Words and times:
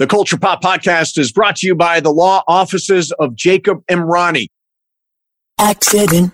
The 0.00 0.08
Culture 0.08 0.36
Pop 0.36 0.60
Podcast 0.60 1.18
is 1.18 1.30
brought 1.30 1.56
to 1.56 1.68
you 1.68 1.76
by 1.76 2.00
the 2.00 2.10
law 2.10 2.42
offices 2.48 3.12
of 3.12 3.36
Jacob 3.36 3.84
Emrani. 3.88 4.48
Accident 5.58 6.33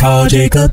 Call 0.01 0.25
Jacob. 0.25 0.71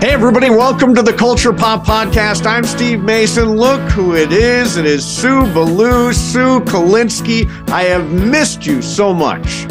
Hey, 0.00 0.10
everybody, 0.10 0.50
welcome 0.50 0.92
to 0.96 1.00
the 1.00 1.14
Culture 1.16 1.52
Pop 1.52 1.86
Podcast. 1.86 2.46
I'm 2.46 2.64
Steve 2.64 3.04
Mason. 3.04 3.56
Look 3.56 3.80
who 3.92 4.16
it 4.16 4.32
is. 4.32 4.76
It 4.76 4.84
is 4.84 5.06
Sue 5.06 5.42
Ballou, 5.54 6.12
Sue 6.12 6.58
Kolinsky. 6.62 7.48
I 7.68 7.84
have 7.84 8.10
missed 8.10 8.66
you 8.66 8.82
so 8.82 9.14
much. 9.14 9.68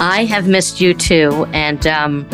I 0.00 0.24
have 0.24 0.48
missed 0.48 0.80
you 0.80 0.92
too. 0.92 1.46
And 1.52 1.86
um, 1.86 2.26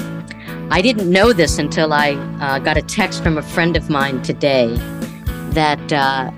I 0.71 0.81
didn't 0.81 1.11
know 1.11 1.35
this 1.35 1.59
until 1.59 1.93
I 1.93 2.13
uh, 2.41 2.61
got 2.61 2.79
a 2.79 2.83
text 2.83 3.23
from 3.23 3.37
a 3.37 3.43
friend 3.43 3.77
of 3.77 3.91
mine 3.91 4.23
today 4.23 4.75
that 5.51 5.93
uh, 5.93 6.31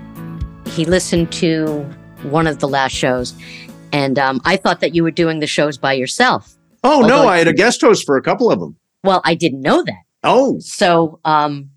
he 0.71 0.83
listened 0.83 1.31
to 1.31 1.83
one 2.23 2.45
of 2.45 2.59
the 2.59 2.67
last 2.67 2.91
shows. 2.91 3.33
And 3.93 4.19
um, 4.19 4.41
I 4.43 4.57
thought 4.57 4.81
that 4.81 4.93
you 4.93 5.01
were 5.01 5.11
doing 5.11 5.39
the 5.39 5.47
shows 5.47 5.77
by 5.77 5.93
yourself. 5.93 6.57
Oh, 6.83 7.01
no, 7.01 7.27
I 7.27 7.37
had 7.37 7.47
a 7.47 7.53
guest 7.53 7.81
host 7.81 8.05
for 8.05 8.17
a 8.17 8.21
couple 8.21 8.51
of 8.51 8.59
them. 8.59 8.75
Well, 9.03 9.21
I 9.23 9.35
didn't 9.35 9.61
know 9.61 9.83
that. 9.83 10.01
Oh, 10.23 10.57
So, 10.59 11.19
um, 11.25 11.69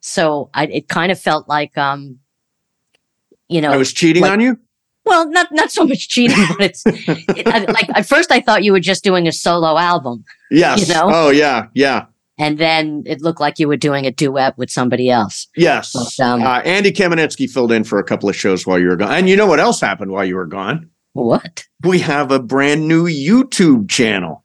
so 0.00 0.50
I, 0.54 0.66
it 0.66 0.88
kind 0.88 1.12
of 1.12 1.20
felt 1.20 1.48
like, 1.48 1.76
um, 1.78 2.18
you 3.48 3.60
know, 3.60 3.70
I 3.72 3.76
was 3.76 3.92
cheating 3.92 4.22
like- 4.22 4.32
on 4.32 4.40
you? 4.40 4.58
well, 5.04 5.28
not 5.30 5.48
not 5.52 5.70
so 5.72 5.84
much 5.84 6.08
cheating, 6.08 6.36
but 6.50 6.60
it's 6.60 6.82
it, 6.86 7.46
I- 7.46 7.64
like 7.72 7.88
at 7.94 8.06
first 8.06 8.30
I 8.30 8.40
thought 8.40 8.62
you 8.64 8.72
were 8.72 8.80
just 8.80 9.04
doing 9.04 9.26
a 9.26 9.32
solo 9.32 9.76
album, 9.78 10.24
Yes. 10.50 10.88
you 10.88 10.94
know? 10.94 11.10
Oh, 11.12 11.30
yeah, 11.30 11.66
yeah. 11.74 12.06
and 12.38 12.56
then 12.58 13.02
it 13.06 13.20
looked 13.20 13.40
like 13.40 13.58
you 13.58 13.68
were 13.68 13.76
doing 13.76 14.06
a 14.06 14.10
duet 14.10 14.56
with 14.56 14.70
somebody 14.70 15.10
else. 15.10 15.48
Yes. 15.56 15.92
But, 15.92 16.24
um, 16.24 16.42
uh, 16.42 16.60
Andy 16.60 16.92
Kamenetsky 16.92 17.48
filled 17.50 17.72
in 17.72 17.84
for 17.84 17.98
a 17.98 18.04
couple 18.04 18.28
of 18.28 18.36
shows 18.36 18.66
while 18.66 18.78
you 18.78 18.88
were 18.88 18.96
gone. 18.96 19.12
And 19.12 19.28
you 19.28 19.36
know 19.36 19.46
what 19.46 19.60
else 19.60 19.80
happened 19.80 20.10
while 20.12 20.24
you 20.24 20.36
were 20.36 20.46
gone? 20.46 20.88
What? 21.14 21.64
We 21.84 21.98
have 21.98 22.30
a 22.30 22.38
brand 22.40 22.88
new 22.88 23.04
YouTube 23.06 23.90
channel. 23.90 24.41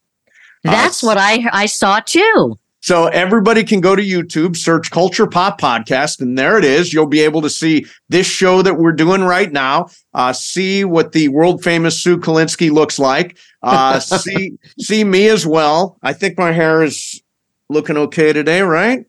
Uh, 0.67 0.71
That's 0.71 1.01
what 1.03 1.17
I 1.17 1.49
I 1.51 1.65
saw 1.65 1.99
too. 1.99 2.55
So 2.79 3.07
everybody 3.07 3.63
can 3.63 3.81
go 3.81 3.95
to 3.95 4.01
YouTube, 4.01 4.55
search 4.55 4.91
Culture 4.91 5.27
Pop 5.27 5.59
Podcast, 5.59 6.21
and 6.21 6.37
there 6.37 6.57
it 6.57 6.63
is. 6.63 6.93
You'll 6.93 7.07
be 7.07 7.19
able 7.21 7.41
to 7.41 7.49
see 7.49 7.85
this 8.07 8.27
show 8.27 8.61
that 8.61 8.75
we're 8.75 8.93
doing 8.93 9.23
right 9.23 9.51
now. 9.51 9.87
Uh, 10.13 10.31
see 10.31 10.85
what 10.85 11.11
the 11.11 11.27
world 11.29 11.63
famous 11.63 12.01
Sue 12.01 12.17
Kolinsky 12.17 12.71
looks 12.71 12.97
like. 12.97 13.37
Uh, 13.61 13.99
see 13.99 14.57
see 14.79 15.03
me 15.03 15.27
as 15.27 15.45
well. 15.45 15.97
I 16.03 16.13
think 16.13 16.37
my 16.37 16.51
hair 16.51 16.83
is 16.83 17.21
looking 17.69 17.97
okay 17.97 18.31
today, 18.31 18.61
right? 18.61 19.05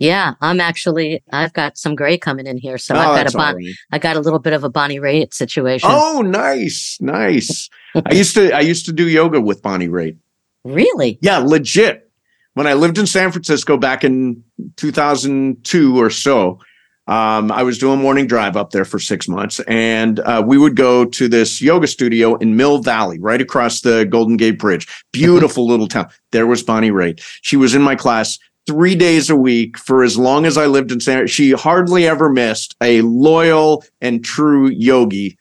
Yeah, 0.00 0.34
I'm 0.40 0.60
actually 0.60 1.22
I've 1.32 1.52
got 1.52 1.76
some 1.76 1.96
gray 1.96 2.16
coming 2.18 2.46
in 2.46 2.56
here, 2.56 2.78
so 2.78 2.94
Oh, 2.94 2.98
I've 2.98 3.24
got 3.24 3.34
a 3.34 3.36
bon- 3.36 3.56
right. 3.56 3.74
I 3.90 3.98
got 3.98 4.16
a 4.16 4.20
little 4.20 4.38
bit 4.38 4.52
of 4.52 4.62
a 4.62 4.70
Bonnie 4.70 5.00
Raitt 5.00 5.34
situation. 5.34 5.90
Oh, 5.92 6.22
nice, 6.22 6.96
nice. 7.00 7.68
I 8.06 8.14
used 8.14 8.34
to 8.36 8.52
I 8.52 8.60
used 8.60 8.86
to 8.86 8.92
do 8.92 9.08
yoga 9.08 9.40
with 9.40 9.60
Bonnie 9.60 9.88
Raitt. 9.88 10.16
Really? 10.68 11.18
Yeah, 11.22 11.38
legit. 11.38 12.10
When 12.54 12.66
I 12.66 12.74
lived 12.74 12.98
in 12.98 13.06
San 13.06 13.30
Francisco 13.30 13.76
back 13.76 14.02
in 14.02 14.42
2002 14.76 16.00
or 16.00 16.10
so, 16.10 16.58
um, 17.08 17.50
I 17.50 17.62
was 17.62 17.78
doing 17.78 18.00
morning 18.00 18.26
drive 18.26 18.54
up 18.54 18.70
there 18.70 18.84
for 18.84 18.98
six 18.98 19.28
months, 19.28 19.60
and 19.60 20.20
uh, 20.20 20.42
we 20.46 20.58
would 20.58 20.76
go 20.76 21.06
to 21.06 21.26
this 21.26 21.62
yoga 21.62 21.86
studio 21.86 22.36
in 22.36 22.56
Mill 22.56 22.82
Valley, 22.82 23.18
right 23.18 23.40
across 23.40 23.80
the 23.80 24.04
Golden 24.04 24.36
Gate 24.36 24.58
Bridge. 24.58 24.86
Beautiful 25.12 25.66
little 25.66 25.88
town. 25.88 26.08
There 26.32 26.46
was 26.46 26.62
Bonnie 26.62 26.90
Raitt. 26.90 27.22
She 27.40 27.56
was 27.56 27.74
in 27.74 27.80
my 27.80 27.96
class 27.96 28.38
three 28.66 28.94
days 28.94 29.30
a 29.30 29.36
week 29.36 29.78
for 29.78 30.04
as 30.04 30.18
long 30.18 30.44
as 30.44 30.58
I 30.58 30.66
lived 30.66 30.92
in 30.92 31.00
San. 31.00 31.26
She 31.28 31.52
hardly 31.52 32.06
ever 32.06 32.28
missed 32.28 32.76
a 32.82 33.00
loyal 33.00 33.82
and 34.02 34.22
true 34.22 34.68
yogi. 34.68 35.38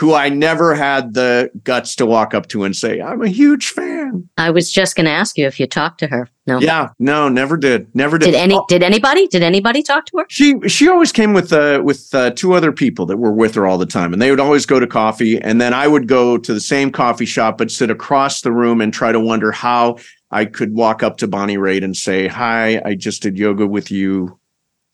Who 0.00 0.14
I 0.14 0.30
never 0.30 0.74
had 0.74 1.12
the 1.12 1.50
guts 1.62 1.94
to 1.96 2.06
walk 2.06 2.32
up 2.32 2.46
to 2.48 2.64
and 2.64 2.74
say, 2.74 3.02
I'm 3.02 3.20
a 3.20 3.28
huge 3.28 3.68
fan. 3.68 4.26
I 4.38 4.50
was 4.50 4.72
just 4.72 4.96
going 4.96 5.04
to 5.04 5.10
ask 5.12 5.36
you 5.36 5.46
if 5.46 5.60
you 5.60 5.66
talked 5.66 5.98
to 5.98 6.06
her. 6.06 6.26
No. 6.46 6.58
Yeah, 6.58 6.88
no, 6.98 7.28
never 7.28 7.58
did. 7.58 7.94
Never 7.94 8.16
did. 8.16 8.32
Did 8.32 8.34
any 8.34 8.54
Oh, 8.54 8.64
did 8.66 8.82
anybody 8.82 9.26
did 9.28 9.42
anybody 9.42 9.82
talk 9.82 10.06
to 10.06 10.16
her? 10.16 10.24
she 10.30 10.58
she 10.66 10.88
always 10.88 11.12
came 11.12 11.34
with 11.34 11.52
uh 11.52 11.82
with 11.84 12.08
uh, 12.14 12.30
two 12.30 12.54
other 12.54 12.72
people 12.72 13.04
that 13.06 13.18
were 13.18 13.30
with 13.30 13.54
her 13.56 13.66
all 13.66 13.76
the 13.76 13.84
time, 13.84 14.14
and 14.14 14.22
they 14.22 14.30
would 14.30 14.40
always 14.40 14.64
go 14.64 14.80
to 14.80 14.86
coffee, 14.86 15.38
and 15.38 15.60
then 15.60 15.74
I 15.74 15.86
would 15.86 16.08
go 16.08 16.38
to 16.38 16.54
the 16.54 16.60
same 16.60 16.90
coffee 16.90 17.26
shop 17.26 17.58
but 17.58 17.70
sit 17.70 17.90
across 17.90 18.40
the 18.40 18.52
room 18.52 18.80
and 18.80 18.94
try 18.94 19.12
to 19.12 19.20
wonder 19.20 19.52
how 19.52 19.98
I 20.30 20.46
could 20.46 20.72
walk 20.72 21.02
up 21.02 21.18
to 21.18 21.28
Bonnie 21.28 21.58
Raitt 21.58 21.84
and 21.84 21.94
say, 21.94 22.26
"Hi, 22.26 22.80
I 22.86 22.94
just 22.94 23.20
did 23.22 23.36
yoga 23.36 23.66
with 23.66 23.90
you. 23.90 24.40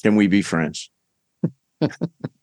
Can 0.02 0.16
we 0.16 0.26
be 0.26 0.42
friends?" 0.42 0.90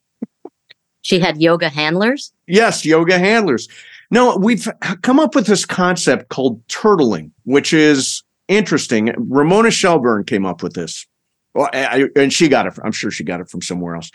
She 1.04 1.20
had 1.20 1.40
yoga 1.40 1.68
handlers. 1.68 2.32
Yes, 2.46 2.84
yoga 2.84 3.18
handlers. 3.18 3.68
No, 4.10 4.36
we've 4.36 4.66
come 5.02 5.20
up 5.20 5.34
with 5.34 5.46
this 5.46 5.66
concept 5.66 6.30
called 6.30 6.66
turtling, 6.68 7.30
which 7.44 7.72
is 7.72 8.22
interesting. 8.48 9.14
Ramona 9.18 9.70
Shelburne 9.70 10.24
came 10.24 10.46
up 10.46 10.62
with 10.62 10.72
this. 10.72 11.06
Well, 11.54 11.68
I, 11.72 12.08
and 12.16 12.32
she 12.32 12.48
got 12.48 12.66
it. 12.66 12.74
I'm 12.82 12.90
sure 12.90 13.10
she 13.10 13.22
got 13.22 13.40
it 13.40 13.48
from 13.48 13.62
somewhere 13.62 13.94
else. 13.94 14.10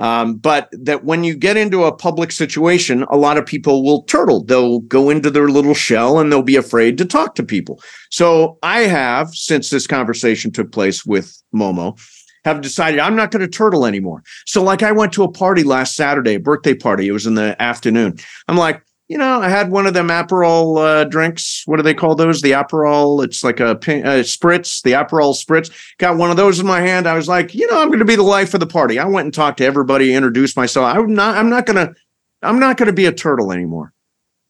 Um, 0.00 0.36
but 0.36 0.68
that 0.72 1.04
when 1.04 1.24
you 1.24 1.36
get 1.36 1.56
into 1.56 1.84
a 1.84 1.94
public 1.94 2.32
situation, 2.32 3.04
a 3.10 3.16
lot 3.16 3.36
of 3.36 3.46
people 3.46 3.84
will 3.84 4.02
turtle. 4.04 4.42
They'll 4.42 4.80
go 4.80 5.08
into 5.08 5.30
their 5.30 5.48
little 5.48 5.74
shell 5.74 6.18
and 6.18 6.32
they'll 6.32 6.42
be 6.42 6.56
afraid 6.56 6.98
to 6.98 7.04
talk 7.04 7.36
to 7.36 7.44
people. 7.44 7.80
So 8.10 8.58
I 8.62 8.80
have, 8.80 9.32
since 9.34 9.70
this 9.70 9.86
conversation 9.86 10.50
took 10.50 10.72
place 10.72 11.06
with 11.06 11.40
Momo, 11.54 11.96
have 12.44 12.60
decided 12.60 13.00
I'm 13.00 13.16
not 13.16 13.30
going 13.30 13.42
to 13.42 13.48
turtle 13.48 13.86
anymore. 13.86 14.22
So, 14.46 14.62
like, 14.62 14.82
I 14.82 14.92
went 14.92 15.12
to 15.14 15.22
a 15.22 15.30
party 15.30 15.62
last 15.62 15.96
Saturday, 15.96 16.34
a 16.34 16.40
birthday 16.40 16.74
party. 16.74 17.08
It 17.08 17.12
was 17.12 17.26
in 17.26 17.34
the 17.34 17.60
afternoon. 17.60 18.18
I'm 18.48 18.56
like, 18.56 18.82
you 19.08 19.18
know, 19.18 19.40
I 19.42 19.48
had 19.48 19.72
one 19.72 19.86
of 19.86 19.94
them 19.94 20.08
Aperol 20.08 20.78
uh, 20.78 21.04
drinks. 21.04 21.64
What 21.66 21.78
do 21.78 21.82
they 21.82 21.94
call 21.94 22.14
those? 22.14 22.42
The 22.42 22.52
Aperol. 22.52 23.24
It's 23.24 23.42
like 23.42 23.58
a 23.58 23.70
uh, 23.70 23.74
spritz, 23.74 24.82
the 24.82 24.92
Aperol 24.92 25.34
spritz. 25.34 25.70
Got 25.98 26.16
one 26.16 26.30
of 26.30 26.36
those 26.36 26.60
in 26.60 26.66
my 26.66 26.80
hand. 26.80 27.08
I 27.08 27.14
was 27.14 27.26
like, 27.26 27.52
you 27.52 27.66
know, 27.68 27.80
I'm 27.80 27.88
going 27.88 27.98
to 27.98 28.04
be 28.04 28.14
the 28.14 28.22
life 28.22 28.54
of 28.54 28.60
the 28.60 28.68
party. 28.68 29.00
I 29.00 29.06
went 29.06 29.24
and 29.24 29.34
talked 29.34 29.58
to 29.58 29.64
everybody, 29.64 30.14
introduced 30.14 30.56
myself. 30.56 30.96
I'm 30.96 31.12
not. 31.12 31.36
I'm 31.36 31.50
not 31.50 31.66
going 31.66 31.88
to. 31.88 31.94
I'm 32.42 32.60
not 32.60 32.76
going 32.76 32.86
to 32.86 32.92
be 32.92 33.06
a 33.06 33.12
turtle 33.12 33.52
anymore. 33.52 33.92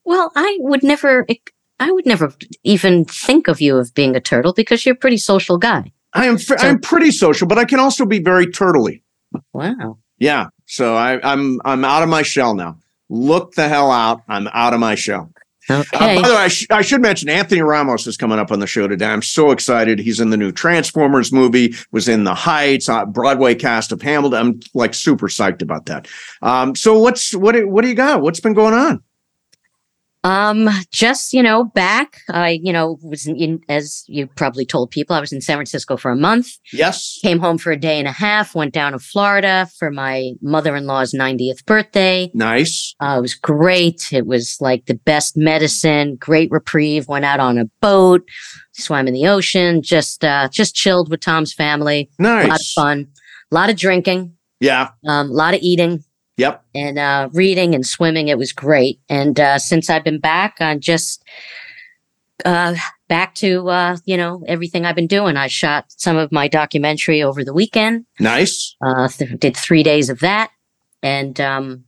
Well, 0.05 0.31
I 0.35 0.57
would 0.59 0.83
never 0.83 1.25
I 1.81 1.91
would 1.91 2.05
never 2.05 2.31
even 2.63 3.05
think 3.05 3.47
of 3.47 3.59
you 3.59 3.77
of 3.77 3.95
being 3.95 4.15
a 4.15 4.21
turtle 4.21 4.53
because 4.53 4.85
you're 4.85 4.93
a 4.93 4.97
pretty 4.97 5.17
social 5.17 5.57
guy. 5.57 5.91
I 6.13 6.25
am. 6.25 6.37
fr- 6.37 6.55
I'm 6.59 6.79
pretty 6.79 7.11
social, 7.11 7.47
but 7.47 7.57
I 7.57 7.65
can 7.65 7.79
also 7.79 8.05
be 8.05 8.19
very 8.19 8.47
turtly. 8.47 9.01
Wow. 9.53 9.97
Yeah. 10.19 10.47
So 10.65 10.95
I, 10.95 11.19
I'm. 11.23 11.59
I'm 11.65 11.85
out 11.85 12.03
of 12.03 12.09
my 12.09 12.21
shell 12.21 12.53
now. 12.55 12.77
Look 13.09 13.55
the 13.55 13.67
hell 13.67 13.91
out. 13.91 14.21
I'm 14.27 14.47
out 14.53 14.73
of 14.73 14.79
my 14.79 14.95
shell. 14.95 15.31
Okay. 15.69 15.85
Uh, 15.93 16.21
by 16.21 16.27
the 16.27 16.33
way, 16.33 16.41
I, 16.41 16.47
sh- 16.47 16.67
I 16.71 16.81
should 16.81 17.01
mention 17.01 17.29
Anthony 17.29 17.61
Ramos 17.61 18.07
is 18.07 18.17
coming 18.17 18.39
up 18.39 18.51
on 18.51 18.59
the 18.59 18.67
show 18.67 18.87
today. 18.87 19.05
I'm 19.05 19.21
so 19.21 19.51
excited. 19.51 19.99
He's 19.99 20.19
in 20.19 20.31
the 20.31 20.37
new 20.37 20.51
Transformers 20.51 21.31
movie, 21.31 21.75
was 21.91 22.07
in 22.09 22.23
The 22.23 22.33
Heights, 22.33 22.89
uh, 22.89 23.05
Broadway 23.05 23.53
cast 23.55 23.91
of 23.91 24.01
Hamilton. 24.01 24.39
I'm 24.39 24.59
like 24.73 24.93
super 24.93 25.27
psyched 25.27 25.61
about 25.61 25.85
that. 25.85 26.07
Um, 26.41 26.75
so 26.75 26.97
what's 26.99 27.33
what? 27.35 27.55
What 27.67 27.83
do 27.83 27.89
you 27.89 27.95
got? 27.95 28.21
What's 28.21 28.39
been 28.39 28.53
going 28.53 28.73
on? 28.73 29.03
Um, 30.23 30.69
just 30.91 31.33
you 31.33 31.41
know, 31.41 31.63
back. 31.63 32.21
I 32.29 32.59
you 32.61 32.71
know 32.71 32.97
was 33.01 33.25
in, 33.27 33.59
as 33.69 34.03
you 34.07 34.27
probably 34.27 34.65
told 34.65 34.91
people, 34.91 35.15
I 35.15 35.19
was 35.19 35.31
in 35.31 35.41
San 35.41 35.57
Francisco 35.57 35.97
for 35.97 36.11
a 36.11 36.15
month. 36.15 36.49
Yes. 36.71 37.17
Came 37.23 37.39
home 37.39 37.57
for 37.57 37.71
a 37.71 37.77
day 37.77 37.97
and 37.97 38.07
a 38.07 38.11
half. 38.11 38.53
Went 38.53 38.73
down 38.73 38.91
to 38.91 38.99
Florida 38.99 39.67
for 39.79 39.89
my 39.89 40.31
mother-in-law's 40.41 41.13
90th 41.13 41.65
birthday. 41.65 42.29
Nice. 42.33 42.93
Uh, 42.99 43.15
it 43.17 43.21
was 43.21 43.33
great. 43.33 44.11
It 44.11 44.27
was 44.27 44.57
like 44.61 44.85
the 44.85 44.93
best 44.95 45.35
medicine. 45.35 46.17
Great 46.17 46.51
reprieve. 46.51 47.07
Went 47.07 47.25
out 47.25 47.39
on 47.39 47.57
a 47.57 47.65
boat, 47.81 48.21
swam 48.73 49.07
in 49.07 49.13
the 49.13 49.27
ocean. 49.27 49.81
Just 49.81 50.23
uh, 50.23 50.49
just 50.49 50.75
chilled 50.75 51.09
with 51.09 51.21
Tom's 51.21 51.53
family. 51.53 52.09
A 52.19 52.23
lot 52.23 52.41
of 52.43 52.49
Nice. 52.49 52.73
fun. 52.73 53.07
A 53.51 53.55
lot 53.55 53.69
of 53.69 53.75
drinking. 53.75 54.33
Yeah. 54.59 54.89
Um, 55.07 55.31
a 55.31 55.33
lot 55.33 55.55
of 55.55 55.61
eating 55.63 56.03
Yep. 56.37 56.63
and 56.73 56.97
uh, 56.97 57.29
reading 57.33 57.75
and 57.75 57.85
swimming. 57.85 58.27
It 58.29 58.37
was 58.37 58.51
great. 58.51 58.99
And 59.09 59.39
uh, 59.39 59.59
since 59.59 59.89
I've 59.89 60.03
been 60.03 60.19
back, 60.19 60.57
I'm 60.59 60.79
just 60.79 61.23
uh, 62.45 62.75
back 63.07 63.35
to 63.35 63.69
uh, 63.69 63.97
you 64.05 64.17
know 64.17 64.43
everything 64.47 64.85
I've 64.85 64.95
been 64.95 65.07
doing. 65.07 65.37
I 65.37 65.47
shot 65.47 65.85
some 65.89 66.17
of 66.17 66.31
my 66.31 66.47
documentary 66.47 67.21
over 67.21 67.43
the 67.43 67.53
weekend. 67.53 68.05
Nice. 68.19 68.75
Uh, 68.81 69.07
th- 69.07 69.39
did 69.39 69.55
three 69.55 69.83
days 69.83 70.09
of 70.09 70.19
that, 70.19 70.51
and 71.03 71.39
um, 71.39 71.83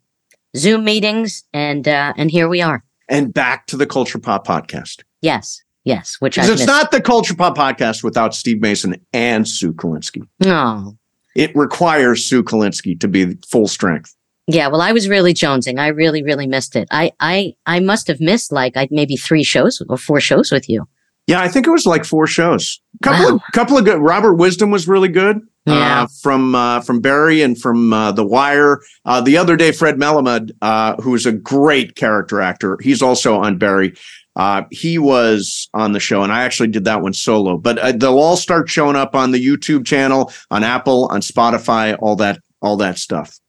Zoom 0.56 0.84
meetings, 0.84 1.44
and 1.54 1.88
uh, 1.88 2.14
and 2.18 2.30
here 2.30 2.48
we 2.48 2.62
are. 2.62 2.84
And 3.10 3.34
back 3.34 3.68
to 3.68 3.78
the 3.78 3.86
Culture 3.88 4.20
Pop 4.20 4.46
podcast. 4.48 5.04
Yes, 5.22 5.64
yes. 5.84 6.18
Which 6.20 6.38
it's 6.38 6.48
missed. 6.48 6.68
not 6.68 6.92
the 6.92 7.02
Culture 7.02 7.36
Pop 7.36 7.58
podcast 7.58 8.04
without 8.04 8.36
Steve 8.36 8.62
Mason 8.62 8.96
and 9.14 9.48
Sue 9.48 9.74
Kolinsky. 9.74 10.28
No. 10.40 10.98
It 11.36 11.56
requires 11.56 12.24
Sue 12.24 12.44
Kolinsky 12.44 13.00
to 13.00 13.08
be 13.08 13.36
full 13.50 13.68
strength. 13.68 14.16
Yeah, 14.48 14.68
well, 14.68 14.82
I 14.82 14.92
was 14.92 15.08
really 15.08 15.34
jonesing. 15.34 15.80
I 15.80 15.88
really, 15.88 16.22
really 16.22 16.48
missed 16.48 16.76
it. 16.76 16.88
I, 16.92 17.12
I, 17.20 17.56
I 17.66 17.80
must 17.80 18.08
have 18.08 18.20
missed 18.20 18.52
like 18.52 18.76
I 18.76 18.88
maybe 18.92 19.16
three 19.16 19.44
shows 19.44 19.82
or 19.88 19.98
four 19.98 20.20
shows 20.20 20.52
with 20.52 20.68
you. 20.70 20.86
Yeah, 21.28 21.42
I 21.42 21.48
think 21.48 21.66
it 21.66 21.72
was 21.72 21.86
like 21.86 22.04
four 22.04 22.28
shows. 22.28 22.82
Couple 23.02 23.26
Wow. 23.26 23.36
of 23.36 23.42
couple 23.54 23.78
of 23.78 23.86
good. 23.86 24.00
Robert 24.02 24.34
Wisdom 24.36 24.72
was 24.72 24.88
really 24.90 25.08
good. 25.08 25.40
Yeah. 25.66 26.02
Uh, 26.04 26.08
from 26.22 26.54
uh, 26.56 26.82
from 26.82 27.00
Barry 27.00 27.42
and 27.42 27.58
from 27.58 27.94
uh, 27.94 28.12
The 28.12 28.26
Wire. 28.26 28.82
Uh, 29.06 29.22
the 29.22 29.38
other 29.38 29.56
day, 29.56 29.72
Fred 29.72 29.96
Melamed, 29.96 30.52
uh, 30.62 30.96
who 31.02 31.16
is 31.16 31.26
a 31.26 31.32
great 31.32 31.96
character 31.96 32.42
actor, 32.42 32.78
he's 32.82 33.02
also 33.02 33.36
on 33.36 33.58
Barry. 33.58 33.94
Uh, 34.36 34.64
he 34.72 34.98
was 34.98 35.70
on 35.74 35.94
the 35.94 36.02
show, 36.02 36.22
and 36.24 36.34
I 36.34 36.44
actually 36.44 36.68
did 36.70 36.84
that 36.84 37.02
one 37.02 37.14
solo. 37.14 37.56
But 37.58 37.78
uh, 37.80 37.92
they'll 37.94 38.20
all 38.20 38.36
start 38.36 38.68
showing 38.70 38.98
up 38.98 39.16
on 39.16 39.32
the 39.32 39.40
YouTube 39.46 39.86
channel, 39.86 40.34
on 40.52 40.66
Apple, 40.66 41.08
on 41.12 41.22
Spotify, 41.22 41.96
all 42.02 42.18
that, 42.18 42.40
all 42.62 42.76
that 42.78 42.98
stuff. 42.98 43.40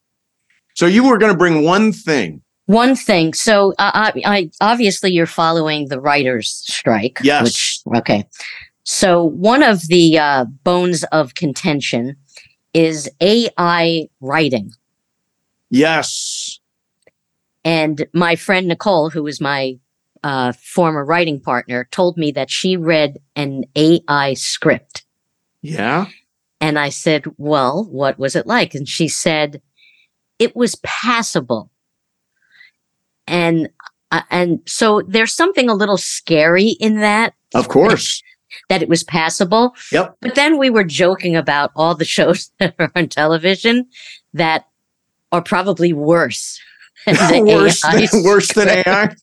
So 0.75 0.87
you 0.87 1.05
were 1.05 1.19
going 1.19 1.33
to 1.33 1.39
bring 1.39 1.65
one 1.65 1.93
thing. 1.93 2.43
One 2.67 2.97
thing. 2.97 3.35
So, 3.35 3.73
uh, 3.79 3.91
I, 3.95 4.23
I 4.25 4.51
obviously 4.61 5.13
you're 5.13 5.27
following 5.27 5.89
the 5.89 6.01
writers' 6.01 6.51
strike. 6.67 7.19
Yes. 7.23 7.43
Which, 7.45 7.99
okay. 7.99 8.29
So 8.85 9.25
one 9.25 9.63
of 9.63 9.87
the 9.89 10.19
uh, 10.19 10.45
bones 10.63 11.05
of 11.05 11.35
contention 11.35 12.17
is 12.73 13.11
AI 13.21 14.09
writing. 14.21 14.73
Yes. 15.71 16.59
And 17.65 18.07
my 18.13 18.37
friend 18.37 18.69
Nicole, 18.69 19.11
who 19.11 19.27
is 19.27 19.41
my 19.41 19.79
uh, 20.23 20.53
former 20.53 21.05
writing 21.05 21.41
partner, 21.41 21.89
told 21.91 22.17
me 22.17 22.31
that 22.33 22.51
she 22.51 22.77
read 22.77 23.19
an 23.37 23.65
AI 23.75 24.35
script. 24.35 25.05
Yeah. 25.63 26.07
And 26.61 26.79
I 26.79 26.91
said, 26.91 27.25
Well, 27.37 27.85
what 27.91 28.19
was 28.19 28.37
it 28.37 28.47
like? 28.47 28.75
And 28.75 28.89
she 28.89 29.09
said, 29.09 29.63
It 30.39 30.55
was 30.57 30.77
passable. 30.83 31.71
And 33.27 33.69
uh, 34.11 34.23
and 34.31 34.61
so 34.67 35.03
there's 35.09 35.35
something 35.35 35.69
a 35.69 35.75
little 35.75 35.97
scary 35.97 36.71
in 36.81 37.01
that 37.01 37.35
Of 37.55 37.69
course. 37.69 38.23
that 38.69 38.83
it 38.83 38.89
was 38.89 39.03
passable. 39.03 39.75
Yep. 39.91 40.17
But 40.21 40.35
then 40.37 40.59
we 40.59 40.71
were 40.71 40.85
joking 40.85 41.35
about 41.37 41.71
all 41.75 41.95
the 41.95 42.05
shows 42.17 42.51
that 42.59 42.75
are 42.79 42.91
on 42.95 43.09
television 43.09 43.87
that 44.35 44.67
are 45.33 45.43
probably 45.43 45.93
worse. 45.93 46.61
than 47.07 47.45
worse, 47.47 47.83
than, 47.83 48.25
worse 48.25 48.53
than. 48.53 48.69
AI. 48.69 49.15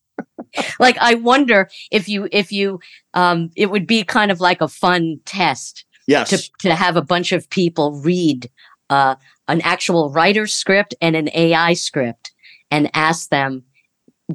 like 0.79 0.97
I 0.99 1.15
wonder 1.15 1.69
if 1.89 2.07
you 2.07 2.27
if 2.31 2.51
you 2.51 2.79
um 3.13 3.49
it 3.55 3.71
would 3.71 3.87
be 3.87 4.03
kind 4.03 4.29
of 4.31 4.39
like 4.39 4.61
a 4.61 4.67
fun 4.67 5.19
test 5.25 5.85
Yes. 6.07 6.29
to 6.29 6.49
to 6.67 6.75
have 6.75 6.95
a 6.97 7.01
bunch 7.01 7.31
of 7.31 7.49
people 7.49 7.93
read 8.01 8.49
uh 8.89 9.15
an 9.51 9.61
actual 9.61 10.09
writer's 10.11 10.53
script 10.53 10.95
and 11.01 11.15
an 11.15 11.29
AI 11.33 11.73
script 11.73 12.31
and 12.69 12.89
ask 12.93 13.29
them 13.29 13.63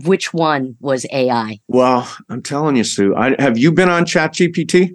which 0.04 0.32
one 0.34 0.76
was 0.80 1.06
AI. 1.10 1.58
well, 1.68 2.06
I'm 2.28 2.42
telling 2.42 2.76
you, 2.76 2.84
Sue. 2.84 3.14
I, 3.16 3.34
have 3.40 3.56
you 3.56 3.72
been 3.72 3.88
on 3.88 4.04
ChatGPT? 4.04 4.90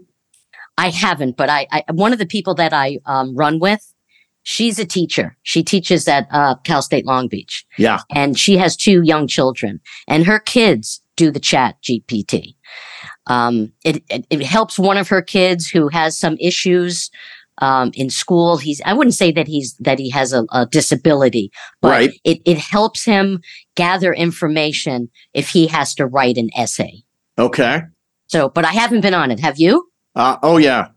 I 0.78 0.90
haven't, 0.90 1.38
but 1.38 1.50
I, 1.50 1.68
I 1.72 1.84
one 1.92 2.14
of 2.14 2.20
the 2.20 2.26
people 2.26 2.54
that 2.56 2.72
I 2.74 3.00
um, 3.06 3.36
run 3.36 3.60
with, 3.60 3.94
she's 4.44 4.78
a 4.80 4.86
teacher. 4.86 5.38
She 5.44 5.64
teaches 5.64 6.08
at 6.08 6.28
uh, 6.32 6.56
Cal 6.64 6.82
State 6.82 7.06
Long 7.06 7.28
Beach, 7.28 7.66
Yeah. 7.78 8.00
and 8.12 8.38
she 8.38 8.58
has 8.58 8.78
two 8.78 9.02
young 9.02 9.28
children, 9.28 9.80
and 10.08 10.26
her 10.26 10.40
kids 10.40 11.02
do 11.18 11.32
the 11.32 11.40
Chat 11.40 11.76
GPT. 11.84 12.56
Um, 13.28 13.72
it, 13.84 14.04
it 14.10 14.26
it 14.30 14.42
helps 14.44 14.78
one 14.80 14.98
of 14.98 15.08
her 15.10 15.22
kids 15.22 15.68
who 15.68 15.88
has 15.90 16.18
some 16.18 16.38
issues 16.40 17.10
um, 17.62 17.92
in 17.94 18.10
school. 18.10 18.58
He's 18.58 18.82
I 18.86 18.94
wouldn't 18.94 19.14
say 19.16 19.32
that 19.32 19.48
he's 19.48 19.76
that 19.80 19.98
he 20.00 20.10
has 20.10 20.34
a, 20.34 20.46
a 20.52 20.66
disability, 20.66 21.52
but 21.82 21.90
Right. 21.90 22.12
it 22.24 22.42
it 22.46 22.58
helps 22.58 23.06
him 23.06 23.42
gather 23.76 24.14
information 24.14 25.10
if 25.34 25.50
he 25.50 25.68
has 25.68 25.96
to 25.96 26.06
write 26.06 26.38
an 26.38 26.50
essay. 26.58 27.04
Okay. 27.38 27.84
So, 28.28 28.50
but 28.50 28.66
I 28.66 28.72
haven't 28.72 29.02
been 29.02 29.14
on 29.14 29.32
it. 29.32 29.40
Have 29.40 29.60
you? 29.60 29.88
Uh, 30.16 30.38
oh 30.44 30.58
yeah, 30.58 30.88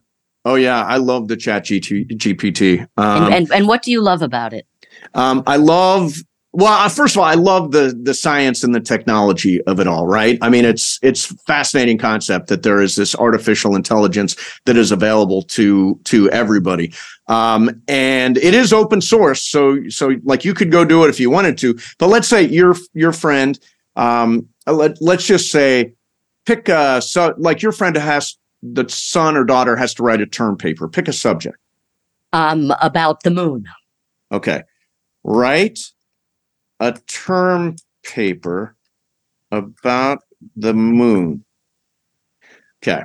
oh 0.45 0.55
yeah. 0.57 0.83
I 0.85 0.97
love 0.97 1.29
the 1.29 1.37
Chat 1.37 1.65
GPT. 1.65 2.81
Um, 2.97 3.25
and, 3.27 3.35
and 3.35 3.53
and 3.53 3.69
what 3.69 3.83
do 3.83 3.91
you 3.91 4.01
love 4.03 4.23
about 4.23 4.53
it? 4.53 4.67
um, 5.15 5.43
I 5.47 5.57
love. 5.57 6.15
Well, 6.57 6.73
uh, 6.73 6.89
first 6.89 7.17
of 7.17 7.21
all, 7.21 7.25
I 7.25 7.35
love 7.35 7.73
the 7.73 7.99
the 8.01 8.15
science 8.15 8.63
and 8.63 8.73
the 8.73 8.81
technology 8.81 9.61
of 9.63 9.81
it 9.81 9.89
all. 9.89 10.07
Right? 10.07 10.39
I 10.41 10.49
mean, 10.49 10.65
it's 10.65 11.01
it's 11.03 11.27
fascinating 11.47 11.99
concept 11.99 12.47
that 12.47 12.63
there 12.63 12.81
is 12.81 12.95
this 12.95 13.17
artificial 13.17 13.75
intelligence 13.75 14.37
that 14.65 14.77
is 14.77 14.93
available 14.93 15.43
to 15.43 15.99
to 16.05 16.31
everybody, 16.31 16.95
um, 17.27 17.83
and 17.89 18.37
it 18.39 18.55
is 18.55 18.73
open 18.73 19.01
source. 19.01 19.43
So 19.43 19.89
so 19.89 20.15
like 20.23 20.45
you 20.45 20.55
could 20.55 20.71
go 20.71 20.85
do 20.85 21.03
it 21.03 21.09
if 21.09 21.19
you 21.19 21.29
wanted 21.29 21.59
to. 21.59 21.77
But 21.99 22.07
let's 22.07 22.29
say 22.29 22.43
your 22.45 22.77
your 22.93 23.13
friend. 23.13 23.59
Um, 23.97 24.49
let 24.65 25.03
let's 25.03 25.27
just 25.27 25.51
say 25.51 25.95
pick 26.47 26.69
a 26.69 27.03
so 27.03 27.35
like 27.37 27.63
your 27.63 27.73
friend 27.73 27.97
has 27.97 28.37
the 28.63 28.89
son 28.89 29.37
or 29.37 29.45
daughter 29.45 29.75
has 29.75 29.93
to 29.95 30.05
write 30.05 30.21
a 30.21 30.27
term 30.27 30.57
paper. 30.57 30.89
Pick 30.89 31.09
a 31.09 31.13
subject. 31.13 31.57
Um, 32.33 32.73
about 32.81 33.25
the 33.25 33.31
moon. 33.31 33.65
Okay. 34.31 34.63
Write 35.25 35.81
a 36.81 36.93
term 37.07 37.77
paper 38.03 38.77
about 39.51 40.21
the 40.57 40.75
moon. 40.75 41.45
Okay. 42.83 43.05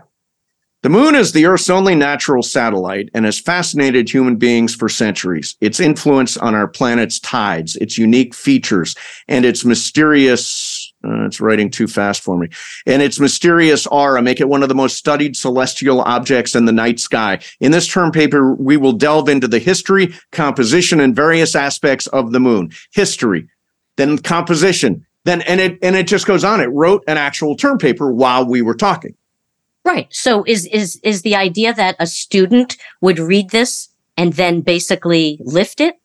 The 0.81 0.89
moon 0.89 1.13
is 1.13 1.33
the 1.33 1.45
Earth's 1.45 1.69
only 1.69 1.94
natural 1.94 2.42
satellite 2.42 3.10
and 3.13 3.25
has 3.25 3.38
fascinated 3.38 4.10
human 4.10 4.38
beings 4.38 4.74
for 4.74 4.88
centuries. 4.88 5.57
Its 5.60 5.81
influence 5.81 6.38
on 6.38 6.56
our 6.56 6.69
planet's 6.69 7.19
tides, 7.19 7.75
its 7.77 7.98
unique 7.98 8.33
features, 8.33 8.95
and 9.27 9.44
its 9.44 9.66
mysterious, 9.66 10.94
uh, 11.04 11.25
it's 11.25 11.42
writing 11.42 11.69
too 11.69 11.86
fast 11.86 12.24
for 12.24 12.38
me, 12.38 12.48
and 12.86 13.01
its 13.01 13.19
mysterious 13.19 13.88
aura 13.88 14.21
make 14.21 14.39
it 14.39 14.48
one 14.48 14.63
of 14.63 14.69
the 14.69 14.75
most 14.75 14.95
studied 14.95 15.36
celestial 15.36 16.00
objects 16.04 16.56
in 16.56 16.63
the 16.63 16.71
night 16.71 17.01
sky. 17.01 17.39
In 17.60 17.74
this 17.74 17.88
term 17.88 18.13
paper, 18.13 18.56
we 18.56 18.77
will 18.77 18.94
delve 18.94 19.27
into 19.27 19.50
the 19.50 19.60
history, 19.60 20.13
composition, 20.31 21.01
and 21.01 21.13
various 21.13 21.56
aspects 21.56 22.07
of 22.07 22.31
the 22.31 22.39
moon. 22.39 22.71
History, 22.94 23.50
then 24.00 24.18
composition, 24.18 25.06
then 25.25 25.42
and 25.42 25.60
it 25.60 25.78
and 25.81 25.95
it 25.95 26.07
just 26.07 26.26
goes 26.26 26.44
on. 26.44 26.62
It 26.62 26.68
wrote 26.68 27.04
an 27.07 27.18
actual 27.18 27.56
term 27.56 27.78
paper 27.78 28.12
while 28.12 28.45
we 28.45 28.62
were 28.62 28.76
talking. 28.76 29.16
Right. 29.85 30.07
So 30.12 30.44
is 30.47 30.66
is 30.68 31.00
is 31.04 31.21
the 31.21 31.35
idea 31.35 31.73
that 31.73 31.95
a 32.00 32.07
student 32.07 32.78
would 33.02 33.19
read 33.19 33.50
this 33.52 33.90
and 34.18 34.33
then 34.33 34.62
basically 34.62 35.40
lift 35.42 35.80
it 35.80 36.00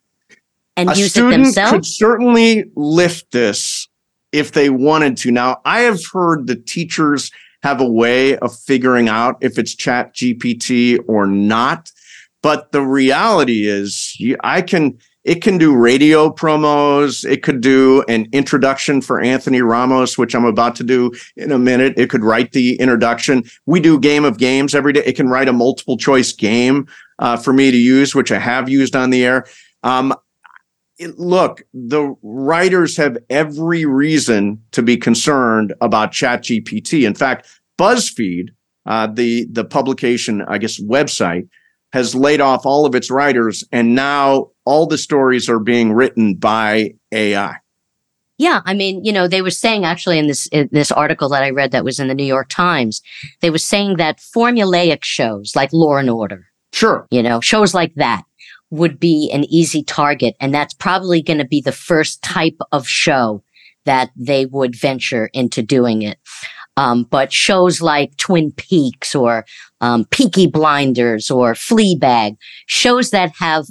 and 0.76 0.90
a 0.90 0.92
use 0.92 1.07
it 1.07 1.11
student 1.11 1.57
could 1.57 1.87
certainly 1.87 2.64
lift 2.75 3.30
this 3.30 3.88
if 4.33 4.52
they 4.52 4.71
wanted 4.71 5.16
to. 5.18 5.30
Now, 5.30 5.61
I 5.64 5.80
have 5.80 6.00
heard 6.12 6.47
the 6.47 6.57
teachers 6.57 7.30
have 7.62 7.80
a 7.80 7.88
way 7.88 8.37
of 8.38 8.57
figuring 8.57 9.09
out 9.09 9.37
if 9.40 9.59
it's 9.59 9.75
Chat 9.75 10.14
GPT 10.14 10.99
or 11.07 11.26
not. 11.26 11.90
But 12.42 12.73
the 12.73 12.83
reality 12.83 13.66
is, 13.66 14.21
I 14.42 14.61
can. 14.61 14.99
It 15.25 15.37
can 15.43 15.57
do 15.57 15.75
radio 15.75 16.31
promos. 16.31 17.25
It 17.28 17.43
could 17.43 17.62
do 17.62 18.04
an 18.09 18.26
introduction 18.33 19.00
for 19.00 19.21
Anthony 19.21 19.62
Ramos, 19.62 20.19
which 20.19 20.35
I'm 20.35 20.45
about 20.45 20.76
to 20.76 20.85
do 20.85 21.12
in 21.37 21.50
a 21.50 21.59
minute. 21.59 21.95
It 21.97 22.11
could 22.11 22.23
write 22.23 22.52
the 22.52 22.76
introduction. 22.78 23.45
We 23.64 23.81
do 23.81 23.99
game 23.99 24.25
of 24.26 24.37
games 24.38 24.75
every 24.75 24.93
day. 24.93 25.02
It 25.04 25.16
can 25.16 25.28
write 25.28 25.49
a 25.49 25.52
multiple 25.52 25.97
choice 25.97 26.33
game 26.33 26.87
uh, 27.19 27.38
for 27.38 27.54
me 27.54 27.71
to 27.71 27.76
use, 27.76 28.14
which 28.14 28.31
I 28.33 28.38
have 28.38 28.69
used 28.69 28.95
on 28.95 29.09
the 29.11 29.25
air. 29.25 29.47
Um, 29.83 30.14
it- 30.99 31.19
look, 31.19 31.62
the 31.73 32.14
writers 32.23 32.97
have 32.99 33.16
every 33.31 33.87
reason 33.87 34.62
to 34.73 34.83
be 34.83 34.97
concerned 34.99 35.73
about 35.81 36.12
ChatGPT. 36.12 37.07
In 37.07 37.14
fact, 37.14 37.49
BuzzFeed, 37.78 38.50
uh, 38.87 39.07
the 39.07 39.47
the 39.50 39.64
publication, 39.64 40.43
I 40.47 40.59
guess, 40.59 40.78
website, 40.81 41.49
has 41.94 42.12
laid 42.12 42.40
off 42.40 42.66
all 42.66 42.86
of 42.86 42.94
its 42.96 43.08
writers, 43.08 43.62
and 43.70 43.94
now 43.94 44.48
all 44.64 44.84
the 44.84 44.98
stories 44.98 45.48
are 45.48 45.60
being 45.60 45.92
written 45.92 46.34
by 46.34 46.92
AI. 47.12 47.54
Yeah, 48.36 48.62
I 48.64 48.74
mean, 48.74 49.04
you 49.04 49.12
know, 49.12 49.28
they 49.28 49.42
were 49.42 49.50
saying 49.52 49.84
actually 49.84 50.18
in 50.18 50.26
this 50.26 50.48
in 50.48 50.68
this 50.72 50.90
article 50.90 51.28
that 51.28 51.44
I 51.44 51.50
read 51.50 51.70
that 51.70 51.84
was 51.84 52.00
in 52.00 52.08
the 52.08 52.14
New 52.14 52.24
York 52.24 52.48
Times, 52.48 53.00
they 53.42 53.48
were 53.48 53.58
saying 53.58 53.96
that 53.98 54.18
formulaic 54.18 55.04
shows 55.04 55.54
like 55.54 55.72
Law 55.72 55.98
and 55.98 56.10
Order, 56.10 56.44
Sure, 56.72 57.06
you 57.12 57.22
know, 57.22 57.40
shows 57.40 57.74
like 57.74 57.94
that 57.94 58.24
would 58.70 58.98
be 58.98 59.30
an 59.32 59.44
easy 59.44 59.84
target, 59.84 60.34
and 60.40 60.52
that's 60.52 60.74
probably 60.74 61.22
going 61.22 61.38
to 61.38 61.46
be 61.46 61.60
the 61.60 61.70
first 61.70 62.22
type 62.22 62.58
of 62.72 62.88
show 62.88 63.44
that 63.84 64.10
they 64.16 64.46
would 64.46 64.74
venture 64.74 65.30
into 65.32 65.62
doing 65.62 66.02
it. 66.02 66.18
Um, 66.76 67.04
but 67.04 67.32
shows 67.32 67.80
like 67.80 68.16
Twin 68.16 68.50
Peaks 68.50 69.14
or 69.14 69.46
um, 69.85 70.05
Peaky 70.17 70.47
Blinders 70.47 71.31
or 71.31 71.55
Fleabag, 71.55 72.37
shows 72.67 73.11
that 73.11 73.31
have 73.38 73.64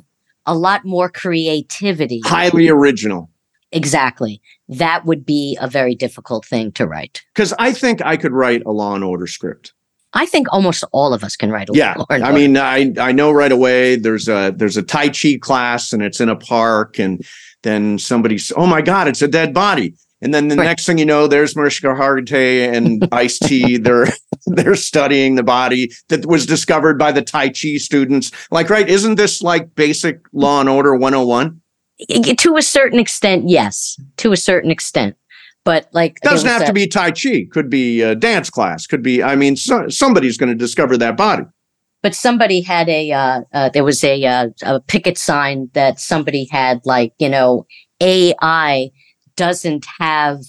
a 0.46 0.56
lot 0.56 0.82
more 0.86 1.10
creativity, 1.10 2.20
highly 2.26 2.68
original. 2.70 3.30
exactly. 3.72 4.42
That 4.70 5.06
would 5.06 5.26
be 5.26 5.58
a 5.62 5.68
very 5.68 5.96
difficult 5.96 6.46
thing 6.46 6.72
to 6.74 6.86
write. 6.88 7.22
Because 7.34 7.54
I 7.60 7.72
think 7.74 8.02
I 8.06 8.16
could 8.18 8.32
write 8.32 8.62
a 8.66 8.72
Law 8.72 8.96
and 8.96 9.04
Order 9.04 9.28
script. 9.28 9.74
I 10.14 10.26
think 10.26 10.48
almost 10.52 10.84
all 10.92 11.14
of 11.14 11.24
us 11.24 11.36
can 11.36 11.50
write 11.52 11.70
a 11.70 11.74
Yeah, 11.74 11.96
Law 11.98 12.06
and 12.10 12.24
I 12.24 12.28
Order. 12.28 12.40
mean, 12.40 12.58
I 12.58 12.94
I 13.10 13.12
know 13.12 13.32
right 13.32 13.52
away. 13.52 13.96
There's 13.96 14.28
a 14.28 14.54
there's 14.56 14.78
a 14.78 14.84
Tai 14.84 15.10
Chi 15.10 15.38
class, 15.42 15.92
and 15.94 16.02
it's 16.04 16.20
in 16.22 16.30
a 16.30 16.36
park, 16.36 17.00
and 17.00 17.26
then 17.64 17.98
somebody's, 17.98 18.52
oh 18.56 18.68
my 18.68 18.82
God, 18.82 19.08
it's 19.08 19.22
a 19.22 19.28
dead 19.28 19.54
body. 19.54 19.94
And 20.24 20.34
then 20.34 20.48
the 20.48 20.56
Right. 20.56 20.66
next 20.66 20.86
thing 20.86 20.98
you 20.98 21.06
know, 21.06 21.28
there's 21.28 21.56
Mariska 21.56 21.88
Hargitay 21.88 22.72
and 22.74 23.08
Ice 23.12 23.38
T. 23.40 23.78
They're 23.78 24.08
they're 24.48 24.76
studying 24.76 25.36
the 25.36 25.44
body 25.44 25.92
that 26.10 26.26
was 26.26 26.46
discovered 26.46 26.98
by 26.98 27.12
the 27.12 27.22
Tai 27.22 27.50
Chi 27.50 27.78
students. 27.78 28.32
Like, 28.52 28.70
right? 28.70 28.88
Isn't 28.88 29.16
this 29.16 29.42
like 29.42 29.76
basic 29.76 30.20
Law 30.34 30.60
and 30.62 30.70
Order 30.70 30.96
101? 30.96 31.60
Y- 32.10 32.34
to 32.38 32.58
a 32.58 32.62
certain 32.62 33.00
extent, 33.00 33.50
yes, 33.50 33.98
to 34.18 34.32
a 34.32 34.38
certain 34.38 34.72
extent. 34.72 35.16
But 35.66 35.88
like, 35.94 36.20
there 36.22 36.34
Doesn't 36.34 36.50
have 36.50 36.66
to 36.66 36.74
be 36.74 36.88
Tai 36.88 37.12
Chi. 37.12 37.46
Could 37.52 37.70
be 37.70 38.02
a 38.02 38.16
dance 38.16 38.50
class. 38.50 38.86
Could 38.88 39.02
be. 39.04 39.24
I 39.24 39.36
mean, 39.36 39.56
so, 39.56 39.88
somebody's 39.90 40.38
going 40.38 40.50
to 40.50 40.56
discover 40.58 40.98
that 40.98 41.16
body. 41.18 41.44
but 42.02 42.14
somebody 42.16 42.60
had 42.62 42.90
a 42.90 43.12
uh, 43.12 43.42
uh, 43.54 43.70
there 43.70 43.84
was 43.86 44.04
a, 44.04 44.26
uh, 44.26 44.48
a 44.64 44.82
picket 44.82 45.18
sign 45.18 45.70
that 45.74 46.00
somebody 46.02 46.46
had 46.52 46.82
like 46.86 47.14
you 47.20 47.30
know 47.30 47.66
AI 48.02 48.90
doesn't 49.36 49.86
have 50.00 50.40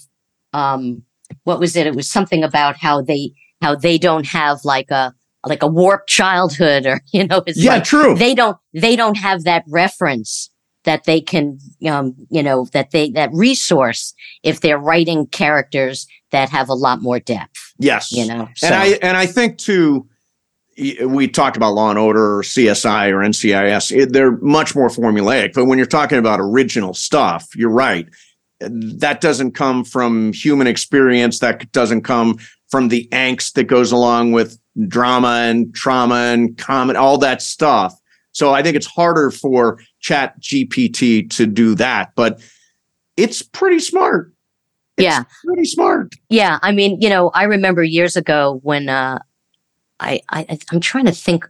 um 0.53 1.03
what 1.43 1.59
was 1.59 1.75
it? 1.75 1.87
It 1.87 1.95
was 1.95 2.09
something 2.09 2.43
about 2.43 2.77
how 2.77 3.01
they 3.01 3.31
how 3.61 3.75
they 3.75 3.97
don't 3.97 4.27
have 4.27 4.59
like 4.63 4.91
a 4.91 5.13
like 5.45 5.63
a 5.63 5.67
warped 5.67 6.09
childhood 6.09 6.85
or 6.85 7.01
you 7.13 7.25
know 7.27 7.43
it's 7.45 7.61
yeah, 7.61 7.75
like 7.75 7.83
true. 7.83 8.15
they 8.15 8.35
don't 8.35 8.57
they 8.73 8.95
don't 8.95 9.17
have 9.17 9.43
that 9.43 9.63
reference 9.67 10.49
that 10.83 11.05
they 11.05 11.19
can 11.19 11.57
um 11.87 12.15
you 12.29 12.43
know 12.43 12.65
that 12.73 12.91
they 12.91 13.09
that 13.11 13.29
resource 13.33 14.13
if 14.43 14.61
they're 14.61 14.77
writing 14.77 15.25
characters 15.27 16.07
that 16.31 16.49
have 16.49 16.69
a 16.69 16.73
lot 16.73 17.01
more 17.01 17.19
depth 17.19 17.73
yes. 17.79 18.11
you 18.11 18.25
know 18.25 18.47
so, 18.55 18.67
And 18.67 18.75
I 18.75 18.85
and 19.01 19.17
I 19.17 19.25
think 19.25 19.57
too, 19.57 20.07
we 20.77 21.27
talked 21.27 21.55
about 21.55 21.73
Law 21.73 21.89
and 21.89 21.99
Order 21.99 22.39
or 22.39 22.41
CSI 22.43 23.09
or 23.09 23.19
NCIS. 23.19 23.95
It, 23.95 24.13
they're 24.13 24.37
much 24.37 24.75
more 24.75 24.89
formulaic. 24.89 25.53
But 25.53 25.65
when 25.65 25.77
you're 25.77 25.87
talking 25.87 26.17
about 26.17 26.39
original 26.41 26.93
stuff, 26.93 27.47
you're 27.55 27.69
right. 27.71 28.07
That 28.59 29.21
doesn't 29.21 29.51
come 29.51 29.83
from 29.83 30.33
human 30.33 30.67
experience. 30.67 31.39
That 31.39 31.71
doesn't 31.71 32.03
come 32.03 32.37
from 32.69 32.89
the 32.89 33.07
angst 33.11 33.53
that 33.53 33.65
goes 33.65 33.91
along 33.91 34.31
with 34.31 34.59
drama 34.87 35.45
and 35.45 35.73
trauma 35.73 36.15
and 36.15 36.57
comment, 36.57 36.97
all 36.97 37.17
that 37.19 37.41
stuff. 37.41 37.99
So 38.31 38.53
I 38.53 38.61
think 38.61 38.75
it's 38.75 38.87
harder 38.87 39.31
for 39.31 39.79
Chat 39.99 40.39
GPT 40.41 41.29
to 41.31 41.45
do 41.45 41.73
that, 41.75 42.11
but 42.15 42.41
it's 43.15 43.41
pretty 43.41 43.79
smart. 43.79 44.33
It's 44.97 45.05
yeah 45.05 45.23
pretty 45.43 45.65
smart. 45.65 46.13
Yeah, 46.29 46.59
I 46.61 46.71
mean, 46.71 47.01
you 47.01 47.09
know, 47.09 47.29
I 47.29 47.43
remember 47.43 47.83
years 47.83 48.15
ago 48.15 48.59
when 48.63 48.89
uh, 48.89 49.19
I, 49.99 50.21
I 50.29 50.57
I'm 50.71 50.79
trying 50.79 51.05
to 51.05 51.11
think. 51.11 51.45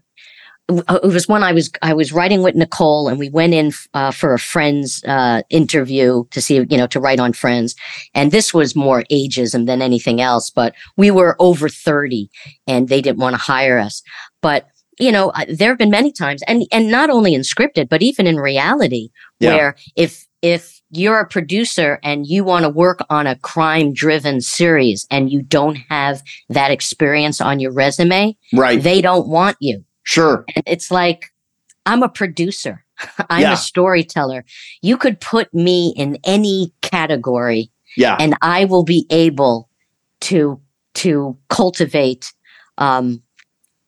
It 0.68 1.04
was 1.04 1.28
when 1.28 1.44
I 1.44 1.52
was 1.52 1.70
I 1.84 1.94
was 1.94 2.12
writing 2.12 2.42
with 2.42 2.56
Nicole, 2.56 3.08
and 3.08 3.20
we 3.20 3.30
went 3.30 3.54
in 3.54 3.72
uh, 3.94 4.10
for 4.10 4.34
a 4.34 4.40
friend's 4.40 5.04
uh, 5.04 5.44
interview 5.52 6.24
to 6.32 6.42
see, 6.42 6.56
you 6.56 6.78
know, 6.78 6.88
to 6.88 7.00
write 7.00 7.20
on 7.20 7.34
Friends, 7.34 7.76
and 8.16 8.32
this 8.32 8.52
was 8.52 8.76
more 8.76 9.04
ageism 9.12 9.68
than 9.68 9.84
anything 9.84 10.22
else. 10.22 10.50
But 10.50 10.74
we 10.98 11.12
were 11.12 11.36
over 11.40 11.70
thirty, 11.70 12.32
and 12.66 12.90
they 12.90 13.00
didn't 13.00 13.20
want 13.20 13.36
to 13.36 13.42
hire 13.42 13.78
us. 13.78 14.02
But 14.42 14.68
you 15.00 15.12
know, 15.12 15.32
there 15.50 15.70
have 15.70 15.78
been 15.78 15.92
many 15.92 16.12
times, 16.12 16.42
and 16.48 16.64
and 16.72 16.90
not 16.90 17.12
only 17.12 17.36
in 17.36 17.42
scripted, 17.42 17.88
but 17.88 18.02
even 18.02 18.26
in 18.26 18.38
reality, 18.38 19.10
Yeah. 19.40 19.54
where 19.56 19.76
if 19.96 20.26
if 20.42 20.82
you're 20.90 21.20
a 21.20 21.28
producer 21.28 22.00
and 22.04 22.26
you 22.26 22.44
want 22.44 22.64
to 22.64 22.70
work 22.70 23.02
on 23.12 23.28
a 23.28 23.36
crime 23.36 23.94
driven 23.94 24.42
series 24.42 25.06
and 25.12 25.32
you 25.32 25.44
don't 25.44 25.76
have 25.90 26.24
that 26.50 26.72
experience 26.72 27.40
on 27.40 27.60
your 27.60 27.72
resume, 27.72 28.36
Right. 28.54 28.82
they 28.82 29.02
don't 29.02 29.28
want 29.28 29.58
you. 29.60 29.84
Sure. 30.06 30.46
And 30.56 30.64
it's 30.66 30.90
like, 30.90 31.32
I'm 31.86 32.02
a 32.02 32.10
producer, 32.10 32.84
I'm 33.30 33.42
Yeah. 33.42 33.54
a 33.54 33.58
storyteller. 33.58 34.46
You 34.82 34.98
could 34.98 35.20
put 35.20 35.54
me 35.54 35.94
in 35.98 36.18
any 36.24 36.72
category 36.82 37.70
Yeah. 37.98 38.16
and 38.20 38.36
I 38.42 38.66
will 38.66 38.84
be 38.84 39.06
able 39.10 39.70
to 40.22 40.60
to 40.96 41.38
cultivate 41.50 42.32
um 42.78 43.22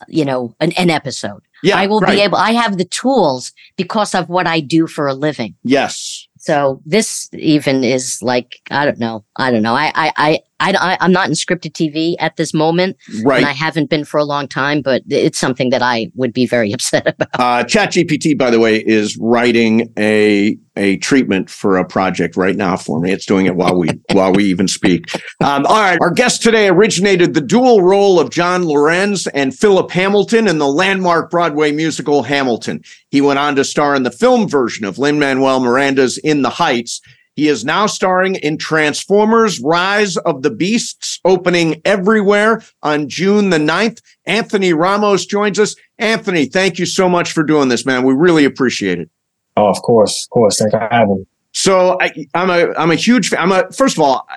you 0.09 0.25
know 0.25 0.53
an, 0.59 0.73
an 0.73 0.89
episode. 0.89 1.41
Yeah. 1.63 1.77
I 1.77 1.87
will 1.87 2.01
right. 2.01 2.15
be 2.15 2.21
able 2.21 2.37
I 2.37 2.51
have 2.51 2.77
the 2.77 2.85
tools 2.85 3.53
because 3.77 4.13
of 4.13 4.29
what 4.29 4.45
I 4.45 4.59
do 4.59 4.85
for 4.87 5.07
a 5.07 5.13
living. 5.13 5.55
Yes. 5.63 6.27
So 6.37 6.81
this 6.85 7.29
even 7.33 7.83
is 7.83 8.21
like 8.21 8.59
I 8.69 8.85
don't 8.85 8.99
know. 8.99 9.23
I 9.37 9.51
don't 9.51 9.63
know. 9.63 9.73
I 9.73 9.91
I 9.95 10.11
I, 10.17 10.39
I 10.59 10.97
I'm 10.99 11.11
not 11.11 11.27
in 11.27 11.33
scripted 11.33 11.71
TV 11.73 12.15
at 12.19 12.35
this 12.37 12.53
moment, 12.53 12.97
Right. 13.23 13.37
and 13.37 13.45
I 13.45 13.51
haven't 13.53 13.89
been 13.89 14.05
for 14.05 14.17
a 14.19 14.25
long 14.25 14.47
time. 14.47 14.81
But 14.81 15.03
it's 15.07 15.37
something 15.39 15.69
that 15.69 15.81
I 15.81 16.07
would 16.15 16.33
be 16.33 16.45
very 16.45 16.71
upset 16.73 17.07
about. 17.07 17.29
Uh, 17.35 17.63
ChatGPT, 17.63 18.37
by 18.37 18.49
the 18.49 18.59
way, 18.59 18.77
is 18.77 19.17
writing 19.17 19.93
a 19.97 20.57
a 20.75 20.97
treatment 20.97 21.49
for 21.49 21.77
a 21.77 21.83
project 21.85 22.37
right 22.37 22.55
now 22.55 22.77
for 22.77 22.99
me. 22.99 23.11
It's 23.11 23.25
doing 23.25 23.45
it 23.47 23.55
while 23.55 23.77
we 23.77 23.89
while 24.13 24.31
we 24.33 24.45
even 24.45 24.67
speak. 24.67 25.05
Um, 25.43 25.65
all 25.65 25.81
right, 25.81 25.97
our 26.01 26.11
guest 26.11 26.41
today 26.43 26.67
originated 26.69 27.33
the 27.33 27.41
dual 27.41 27.81
role 27.81 28.19
of 28.19 28.29
John 28.29 28.63
Laurens 28.63 29.27
and 29.27 29.55
Philip 29.57 29.91
Hamilton 29.91 30.47
in 30.47 30.57
the 30.59 30.67
landmark 30.67 31.29
Broadway 31.31 31.71
musical 31.71 32.23
Hamilton. 32.23 32.81
He 33.09 33.21
went 33.21 33.39
on 33.39 33.55
to 33.55 33.63
star 33.63 33.95
in 33.95 34.03
the 34.03 34.11
film 34.11 34.47
version 34.47 34.85
of 34.85 34.97
Lin 34.97 35.17
Manuel 35.19 35.59
Miranda's 35.59 36.17
In 36.19 36.41
the 36.41 36.49
Heights. 36.49 37.01
He 37.37 37.47
is 37.49 37.63
now 37.63 37.85
starring 37.85 38.35
in 38.35 38.57
Transformers 38.57 39.59
Rise 39.61 40.17
of 40.17 40.41
the 40.41 40.49
Beasts, 40.49 41.19
opening 41.23 41.79
everywhere 41.85 42.63
on 42.81 43.07
June 43.07 43.51
the 43.51 43.59
9th. 43.59 44.01
Anthony 44.25 44.73
Ramos 44.73 45.27
joins 45.27 45.59
us. 45.59 45.75
Anthony, 45.99 46.47
thank 46.47 46.79
you 46.79 46.87
so 46.87 47.07
much 47.07 47.31
for 47.31 47.43
doing 47.43 47.69
this, 47.69 47.85
man. 47.85 48.03
We 48.03 48.15
really 48.15 48.43
appreciate 48.43 48.97
it. 48.99 49.11
Oh, 49.55 49.67
of 49.67 49.79
course, 49.83 50.25
of 50.25 50.29
course. 50.31 50.57
Thank 50.57 50.71
for 50.71 50.87
having 50.91 51.17
me. 51.17 51.25
So 51.51 51.99
I, 52.01 52.11
I'm 52.33 52.49
a 52.49 52.73
I'm 52.73 52.89
a 52.91 52.95
huge 52.95 53.29
fan. 53.29 53.39
I'm 53.39 53.51
a 53.51 53.71
first 53.71 53.97
of 53.97 54.03
all, 54.03 54.27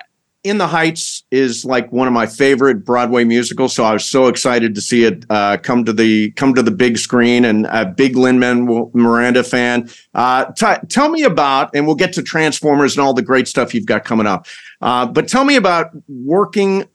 In 0.43 0.57
the 0.57 0.65
Heights 0.65 1.23
is 1.29 1.65
like 1.65 1.91
one 1.91 2.07
of 2.07 2.13
my 2.13 2.25
favorite 2.25 2.83
Broadway 2.83 3.23
musicals. 3.23 3.73
So 3.73 3.83
I 3.83 3.93
was 3.93 4.05
so 4.05 4.25
excited 4.25 4.73
to 4.73 4.81
see 4.81 5.03
it 5.03 5.23
uh, 5.29 5.57
come 5.57 5.85
to 5.85 5.93
the 5.93 6.31
come 6.31 6.55
to 6.55 6.63
the 6.63 6.71
big 6.71 6.97
screen, 6.97 7.45
and 7.45 7.67
a 7.67 7.85
big 7.85 8.15
Lin 8.15 8.39
Manuel 8.39 8.89
Miranda 8.95 9.43
fan. 9.43 9.87
Uh, 10.15 10.45
t- 10.45 10.87
tell 10.89 11.09
me 11.09 11.21
about, 11.21 11.69
and 11.75 11.85
we'll 11.85 11.95
get 11.95 12.13
to 12.13 12.23
Transformers 12.23 12.97
and 12.97 13.05
all 13.05 13.13
the 13.13 13.21
great 13.21 13.47
stuff 13.47 13.75
you've 13.75 13.85
got 13.85 14.03
coming 14.03 14.25
up. 14.25 14.47
Uh, 14.81 15.05
but 15.05 15.27
tell 15.27 15.45
me 15.45 15.55
about 15.55 15.91
working 16.07 16.87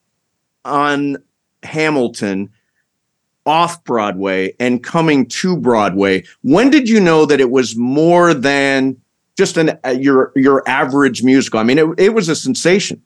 on 0.64 1.16
Hamilton 1.62 2.50
off 3.46 3.84
Broadway 3.84 4.54
and 4.58 4.82
coming 4.82 5.24
to 5.24 5.56
Broadway. 5.56 6.24
When 6.42 6.68
did 6.68 6.88
you 6.88 6.98
know 6.98 7.24
that 7.26 7.40
it 7.40 7.52
was 7.52 7.76
more 7.76 8.34
than 8.34 9.00
just 9.38 9.56
an 9.56 9.78
uh, 9.84 9.90
your 9.90 10.32
your 10.34 10.68
average 10.68 11.22
musical? 11.22 11.60
I 11.60 11.62
mean, 11.62 11.78
it, 11.78 11.86
it 11.96 12.12
was 12.12 12.28
a 12.28 12.34
sensation. 12.34 13.02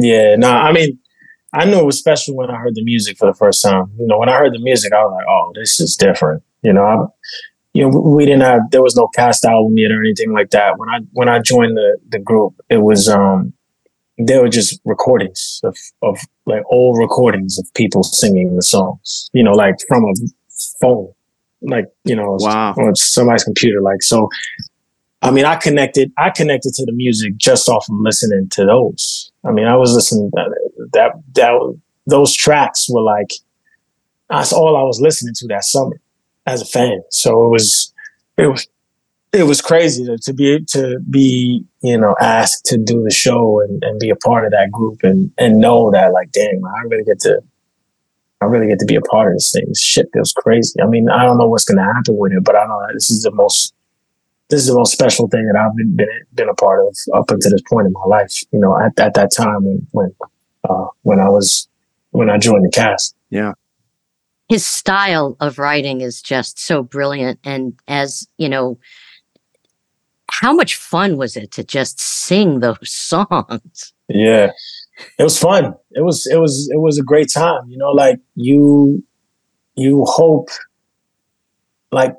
Yeah, 0.00 0.36
no, 0.36 0.50
I 0.50 0.72
mean, 0.72 0.98
I 1.52 1.64
knew 1.66 1.78
it 1.78 1.84
was 1.86 1.98
special 1.98 2.34
when 2.36 2.50
I 2.50 2.56
heard 2.56 2.74
the 2.74 2.84
music 2.84 3.16
for 3.16 3.26
the 3.26 3.34
first 3.34 3.62
time. 3.62 3.90
You 3.98 4.06
know, 4.08 4.18
when 4.18 4.28
I 4.28 4.36
heard 4.36 4.52
the 4.52 4.58
music, 4.60 4.92
I 4.92 5.04
was 5.04 5.12
like, 5.16 5.26
"Oh, 5.28 5.52
this 5.54 5.78
is 5.80 5.96
different." 5.96 6.42
You 6.62 6.72
know, 6.72 6.84
I, 6.84 6.96
you 7.74 7.82
know, 7.88 7.98
we 8.00 8.24
didn't 8.26 8.42
have 8.42 8.60
there 8.70 8.82
was 8.82 8.96
no 8.96 9.08
cast 9.08 9.44
album 9.44 9.76
yet 9.78 9.92
or 9.92 10.00
anything 10.00 10.32
like 10.32 10.50
that. 10.50 10.78
When 10.78 10.88
I 10.88 10.98
when 11.12 11.28
I 11.28 11.38
joined 11.40 11.76
the 11.76 11.98
the 12.08 12.18
group, 12.18 12.54
it 12.70 12.78
was 12.78 13.08
um, 13.08 13.52
they 14.18 14.38
were 14.38 14.48
just 14.48 14.80
recordings 14.84 15.60
of 15.64 15.76
of 16.02 16.18
like 16.46 16.62
old 16.70 16.98
recordings 16.98 17.58
of 17.58 17.66
people 17.74 18.02
singing 18.02 18.56
the 18.56 18.62
songs. 18.62 19.30
You 19.32 19.44
know, 19.44 19.52
like 19.52 19.76
from 19.88 20.04
a 20.04 20.12
phone, 20.80 21.12
like 21.62 21.86
you 22.04 22.16
know, 22.16 22.36
Wow. 22.40 22.74
or 22.76 22.94
somebody's 22.96 23.44
computer. 23.44 23.80
Like 23.80 24.02
so, 24.02 24.28
I 25.22 25.30
mean, 25.30 25.44
I 25.44 25.56
connected. 25.56 26.12
I 26.18 26.30
connected 26.30 26.72
to 26.74 26.84
the 26.84 26.92
music 26.92 27.36
just 27.36 27.68
off 27.68 27.86
of 27.88 27.96
listening 28.00 28.48
to 28.52 28.64
those. 28.64 29.23
I 29.46 29.52
mean, 29.52 29.66
I 29.66 29.76
was 29.76 29.92
listening 29.94 30.30
that 30.34 30.50
that, 30.92 31.12
that 31.34 31.78
those 32.06 32.34
tracks 32.34 32.88
were 32.88 33.02
like 33.02 33.30
that's 34.30 34.52
all 34.52 34.76
I 34.76 34.82
was 34.82 35.00
listening 35.00 35.34
to 35.36 35.48
that 35.48 35.64
summer 35.64 36.00
as 36.46 36.62
a 36.62 36.66
fan. 36.66 37.02
So 37.10 37.46
it 37.46 37.50
was 37.50 37.92
it 38.36 38.46
was 38.46 38.66
it 39.32 39.44
was 39.44 39.60
crazy 39.60 40.04
to, 40.06 40.16
to 40.18 40.32
be 40.32 40.64
to 40.70 40.98
be 41.10 41.64
you 41.82 41.98
know 41.98 42.16
asked 42.20 42.64
to 42.66 42.78
do 42.78 43.02
the 43.02 43.10
show 43.10 43.60
and, 43.60 43.82
and 43.82 43.98
be 43.98 44.10
a 44.10 44.16
part 44.16 44.44
of 44.44 44.52
that 44.52 44.70
group 44.70 45.02
and 45.02 45.32
and 45.38 45.58
know 45.58 45.90
that 45.90 46.12
like 46.12 46.32
damn 46.32 46.64
I 46.64 46.82
really 46.88 47.04
get 47.04 47.20
to 47.20 47.40
I 48.40 48.46
really 48.46 48.66
get 48.66 48.78
to 48.80 48.86
be 48.86 48.96
a 48.96 49.00
part 49.00 49.28
of 49.28 49.36
this 49.36 49.52
thing. 49.52 49.72
Shit 49.74 50.10
feels 50.12 50.32
crazy. 50.32 50.80
I 50.80 50.86
mean, 50.86 51.08
I 51.08 51.24
don't 51.24 51.38
know 51.38 51.48
what's 51.48 51.64
gonna 51.64 51.84
happen 51.84 52.16
with 52.16 52.32
it, 52.32 52.44
but 52.44 52.56
I 52.56 52.66
know 52.66 52.80
this 52.92 53.10
is 53.10 53.22
the 53.22 53.30
most 53.30 53.73
this 54.50 54.60
is 54.60 54.68
the 54.68 54.74
most 54.74 54.92
special 54.92 55.28
thing 55.28 55.46
that 55.46 55.58
I've 55.58 55.74
been 55.76 55.96
been, 55.96 56.08
been 56.34 56.48
a 56.48 56.54
part 56.54 56.80
of 56.86 56.96
up 57.14 57.30
until 57.30 57.50
this 57.50 57.62
point 57.68 57.86
in 57.86 57.92
my 57.92 58.04
life. 58.06 58.42
You 58.52 58.60
know, 58.60 58.78
at, 58.78 58.98
at 58.98 59.14
that 59.14 59.30
time 59.34 59.64
when 59.64 59.86
when 59.92 60.14
uh, 60.68 60.86
when 61.02 61.20
I 61.20 61.28
was 61.28 61.68
when 62.10 62.30
I 62.30 62.38
joined 62.38 62.64
the 62.64 62.70
cast. 62.70 63.14
Yeah. 63.30 63.52
His 64.48 64.64
style 64.64 65.36
of 65.40 65.58
writing 65.58 66.02
is 66.02 66.20
just 66.20 66.58
so 66.58 66.82
brilliant, 66.82 67.40
and 67.44 67.74
as 67.88 68.28
you 68.36 68.48
know, 68.48 68.78
how 70.30 70.52
much 70.52 70.76
fun 70.76 71.16
was 71.16 71.36
it 71.36 71.50
to 71.52 71.64
just 71.64 72.00
sing 72.00 72.60
those 72.60 72.78
songs? 72.90 73.92
Yeah. 74.08 74.50
It 75.18 75.24
was 75.24 75.38
fun. 75.38 75.74
It 75.92 76.02
was 76.02 76.26
it 76.26 76.38
was 76.38 76.68
it 76.72 76.78
was 76.78 76.98
a 76.98 77.02
great 77.02 77.28
time. 77.32 77.68
You 77.68 77.78
know, 77.78 77.90
like 77.90 78.20
you 78.36 79.02
you 79.74 80.04
hope 80.06 80.50
like 81.90 82.14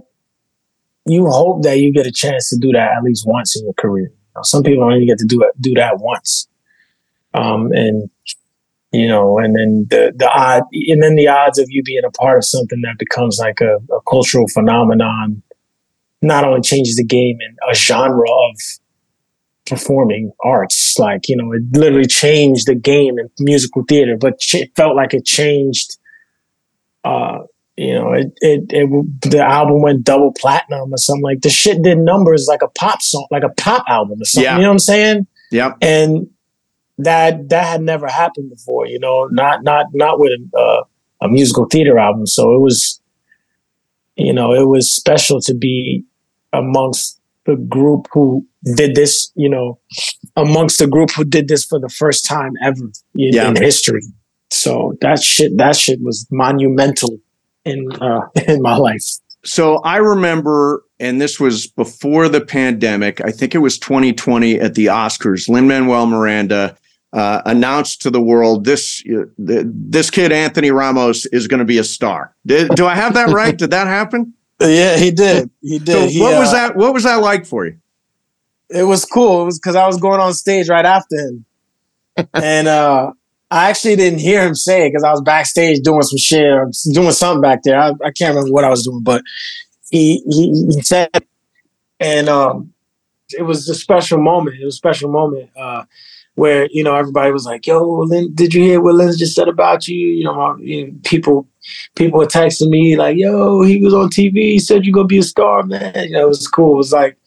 you 1.05 1.27
hope 1.27 1.63
that 1.63 1.79
you 1.79 1.93
get 1.93 2.07
a 2.07 2.11
chance 2.11 2.49
to 2.49 2.57
do 2.57 2.71
that 2.71 2.91
at 2.97 3.03
least 3.03 3.25
once 3.27 3.57
in 3.57 3.63
your 3.63 3.73
career. 3.73 4.07
You 4.07 4.31
know, 4.35 4.41
some 4.43 4.63
people 4.63 4.83
only 4.83 5.05
get 5.05 5.19
to 5.19 5.25
do 5.25 5.41
it 5.43 5.51
do 5.59 5.73
that 5.75 5.99
once. 5.99 6.47
Um 7.33 7.71
and 7.71 8.09
you 8.91 9.07
know, 9.07 9.37
and 9.39 9.55
then 9.55 9.87
the 9.89 10.13
the 10.15 10.29
odd 10.29 10.63
and 10.71 11.03
then 11.03 11.15
the 11.15 11.27
odds 11.27 11.59
of 11.59 11.67
you 11.69 11.83
being 11.83 12.03
a 12.05 12.11
part 12.11 12.37
of 12.37 12.45
something 12.45 12.81
that 12.81 12.97
becomes 12.97 13.37
like 13.39 13.61
a, 13.61 13.77
a 13.93 14.01
cultural 14.09 14.47
phenomenon 14.47 15.41
not 16.21 16.43
only 16.43 16.61
changes 16.61 16.95
the 16.95 17.03
game 17.03 17.37
and 17.41 17.57
a 17.69 17.75
genre 17.75 18.29
of 18.29 18.57
performing 19.65 20.31
arts. 20.43 20.97
Like, 20.97 21.27
you 21.27 21.35
know, 21.35 21.51
it 21.53 21.63
literally 21.71 22.07
changed 22.07 22.67
the 22.67 22.75
game 22.75 23.17
in 23.19 23.29
musical 23.39 23.83
theater, 23.87 24.17
but 24.17 24.35
it 24.53 24.71
felt 24.75 24.95
like 24.95 25.13
it 25.13 25.25
changed, 25.25 25.97
uh, 27.03 27.39
you 27.77 27.93
know, 27.93 28.13
it, 28.13 28.27
it, 28.37 28.65
it, 28.69 29.21
the 29.29 29.41
album 29.41 29.81
went 29.81 30.05
double 30.05 30.31
platinum 30.31 30.93
or 30.93 30.97
something 30.97 31.23
like 31.23 31.41
the 31.41 31.49
shit 31.49 31.81
did 31.81 31.97
numbers 31.97 32.47
like 32.47 32.61
a 32.61 32.69
pop 32.69 33.01
song, 33.01 33.27
like 33.31 33.43
a 33.43 33.49
pop 33.49 33.83
album 33.89 34.21
or 34.21 34.25
something. 34.25 34.45
Yeah. 34.45 34.55
You 34.55 34.61
know 34.61 34.69
what 34.69 34.73
I'm 34.73 34.79
saying? 34.79 35.27
Yeah. 35.51 35.73
And 35.81 36.27
that, 36.99 37.49
that 37.49 37.65
had 37.65 37.81
never 37.81 38.07
happened 38.07 38.49
before, 38.49 38.87
you 38.87 38.99
know, 38.99 39.27
not, 39.29 39.63
not, 39.63 39.87
not 39.93 40.19
with 40.19 40.31
a, 40.31 40.57
uh, 40.57 40.83
a 41.21 41.27
musical 41.27 41.65
theater 41.65 41.99
album. 41.99 42.25
So 42.25 42.55
it 42.55 42.59
was, 42.59 43.01
you 44.15 44.31
know, 44.31 44.53
it 44.53 44.67
was 44.67 44.93
special 44.93 45.41
to 45.41 45.53
be 45.53 46.05
amongst 46.53 47.19
the 47.45 47.55
group 47.55 48.07
who 48.11 48.47
did 48.75 48.95
this, 48.95 49.31
you 49.35 49.49
know, 49.49 49.79
amongst 50.37 50.79
the 50.79 50.87
group 50.87 51.11
who 51.11 51.25
did 51.25 51.49
this 51.49 51.65
for 51.65 51.79
the 51.79 51.89
first 51.89 52.25
time 52.25 52.53
ever 52.63 52.85
in, 53.15 53.33
yeah. 53.33 53.49
in 53.49 53.55
history. 53.57 54.01
So 54.49 54.97
that 55.01 55.21
shit, 55.21 55.57
that 55.57 55.75
shit 55.75 55.99
was 56.01 56.25
monumental 56.31 57.19
in 57.65 57.91
uh, 58.01 58.21
in 58.47 58.61
my 58.61 58.77
life. 58.77 59.03
So 59.43 59.77
I 59.77 59.97
remember, 59.97 60.83
and 60.99 61.21
this 61.21 61.39
was 61.39 61.67
before 61.67 62.29
the 62.29 62.41
pandemic. 62.41 63.21
I 63.23 63.31
think 63.31 63.53
it 63.53 63.59
was 63.59 63.77
2020 63.77 64.59
at 64.59 64.73
the 64.73 64.87
Oscars. 64.87 65.47
Lin 65.47 65.67
Manuel 65.67 66.07
Miranda 66.07 66.75
uh, 67.13 67.41
announced 67.45 68.01
to 68.01 68.09
the 68.09 68.21
world 68.21 68.65
this 68.65 69.03
uh, 69.07 69.23
this 69.37 70.09
kid 70.09 70.31
Anthony 70.31 70.71
Ramos 70.71 71.25
is 71.27 71.47
going 71.47 71.59
to 71.59 71.65
be 71.65 71.77
a 71.77 71.83
star. 71.83 72.35
Did, 72.45 72.71
do 72.75 72.85
I 72.85 72.95
have 72.95 73.13
that 73.13 73.29
right? 73.29 73.55
did 73.55 73.71
that 73.71 73.87
happen? 73.87 74.33
Yeah, 74.57 74.95
he 74.95 75.11
did. 75.11 75.49
He 75.61 75.79
did. 75.79 75.91
So 75.91 76.07
he, 76.07 76.21
what 76.21 76.39
was 76.39 76.47
uh, 76.47 76.53
that? 76.53 76.75
What 76.77 76.93
was 76.93 77.03
that 77.03 77.15
like 77.15 77.45
for 77.45 77.65
you? 77.65 77.77
It 78.69 78.83
was 78.83 79.03
cool. 79.03 79.41
It 79.41 79.45
was 79.45 79.59
because 79.59 79.75
I 79.75 79.85
was 79.85 79.97
going 79.97 80.21
on 80.21 80.33
stage 80.33 80.69
right 80.69 80.85
after 80.85 81.13
him, 81.17 81.45
and 82.33 82.65
uh, 82.69 83.11
I 83.51 83.69
actually 83.69 83.95
didn't 83.95 84.19
hear 84.19 84.45
him 84.45 84.55
say 84.55 84.85
it 84.85 84.89
because 84.89 85.03
I 85.03 85.11
was 85.11 85.21
backstage 85.21 85.81
doing 85.81 86.01
some 86.01 86.17
shit 86.17 86.45
or 86.45 86.71
doing 86.91 87.11
something 87.11 87.41
back 87.41 87.63
there. 87.63 87.79
I, 87.79 87.89
I 88.03 88.11
can't 88.11 88.35
remember 88.35 88.51
what 88.51 88.63
I 88.63 88.69
was 88.69 88.83
doing, 88.83 89.03
but 89.03 89.21
he 89.91 90.23
he, 90.27 90.49
he 90.73 90.81
said, 90.81 91.09
and 91.99 92.27
um, 92.27 92.73
it 93.31 93.43
was 93.43 93.69
a 93.69 93.75
special 93.75 94.19
moment. 94.19 94.57
It 94.59 94.65
was 94.65 94.75
a 94.75 94.77
special 94.77 95.11
moment. 95.11 95.49
Uh, 95.55 95.83
where 96.35 96.67
you 96.71 96.83
know 96.83 96.95
everybody 96.95 97.31
was 97.31 97.45
like, 97.45 97.65
"Yo, 97.65 97.81
Lin, 97.81 98.33
did 98.35 98.53
you 98.53 98.61
hear 98.61 98.81
what 98.81 98.95
Lin 98.95 99.13
just 99.17 99.35
said 99.35 99.47
about 99.47 99.87
you?" 99.87 99.95
You 99.95 100.25
know, 100.25 100.57
you 100.57 100.87
know, 100.87 100.93
people 101.03 101.47
people 101.95 102.19
were 102.19 102.25
texting 102.25 102.69
me 102.69 102.95
like, 102.97 103.17
"Yo, 103.17 103.61
he 103.63 103.81
was 103.81 103.93
on 103.93 104.09
TV. 104.09 104.35
He 104.35 104.59
said 104.59 104.85
you're 104.85 104.93
gonna 104.93 105.07
be 105.07 105.19
a 105.19 105.23
star, 105.23 105.63
man." 105.63 105.93
You 105.95 106.11
know, 106.11 106.25
it 106.25 106.27
was 106.27 106.47
cool. 106.47 106.73
It 106.73 106.77
was 106.77 106.91
like 106.91 107.17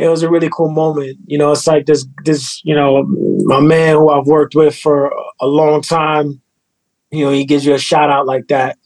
it 0.00 0.08
was 0.08 0.22
a 0.22 0.30
really 0.30 0.48
cool 0.50 0.70
moment. 0.70 1.18
You 1.26 1.36
know, 1.36 1.52
it's 1.52 1.66
like 1.66 1.86
this 1.86 2.06
this 2.24 2.60
you 2.64 2.74
know 2.74 3.04
my 3.44 3.60
man 3.60 3.96
who 3.96 4.08
I've 4.08 4.26
worked 4.26 4.54
with 4.54 4.74
for 4.74 5.12
a 5.40 5.46
long 5.46 5.82
time. 5.82 6.40
You 7.10 7.26
know, 7.26 7.32
he 7.32 7.44
gives 7.44 7.66
you 7.66 7.74
a 7.74 7.78
shout 7.78 8.08
out 8.08 8.26
like 8.26 8.48
that 8.48 8.78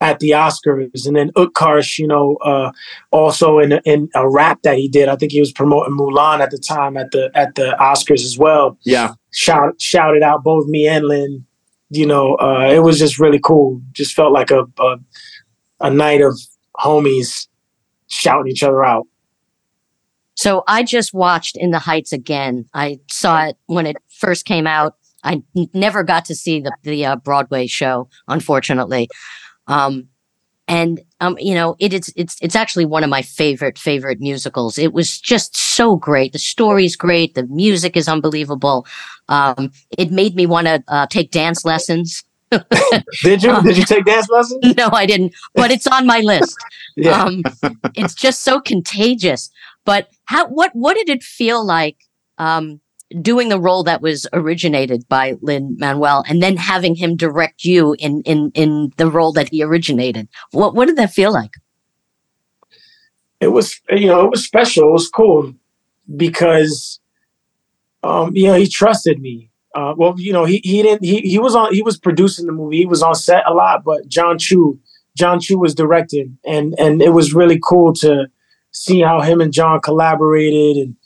at 0.00 0.18
the 0.18 0.30
Oscars, 0.30 1.06
and 1.06 1.16
then 1.16 1.30
Utkarsh, 1.30 1.98
you 1.98 2.06
know, 2.06 2.36
uh, 2.44 2.72
also 3.10 3.58
in 3.58 3.80
in 3.86 4.10
a 4.14 4.28
rap 4.28 4.60
that 4.62 4.76
he 4.76 4.86
did. 4.86 5.08
I 5.08 5.16
think 5.16 5.32
he 5.32 5.40
was 5.40 5.52
promoting 5.52 5.96
Mulan 5.96 6.40
at 6.40 6.50
the 6.50 6.58
time 6.58 6.98
at 6.98 7.10
the 7.12 7.30
at 7.34 7.54
the 7.54 7.74
Oscars 7.80 8.22
as 8.24 8.36
well. 8.36 8.76
Yeah, 8.84 9.14
shout 9.32 9.80
shouted 9.80 10.22
out 10.22 10.44
both 10.44 10.66
me 10.66 10.86
and 10.86 11.06
Lin. 11.06 11.46
You 11.88 12.06
know, 12.06 12.34
uh, 12.36 12.68
it 12.70 12.80
was 12.80 12.98
just 12.98 13.18
really 13.18 13.40
cool. 13.42 13.80
Just 13.92 14.14
felt 14.14 14.32
like 14.32 14.50
a, 14.50 14.64
a 14.78 14.96
a 15.80 15.90
night 15.90 16.20
of 16.20 16.38
homies 16.76 17.48
shouting 18.08 18.50
each 18.50 18.62
other 18.62 18.84
out. 18.84 19.06
So 20.34 20.64
I 20.66 20.82
just 20.82 21.14
watched 21.14 21.56
In 21.56 21.70
the 21.70 21.78
Heights 21.78 22.12
again. 22.12 22.66
I 22.74 23.00
saw 23.10 23.46
it 23.46 23.56
when 23.66 23.86
it 23.86 23.96
first 24.08 24.44
came 24.44 24.66
out. 24.66 24.96
I 25.22 25.42
never 25.72 26.02
got 26.02 26.24
to 26.26 26.34
see 26.34 26.60
the 26.60 26.72
the 26.82 27.06
uh, 27.06 27.16
Broadway 27.16 27.66
show, 27.66 28.08
unfortunately. 28.28 29.08
Um, 29.66 30.08
and 30.66 31.00
um, 31.20 31.36
you 31.38 31.54
know, 31.54 31.76
it 31.78 31.92
is 31.92 32.12
it's 32.16 32.36
it's 32.40 32.56
actually 32.56 32.86
one 32.86 33.04
of 33.04 33.10
my 33.10 33.22
favorite 33.22 33.78
favorite 33.78 34.20
musicals. 34.20 34.78
It 34.78 34.92
was 34.92 35.20
just 35.20 35.56
so 35.56 35.96
great. 35.96 36.32
The 36.32 36.38
story's 36.38 36.96
great. 36.96 37.34
The 37.34 37.46
music 37.46 37.96
is 37.96 38.08
unbelievable. 38.08 38.86
Um, 39.28 39.72
it 39.96 40.10
made 40.10 40.34
me 40.34 40.46
want 40.46 40.66
to 40.66 40.82
uh, 40.88 41.06
take 41.06 41.30
dance 41.30 41.64
lessons. 41.64 42.22
did 43.22 43.42
you? 43.42 43.62
Did 43.62 43.76
you 43.76 43.84
take 43.84 44.04
dance 44.04 44.28
lessons? 44.30 44.60
No, 44.76 44.88
I 44.92 45.06
didn't. 45.06 45.34
But 45.54 45.70
it's 45.70 45.86
on 45.86 46.06
my 46.06 46.20
list. 46.20 46.56
yeah. 46.96 47.24
Um, 47.24 47.42
it's 47.94 48.14
just 48.14 48.42
so 48.42 48.60
contagious. 48.60 49.50
But 49.84 50.08
how? 50.26 50.48
What? 50.48 50.70
What 50.74 50.96
did 50.96 51.08
it 51.08 51.22
feel 51.22 51.64
like? 51.64 51.96
Um, 52.38 52.80
doing 53.20 53.48
the 53.48 53.60
role 53.60 53.84
that 53.84 54.00
was 54.00 54.26
originated 54.32 55.06
by 55.08 55.34
Lin 55.40 55.76
Manuel 55.78 56.24
and 56.28 56.42
then 56.42 56.56
having 56.56 56.94
him 56.94 57.16
direct 57.16 57.64
you 57.64 57.94
in 57.98 58.22
in 58.22 58.50
in 58.54 58.92
the 58.96 59.10
role 59.10 59.32
that 59.32 59.50
he 59.50 59.62
originated. 59.62 60.28
What 60.52 60.74
what 60.74 60.86
did 60.86 60.96
that 60.96 61.12
feel 61.12 61.32
like? 61.32 61.52
It 63.40 63.48
was 63.48 63.80
you 63.90 64.06
know, 64.06 64.24
it 64.24 64.30
was 64.30 64.44
special. 64.44 64.88
It 64.88 64.92
was 64.92 65.08
cool 65.08 65.54
because 66.16 67.00
um, 68.02 68.30
you 68.34 68.46
know, 68.46 68.54
he 68.54 68.68
trusted 68.68 69.20
me. 69.20 69.50
Uh, 69.74 69.94
well, 69.96 70.14
you 70.18 70.32
know, 70.32 70.44
he 70.44 70.60
he 70.62 70.82
didn't 70.82 71.04
he 71.04 71.20
he 71.20 71.38
was 71.38 71.54
on 71.54 71.72
he 71.74 71.82
was 71.82 71.98
producing 71.98 72.46
the 72.46 72.52
movie. 72.52 72.78
He 72.78 72.86
was 72.86 73.02
on 73.02 73.14
set 73.14 73.42
a 73.46 73.52
lot, 73.52 73.82
but 73.84 74.06
Jon 74.08 74.38
Chu 74.38 74.78
Jon 75.16 75.40
Chu 75.40 75.58
was 75.58 75.74
directing 75.74 76.38
and 76.44 76.74
and 76.78 77.02
it 77.02 77.10
was 77.10 77.34
really 77.34 77.60
cool 77.62 77.92
to 77.94 78.26
see 78.74 79.00
how 79.00 79.22
him 79.22 79.40
and 79.40 79.52
Jon 79.52 79.80
collaborated 79.80 80.76
and 80.76 80.96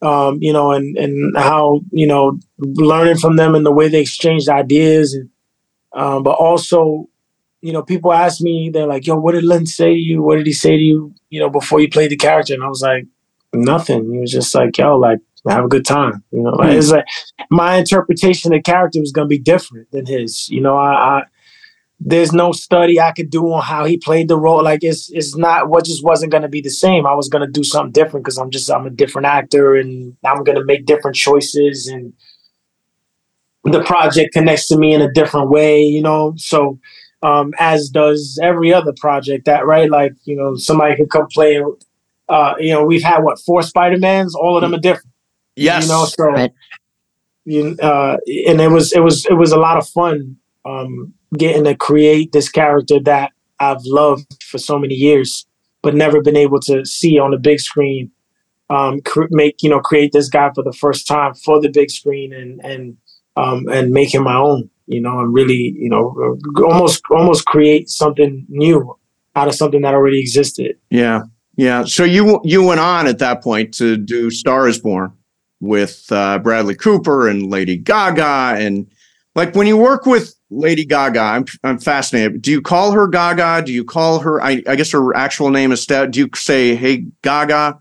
um, 0.00 0.38
you 0.40 0.52
know, 0.52 0.72
and 0.72 0.96
and 0.96 1.36
how 1.36 1.80
you 1.90 2.06
know 2.06 2.38
learning 2.58 3.18
from 3.18 3.36
them 3.36 3.54
and 3.54 3.66
the 3.66 3.72
way 3.72 3.88
they 3.88 4.00
exchanged 4.00 4.48
ideas, 4.48 5.14
and 5.14 5.28
um, 5.92 6.22
but 6.22 6.36
also, 6.36 7.08
you 7.62 7.72
know, 7.72 7.82
people 7.82 8.12
ask 8.12 8.40
me, 8.40 8.70
they're 8.72 8.86
like, 8.86 9.06
"Yo, 9.06 9.16
what 9.16 9.32
did 9.32 9.44
Lin 9.44 9.66
say 9.66 9.94
to 9.94 10.00
you? 10.00 10.22
What 10.22 10.36
did 10.36 10.46
he 10.46 10.52
say 10.52 10.76
to 10.76 10.82
you? 10.82 11.14
You 11.30 11.40
know, 11.40 11.50
before 11.50 11.80
you 11.80 11.88
played 11.88 12.10
the 12.10 12.16
character?" 12.16 12.54
And 12.54 12.62
I 12.62 12.68
was 12.68 12.82
like, 12.82 13.06
"Nothing." 13.52 14.12
He 14.12 14.18
was 14.18 14.32
just 14.32 14.54
like, 14.54 14.76
"Yo, 14.78 14.96
like." 14.96 15.18
Have 15.48 15.64
a 15.64 15.68
good 15.68 15.86
time, 15.86 16.24
you 16.32 16.42
know. 16.42 16.50
Mm-hmm. 16.50 16.76
It's 16.76 16.90
like 16.90 17.06
my 17.48 17.76
interpretation 17.76 18.52
of 18.52 18.58
the 18.58 18.62
character 18.62 19.00
was 19.00 19.12
gonna 19.12 19.28
be 19.28 19.38
different 19.38 19.90
than 19.92 20.04
his. 20.04 20.46
You 20.50 20.60
know, 20.60 20.76
I, 20.76 20.90
I 20.90 21.22
there's 22.00 22.32
no 22.32 22.52
study 22.52 23.00
I 23.00 23.12
could 23.12 23.30
do 23.30 23.52
on 23.52 23.62
how 23.62 23.84
he 23.84 23.96
played 23.96 24.28
the 24.28 24.38
role. 24.38 24.62
Like 24.62 24.84
it's 24.84 25.10
it's 25.10 25.36
not 25.36 25.68
what 25.68 25.84
just 25.84 26.04
wasn't 26.04 26.32
gonna 26.32 26.48
be 26.48 26.60
the 26.60 26.70
same. 26.70 27.06
I 27.06 27.14
was 27.14 27.28
gonna 27.28 27.48
do 27.48 27.64
something 27.64 27.92
different 27.92 28.24
because 28.24 28.38
I'm 28.38 28.50
just 28.50 28.70
I'm 28.70 28.86
a 28.86 28.90
different 28.90 29.26
actor 29.26 29.74
and 29.74 30.16
I'm 30.24 30.44
gonna 30.44 30.64
make 30.64 30.86
different 30.86 31.16
choices 31.16 31.88
and 31.88 32.12
the 33.64 33.82
project 33.82 34.32
connects 34.32 34.68
to 34.68 34.78
me 34.78 34.94
in 34.94 35.02
a 35.02 35.12
different 35.12 35.50
way, 35.50 35.82
you 35.82 36.00
know. 36.00 36.34
So 36.36 36.78
um, 37.22 37.52
as 37.58 37.88
does 37.88 38.38
every 38.42 38.72
other 38.72 38.92
project 38.96 39.46
that 39.46 39.66
right, 39.66 39.90
like 39.90 40.12
you 40.24 40.36
know, 40.36 40.56
somebody 40.56 40.96
could 40.96 41.10
come 41.10 41.26
play. 41.32 41.62
Uh, 42.28 42.54
you 42.58 42.72
know, 42.72 42.84
we've 42.84 43.02
had 43.02 43.20
what 43.20 43.40
four 43.40 43.62
Spider 43.62 43.98
Mans. 43.98 44.34
All 44.34 44.56
of 44.56 44.62
them 44.62 44.74
are 44.74 44.80
different. 44.80 45.12
Yes, 45.56 45.84
you 45.84 45.88
know. 45.88 46.04
So, 46.04 46.24
right. 46.26 46.52
you 47.44 47.76
uh, 47.82 48.18
and 48.46 48.60
it 48.60 48.70
was 48.70 48.92
it 48.92 49.00
was 49.00 49.26
it 49.26 49.34
was 49.34 49.50
a 49.52 49.58
lot 49.58 49.78
of 49.78 49.88
fun. 49.88 50.36
Um, 50.64 51.14
getting 51.36 51.64
to 51.64 51.74
create 51.74 52.32
this 52.32 52.48
character 52.48 53.00
that 53.04 53.32
I've 53.60 53.84
loved 53.84 54.42
for 54.42 54.58
so 54.58 54.78
many 54.78 54.94
years, 54.94 55.46
but 55.82 55.94
never 55.94 56.22
been 56.22 56.36
able 56.36 56.60
to 56.60 56.84
see 56.84 57.18
on 57.18 57.32
the 57.32 57.38
big 57.38 57.60
screen. 57.60 58.10
Um, 58.70 59.00
cr- 59.00 59.28
make 59.30 59.62
you 59.62 59.70
know 59.70 59.80
create 59.80 60.12
this 60.12 60.28
guy 60.28 60.50
for 60.54 60.62
the 60.62 60.72
first 60.72 61.06
time 61.06 61.34
for 61.34 61.60
the 61.60 61.70
big 61.70 61.90
screen 61.90 62.32
and 62.32 62.60
and 62.62 62.96
um, 63.36 63.66
and 63.68 63.90
make 63.90 64.12
him 64.12 64.24
my 64.24 64.36
own. 64.36 64.70
You 64.86 65.00
know, 65.00 65.18
and 65.20 65.32
really 65.32 65.74
you 65.78 65.88
know 65.88 66.38
almost 66.64 67.02
almost 67.10 67.46
create 67.46 67.88
something 67.88 68.46
new 68.48 68.96
out 69.36 69.48
of 69.48 69.54
something 69.54 69.82
that 69.82 69.94
already 69.94 70.20
existed. 70.20 70.76
Yeah, 70.90 71.22
yeah. 71.56 71.84
So 71.84 72.04
you 72.04 72.40
you 72.44 72.62
went 72.62 72.80
on 72.80 73.06
at 73.06 73.18
that 73.18 73.42
point 73.42 73.74
to 73.74 73.96
do 73.96 74.30
*Star 74.30 74.68
Is 74.68 74.78
Born* 74.78 75.12
with 75.60 76.06
uh, 76.10 76.38
Bradley 76.38 76.74
Cooper 76.74 77.28
and 77.28 77.50
Lady 77.50 77.76
Gaga 77.76 78.56
and 78.58 78.86
like 79.34 79.54
when 79.54 79.66
you 79.66 79.76
work 79.76 80.06
with 80.06 80.34
Lady 80.50 80.84
Gaga, 80.84 81.20
I'm 81.20 81.44
I'm 81.62 81.78
fascinated. 81.78 82.40
Do 82.42 82.50
you 82.50 82.62
call 82.62 82.92
her 82.92 83.06
Gaga? 83.06 83.62
Do 83.66 83.72
you 83.72 83.84
call 83.84 84.18
her? 84.20 84.42
I, 84.42 84.62
I 84.66 84.76
guess 84.76 84.90
her 84.92 85.14
actual 85.14 85.50
name 85.50 85.72
is 85.72 85.82
Steph. 85.82 86.10
Do 86.10 86.20
you 86.20 86.30
say 86.34 86.74
Hey 86.74 87.04
Gaga? 87.22 87.78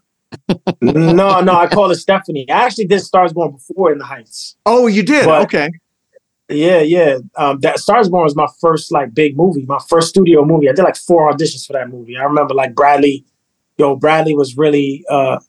no, 0.81 1.39
no, 1.41 1.53
I 1.53 1.67
call 1.67 1.89
her 1.89 1.95
Stephanie. 1.95 2.45
I 2.49 2.65
actually 2.65 2.85
did 2.85 2.99
Stars 2.99 3.31
Born 3.33 3.51
before 3.53 3.91
in 3.93 3.97
the 3.97 4.05
Heights. 4.05 4.57
Oh, 4.65 4.87
you 4.87 5.03
did? 5.03 5.25
But- 5.25 5.43
okay. 5.43 5.69
Yeah, 6.49 6.79
yeah. 6.79 7.17
Um, 7.35 7.59
that 7.59 7.79
Stars 7.79 8.07
Born 8.09 8.23
was 8.23 8.35
my 8.35 8.47
first 8.61 8.89
like 8.91 9.13
big 9.13 9.35
movie, 9.35 9.65
my 9.65 9.79
first 9.89 10.09
studio 10.09 10.45
movie. 10.45 10.69
I 10.69 10.73
did 10.73 10.83
like 10.83 10.95
four 10.95 11.29
auditions 11.31 11.65
for 11.67 11.73
that 11.73 11.89
movie. 11.89 12.15
I 12.17 12.23
remember 12.23 12.53
like 12.53 12.73
Bradley, 12.73 13.25
yo, 13.77 13.95
Bradley 13.97 14.33
was 14.33 14.55
really 14.57 15.03
uh 15.09 15.39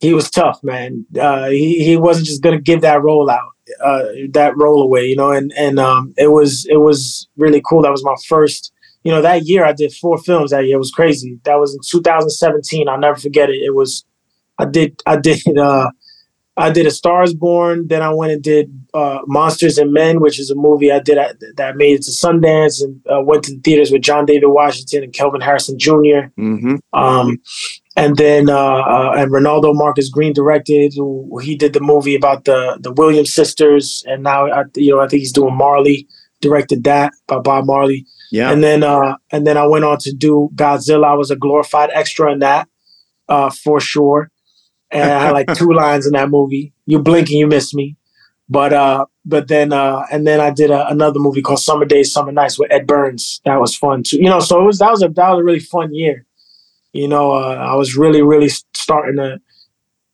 he 0.00 0.12
was 0.14 0.30
tough, 0.30 0.62
man. 0.62 1.04
Uh 1.18 1.48
he, 1.48 1.84
he 1.84 1.96
wasn't 1.98 2.26
just 2.26 2.42
gonna 2.42 2.60
give 2.60 2.80
that 2.82 3.02
role 3.02 3.28
out, 3.28 3.52
uh 3.82 4.04
that 4.30 4.56
role 4.56 4.82
away, 4.82 5.04
you 5.04 5.16
know, 5.16 5.30
and 5.30 5.52
and 5.56 5.78
um 5.78 6.14
it 6.16 6.28
was 6.28 6.66
it 6.68 6.78
was 6.78 7.28
really 7.36 7.62
cool. 7.68 7.82
That 7.82 7.92
was 7.92 8.04
my 8.04 8.16
first 8.28 8.72
you 9.02 9.12
know, 9.12 9.20
that 9.20 9.42
year 9.44 9.66
I 9.66 9.72
did 9.72 9.92
four 9.92 10.16
films 10.16 10.50
that 10.50 10.64
year. 10.64 10.76
It 10.76 10.78
was 10.78 10.90
crazy. 10.90 11.38
That 11.44 11.56
was 11.56 11.74
in 11.74 11.80
2017. 11.86 12.88
I'll 12.88 12.98
never 12.98 13.18
forget 13.18 13.50
it. 13.50 13.56
It 13.56 13.74
was 13.74 14.04
I 14.58 14.64
did 14.64 15.00
I 15.06 15.16
did 15.16 15.40
uh 15.58 15.90
I 16.56 16.70
did 16.70 16.86
A 16.86 16.90
Stars 16.90 17.34
Born. 17.34 17.88
Then 17.88 18.02
I 18.02 18.12
went 18.12 18.32
and 18.32 18.42
did 18.42 18.70
uh, 18.94 19.20
Monsters 19.26 19.76
and 19.76 19.92
Men, 19.92 20.20
which 20.20 20.38
is 20.38 20.50
a 20.50 20.54
movie 20.54 20.92
I 20.92 21.00
did 21.00 21.18
at, 21.18 21.36
that 21.56 21.76
made 21.76 21.96
it 21.96 22.02
to 22.02 22.12
Sundance 22.12 22.82
and 22.82 23.00
uh, 23.10 23.20
went 23.22 23.42
to 23.44 23.54
the 23.54 23.60
theaters 23.60 23.90
with 23.90 24.02
John 24.02 24.24
David 24.24 24.46
Washington 24.46 25.02
and 25.02 25.12
Kelvin 25.12 25.40
Harrison 25.40 25.78
Jr. 25.78 26.28
hmm 26.36 26.76
Um, 26.92 27.38
and 27.96 28.16
then 28.16 28.50
uh, 28.50 28.56
uh, 28.56 29.14
and 29.16 29.30
Reinaldo 29.32 29.72
Marcus 29.74 30.08
Green 30.10 30.32
directed. 30.32 30.92
who- 30.96 31.38
He 31.42 31.56
did 31.56 31.72
the 31.72 31.80
movie 31.80 32.14
about 32.14 32.44
the 32.44 32.78
the 32.80 32.92
Williams 32.92 33.32
sisters, 33.32 34.02
and 34.06 34.22
now 34.22 34.46
I, 34.46 34.64
you 34.76 34.90
know 34.92 35.00
I 35.00 35.08
think 35.08 35.20
he's 35.20 35.32
doing 35.32 35.56
Marley. 35.56 36.06
Directed 36.40 36.84
that 36.84 37.12
by 37.26 37.38
Bob 37.38 37.64
Marley. 37.64 38.04
Yeah. 38.30 38.50
And 38.50 38.62
then 38.62 38.82
uh 38.82 39.16
and 39.32 39.46
then 39.46 39.56
I 39.56 39.66
went 39.66 39.84
on 39.84 39.96
to 39.98 40.12
do 40.12 40.50
Godzilla. 40.54 41.06
I 41.06 41.14
was 41.14 41.30
a 41.30 41.36
glorified 41.36 41.88
extra 41.94 42.30
in 42.32 42.40
that, 42.40 42.68
uh, 43.28 43.48
for 43.50 43.80
sure. 43.80 44.30
And 44.90 45.10
I 45.10 45.24
had 45.24 45.32
like 45.32 45.54
two 45.54 45.72
lines 45.82 46.06
in 46.06 46.12
that 46.12 46.28
movie. 46.28 46.74
You 46.84 46.98
blink 46.98 47.28
and 47.30 47.38
you 47.38 47.46
miss 47.46 47.72
me. 47.72 47.96
But 48.48 48.74
uh 48.74 49.06
but 49.24 49.48
then 49.48 49.72
uh 49.72 50.04
and 50.12 50.26
then 50.26 50.38
I 50.40 50.50
did 50.50 50.70
a, 50.70 50.86
another 50.88 51.18
movie 51.18 51.40
called 51.40 51.60
Summer 51.60 51.86
Days, 51.86 52.12
Summer 52.12 52.32
Nights 52.32 52.58
with 52.58 52.70
Ed 52.70 52.86
Burns. 52.86 53.40
That 53.46 53.58
was 53.58 53.74
fun 53.74 54.02
too. 54.02 54.18
You 54.18 54.28
know, 54.28 54.40
so 54.40 54.60
it 54.60 54.64
was 54.66 54.78
that 54.80 54.90
was 54.90 55.02
a 55.02 55.08
that 55.08 55.30
was 55.30 55.40
a 55.40 55.44
really 55.44 55.60
fun 55.60 55.94
year. 55.94 56.26
You 56.94 57.08
know, 57.08 57.32
uh, 57.32 57.56
I 57.56 57.74
was 57.74 57.96
really, 57.96 58.22
really 58.22 58.48
starting 58.74 59.16
to, 59.16 59.40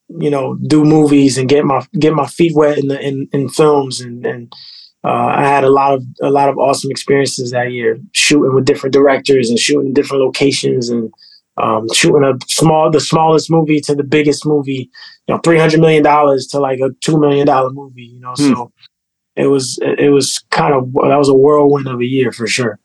you 0.08 0.30
know, 0.30 0.56
do 0.66 0.84
movies 0.84 1.38
and 1.38 1.48
get 1.48 1.64
my 1.64 1.86
get 1.98 2.14
my 2.14 2.26
feet 2.26 2.56
wet 2.56 2.78
in 2.78 2.88
the 2.88 3.00
in, 3.00 3.28
in 3.32 3.48
films 3.48 4.00
and 4.00 4.26
and 4.26 4.52
uh, 5.02 5.32
I 5.34 5.44
had 5.44 5.64
a 5.64 5.70
lot 5.70 5.94
of 5.94 6.04
a 6.22 6.30
lot 6.30 6.48
of 6.48 6.58
awesome 6.58 6.90
experiences 6.90 7.50
that 7.52 7.72
year, 7.72 7.98
shooting 8.12 8.54
with 8.54 8.66
different 8.66 8.92
directors 8.92 9.48
and 9.48 9.58
shooting 9.58 9.88
in 9.88 9.94
different 9.94 10.22
locations 10.22 10.90
and 10.90 11.12
um, 11.56 11.86
shooting 11.94 12.24
a 12.24 12.34
small 12.46 12.90
the 12.90 13.00
smallest 13.00 13.50
movie 13.50 13.80
to 13.80 13.94
the 13.94 14.04
biggest 14.04 14.44
movie, 14.46 14.90
you 15.26 15.34
know, 15.34 15.40
three 15.42 15.58
hundred 15.58 15.80
million 15.80 16.02
dollars 16.02 16.46
to 16.48 16.60
like 16.60 16.80
a 16.80 16.90
two 17.00 17.18
million 17.18 17.46
dollar 17.46 17.70
movie, 17.70 18.04
you 18.14 18.20
know. 18.20 18.34
Hmm. 18.36 18.52
So 18.52 18.72
it 19.36 19.46
was 19.46 19.78
it 19.82 20.12
was 20.12 20.44
kind 20.50 20.74
of 20.74 20.92
that 20.92 21.18
was 21.18 21.28
a 21.28 21.34
whirlwind 21.34 21.88
of 21.88 22.00
a 22.00 22.06
year 22.06 22.30
for 22.30 22.46
sure. 22.46 22.78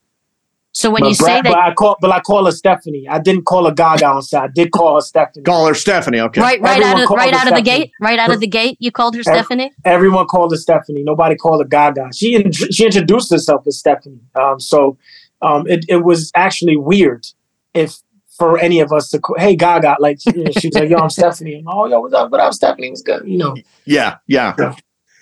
So 0.75 0.91
when 0.91 1.03
but, 1.03 1.07
you 1.07 1.15
say 1.15 1.25
Brad- 1.25 1.43
but 1.45 1.49
that, 1.51 1.57
I 1.57 1.73
call 1.73 1.95
but 2.01 2.11
I 2.11 2.19
call 2.19 2.45
her 2.45 2.51
Stephanie. 2.51 3.07
I 3.09 3.17
didn't 3.17 3.45
call 3.45 3.63
her 3.65 3.71
Gaga 3.71 4.07
on 4.07 4.21
set. 4.21 4.43
I 4.43 4.47
did 4.47 4.71
call 4.71 4.95
her 4.95 5.01
Stephanie. 5.01 5.43
Call 5.43 5.65
her 5.67 5.73
Stephanie. 5.73 6.19
Okay. 6.19 6.41
right, 6.41 6.59
right 6.59 6.81
Everyone 6.81 6.97
out 6.99 7.03
of 7.05 7.09
right 7.11 7.33
out 7.33 7.47
of 7.47 7.55
the 7.55 7.61
gate, 7.61 7.91
right 8.01 8.19
out 8.19 8.29
of 8.29 8.41
the 8.41 8.47
gate, 8.47 8.75
you 8.81 8.91
called 8.91 9.15
her 9.15 9.21
Every- 9.25 9.33
Stephanie. 9.39 9.71
everyone 9.85 10.27
called 10.27 10.51
her 10.51 10.57
Stephanie. 10.57 11.01
Nobody 11.03 11.37
called 11.37 11.61
her 11.63 11.67
Gaga. 11.67 12.09
She 12.13 12.35
in, 12.35 12.51
she 12.51 12.85
introduced 12.85 13.31
herself 13.31 13.65
as 13.65 13.79
Stephanie. 13.79 14.19
Um, 14.35 14.59
so 14.59 14.97
um, 15.41 15.65
it 15.65 15.85
it 15.87 16.03
was 16.03 16.29
actually 16.35 16.75
weird 16.75 17.25
if 17.73 17.95
for 18.37 18.59
any 18.59 18.81
of 18.81 18.91
us 18.91 19.07
to 19.11 19.19
call, 19.19 19.37
hey 19.39 19.55
Gaga, 19.55 19.95
like 20.01 20.17
you 20.25 20.43
know, 20.43 20.51
she 20.59 20.67
was 20.67 20.75
like, 20.75 20.89
yo, 20.89 20.97
I'm 20.97 21.09
Stephanie. 21.09 21.55
And, 21.55 21.67
oh, 21.69 21.85
yo, 21.87 22.01
what's 22.01 22.13
up? 22.13 22.29
What 22.31 22.41
up, 22.41 22.53
Stephanie? 22.53 22.89
What's 22.89 23.01
good? 23.01 23.25
You 23.25 23.37
know. 23.37 23.55
Yeah. 23.85 24.17
Yeah. 24.27 24.53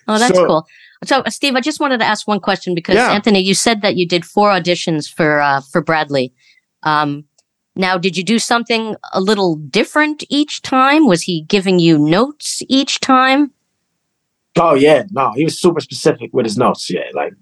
Oh, 0.07 0.17
that's 0.17 0.35
So- 0.35 0.47
cool. 0.47 0.67
So, 1.03 1.19
uh, 1.19 1.29
Steve, 1.29 1.55
I 1.55 1.61
just 1.61 1.79
wanted 1.79 1.99
to 1.99 2.05
ask 2.05 2.27
one 2.27 2.39
question 2.39 2.75
because 2.75 2.95
Yeah. 2.95 3.11
Anthony, 3.11 3.39
you 3.39 3.53
said 3.53 3.81
that 3.81 3.95
you 3.95 4.07
did 4.07 4.25
four 4.25 4.49
auditions 4.49 5.11
for 5.11 5.41
uh, 5.41 5.61
for 5.61 5.81
Bradley. 5.81 6.33
Um, 6.83 7.25
now, 7.75 7.97
did 7.97 8.15
you 8.15 8.23
do 8.23 8.39
something 8.39 8.95
a 9.13 9.21
little 9.21 9.55
different 9.55 10.23
each 10.29 10.61
time? 10.61 11.07
Was 11.07 11.23
he 11.23 11.41
giving 11.41 11.79
you 11.79 11.97
notes 11.97 12.61
each 12.69 12.99
time? 12.99 13.51
Oh 14.59 14.75
yeah, 14.75 15.03
no, 15.11 15.31
he 15.35 15.43
was 15.43 15.59
super 15.59 15.79
specific 15.79 16.29
with 16.31 16.45
his 16.45 16.57
notes. 16.57 16.89
Yeah, 16.89 17.09
like 17.13 17.33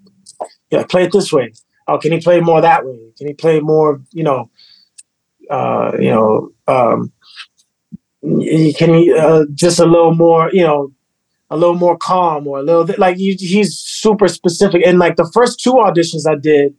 yeah, 0.70 0.84
play 0.84 1.04
it 1.04 1.12
this 1.12 1.32
way. 1.32 1.52
Oh, 1.86 1.98
can 1.98 2.12
he 2.12 2.20
play 2.20 2.40
more 2.40 2.60
that 2.60 2.86
way? 2.86 2.98
Can 3.18 3.26
he 3.26 3.34
play 3.34 3.60
more? 3.60 4.00
You 4.12 4.24
know, 4.24 4.50
uh, 5.50 5.92
you 5.98 6.10
know, 6.10 6.50
um, 6.66 7.12
can 8.22 8.94
he 8.94 9.12
uh, 9.12 9.44
just 9.52 9.78
a 9.78 9.84
little 9.84 10.14
more? 10.14 10.48
You 10.52 10.62
know, 10.62 10.92
a 11.52 11.56
little 11.56 11.74
more 11.74 11.98
calm 11.98 12.48
or 12.48 12.58
a 12.58 12.62
little 12.62 12.84
bit 12.84 12.98
like 12.98 13.18
he, 13.18 13.34
he's 13.34 13.78
super 13.78 14.26
specific. 14.26 14.82
And 14.86 14.98
like 14.98 15.16
the 15.16 15.30
first 15.34 15.60
two 15.60 15.74
auditions 15.74 16.26
I 16.26 16.34
did, 16.34 16.74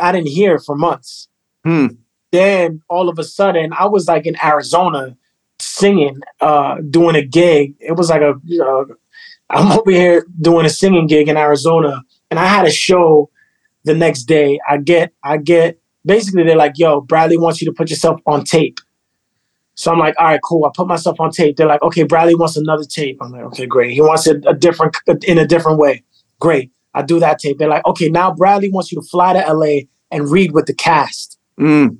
I 0.00 0.10
didn't 0.10 0.30
hear 0.30 0.58
for 0.58 0.76
months. 0.76 1.28
Hmm. 1.64 1.86
Then 2.32 2.82
all 2.88 3.08
of 3.08 3.20
a 3.20 3.24
sudden, 3.24 3.72
I 3.72 3.86
was 3.86 4.08
like 4.08 4.26
in 4.26 4.36
Arizona 4.44 5.16
singing, 5.60 6.18
uh, 6.40 6.78
doing 6.90 7.14
a 7.14 7.24
gig. 7.24 7.74
It 7.78 7.92
was 7.92 8.10
like 8.10 8.22
a, 8.22 8.34
you 8.44 8.58
know, 8.58 8.86
I'm 9.48 9.70
over 9.78 9.92
here 9.92 10.26
doing 10.40 10.66
a 10.66 10.70
singing 10.70 11.06
gig 11.06 11.28
in 11.28 11.36
Arizona, 11.36 12.02
and 12.30 12.40
I 12.40 12.46
had 12.46 12.66
a 12.66 12.70
show 12.70 13.30
the 13.84 13.94
next 13.94 14.24
day. 14.24 14.58
I 14.68 14.78
get, 14.78 15.12
I 15.22 15.36
get, 15.36 15.78
basically 16.04 16.42
they're 16.42 16.56
like, 16.56 16.78
"Yo, 16.78 17.02
Bradley 17.02 17.36
wants 17.36 17.60
you 17.60 17.66
to 17.66 17.72
put 17.72 17.90
yourself 17.90 18.20
on 18.26 18.44
tape." 18.44 18.80
So 19.74 19.90
I'm 19.90 19.98
like, 19.98 20.14
"All 20.18 20.26
right, 20.26 20.40
cool." 20.44 20.64
I 20.64 20.70
put 20.74 20.86
myself 20.86 21.20
on 21.20 21.30
tape. 21.30 21.56
They're 21.56 21.66
like, 21.66 21.82
"Okay, 21.82 22.02
Bradley 22.02 22.34
wants 22.34 22.56
another 22.56 22.84
tape." 22.84 23.18
I'm 23.20 23.32
like, 23.32 23.44
"Okay, 23.44 23.66
great. 23.66 23.92
He 23.92 24.00
wants 24.00 24.26
it 24.26 24.44
a 24.46 24.54
different, 24.54 24.96
in 25.24 25.38
a 25.38 25.46
different 25.46 25.78
way." 25.78 26.02
Great. 26.40 26.70
I 26.94 27.02
do 27.02 27.18
that 27.20 27.38
tape. 27.38 27.58
They're 27.58 27.68
like, 27.68 27.86
"Okay, 27.86 28.08
now 28.10 28.34
Bradley 28.34 28.70
wants 28.70 28.92
you 28.92 29.00
to 29.00 29.06
fly 29.06 29.32
to 29.32 29.40
LA 29.40 29.88
and 30.10 30.30
read 30.30 30.52
with 30.52 30.66
the 30.66 30.74
cast." 30.74 31.38
Mm. 31.58 31.98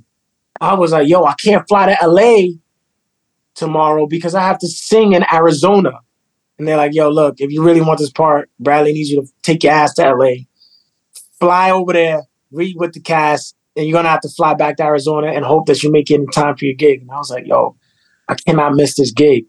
I 0.62 0.74
was 0.74 0.92
like, 0.92 1.08
yo, 1.08 1.24
I 1.24 1.35
can't 1.35 1.66
fly 1.66 1.87
to 1.87 2.06
LA 2.06 2.54
tomorrow 3.54 4.06
because 4.06 4.35
I 4.35 4.42
have 4.42 4.58
to 4.61 4.68
sing 4.68 5.12
in 5.12 5.24
Arizona. 5.32 5.98
And 6.58 6.68
they're 6.68 6.76
like, 6.76 6.94
yo, 6.94 7.11
look, 7.11 7.40
if 7.40 7.50
you 7.50 7.64
really 7.64 7.80
want 7.80 7.98
this 7.98 8.12
part, 8.12 8.48
Bradley 8.61 8.92
needs 8.92 9.11
you 9.11 9.22
to 9.22 9.28
take 9.42 9.64
your 9.64 9.72
ass 9.72 9.94
to 9.94 10.14
LA, 10.14 10.44
fly 11.40 11.72
over 11.72 11.92
there, 11.92 12.22
read 12.52 12.76
with 12.78 12.92
the 12.92 13.00
cast, 13.00 13.56
and 13.76 13.87
you're 13.87 13.96
gonna 13.96 14.08
have 14.08 14.20
to 14.20 14.28
fly 14.28 14.54
back 14.54 14.76
to 14.76 14.85
Arizona 14.85 15.28
and 15.28 15.44
hope 15.44 15.66
that 15.66 15.82
you 15.82 15.90
make 15.90 16.11
it 16.11 16.14
in 16.14 16.26
time 16.28 16.56
for 16.56 16.64
your 16.64 16.74
gig. 16.74 17.02
And 17.02 17.11
I 17.11 17.16
was 17.16 17.30
like, 17.30 17.46
yo, 17.46 17.76
I 18.28 18.35
cannot 18.35 18.74
miss 18.74 18.96
this 18.96 19.12
gig. 19.12 19.46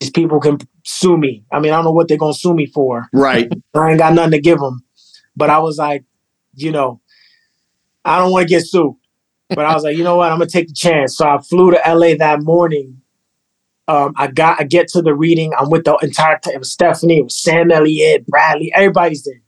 These 0.00 0.10
people 0.10 0.40
can 0.40 0.58
sue 0.84 1.16
me. 1.16 1.44
I 1.52 1.60
mean, 1.60 1.72
I 1.72 1.76
don't 1.76 1.86
know 1.86 1.92
what 1.92 2.08
they're 2.08 2.18
gonna 2.18 2.34
sue 2.34 2.54
me 2.54 2.66
for. 2.66 3.08
Right. 3.12 3.50
I 3.74 3.90
ain't 3.90 3.98
got 3.98 4.14
nothing 4.14 4.32
to 4.32 4.40
give 4.40 4.58
them. 4.58 4.84
But 5.36 5.50
I 5.50 5.58
was 5.58 5.78
like, 5.78 6.04
you 6.54 6.70
know, 6.70 7.00
I 8.04 8.18
don't 8.18 8.32
want 8.32 8.48
to 8.48 8.54
get 8.54 8.66
sued. 8.66 8.94
But 9.48 9.64
I 9.64 9.74
was 9.74 9.82
like, 9.84 9.96
you 9.96 10.04
know 10.04 10.16
what? 10.16 10.30
I'm 10.30 10.38
gonna 10.38 10.50
take 10.50 10.68
the 10.68 10.74
chance. 10.74 11.16
So 11.16 11.26
I 11.26 11.38
flew 11.38 11.70
to 11.70 11.80
LA 11.86 12.14
that 12.18 12.42
morning. 12.42 13.00
Um, 13.86 14.12
I 14.16 14.26
got 14.26 14.60
I 14.60 14.64
get 14.64 14.88
to 14.88 15.02
the 15.02 15.14
reading. 15.14 15.52
I'm 15.58 15.70
with 15.70 15.84
the 15.84 15.96
entire 16.02 16.38
team. 16.38 16.54
It 16.54 16.58
was 16.58 16.70
Stephanie, 16.70 17.20
it 17.20 17.24
was 17.24 17.42
Sam 17.42 17.70
Elliott, 17.70 18.26
Bradley, 18.26 18.70
everybody's 18.74 19.24
there. 19.24 19.40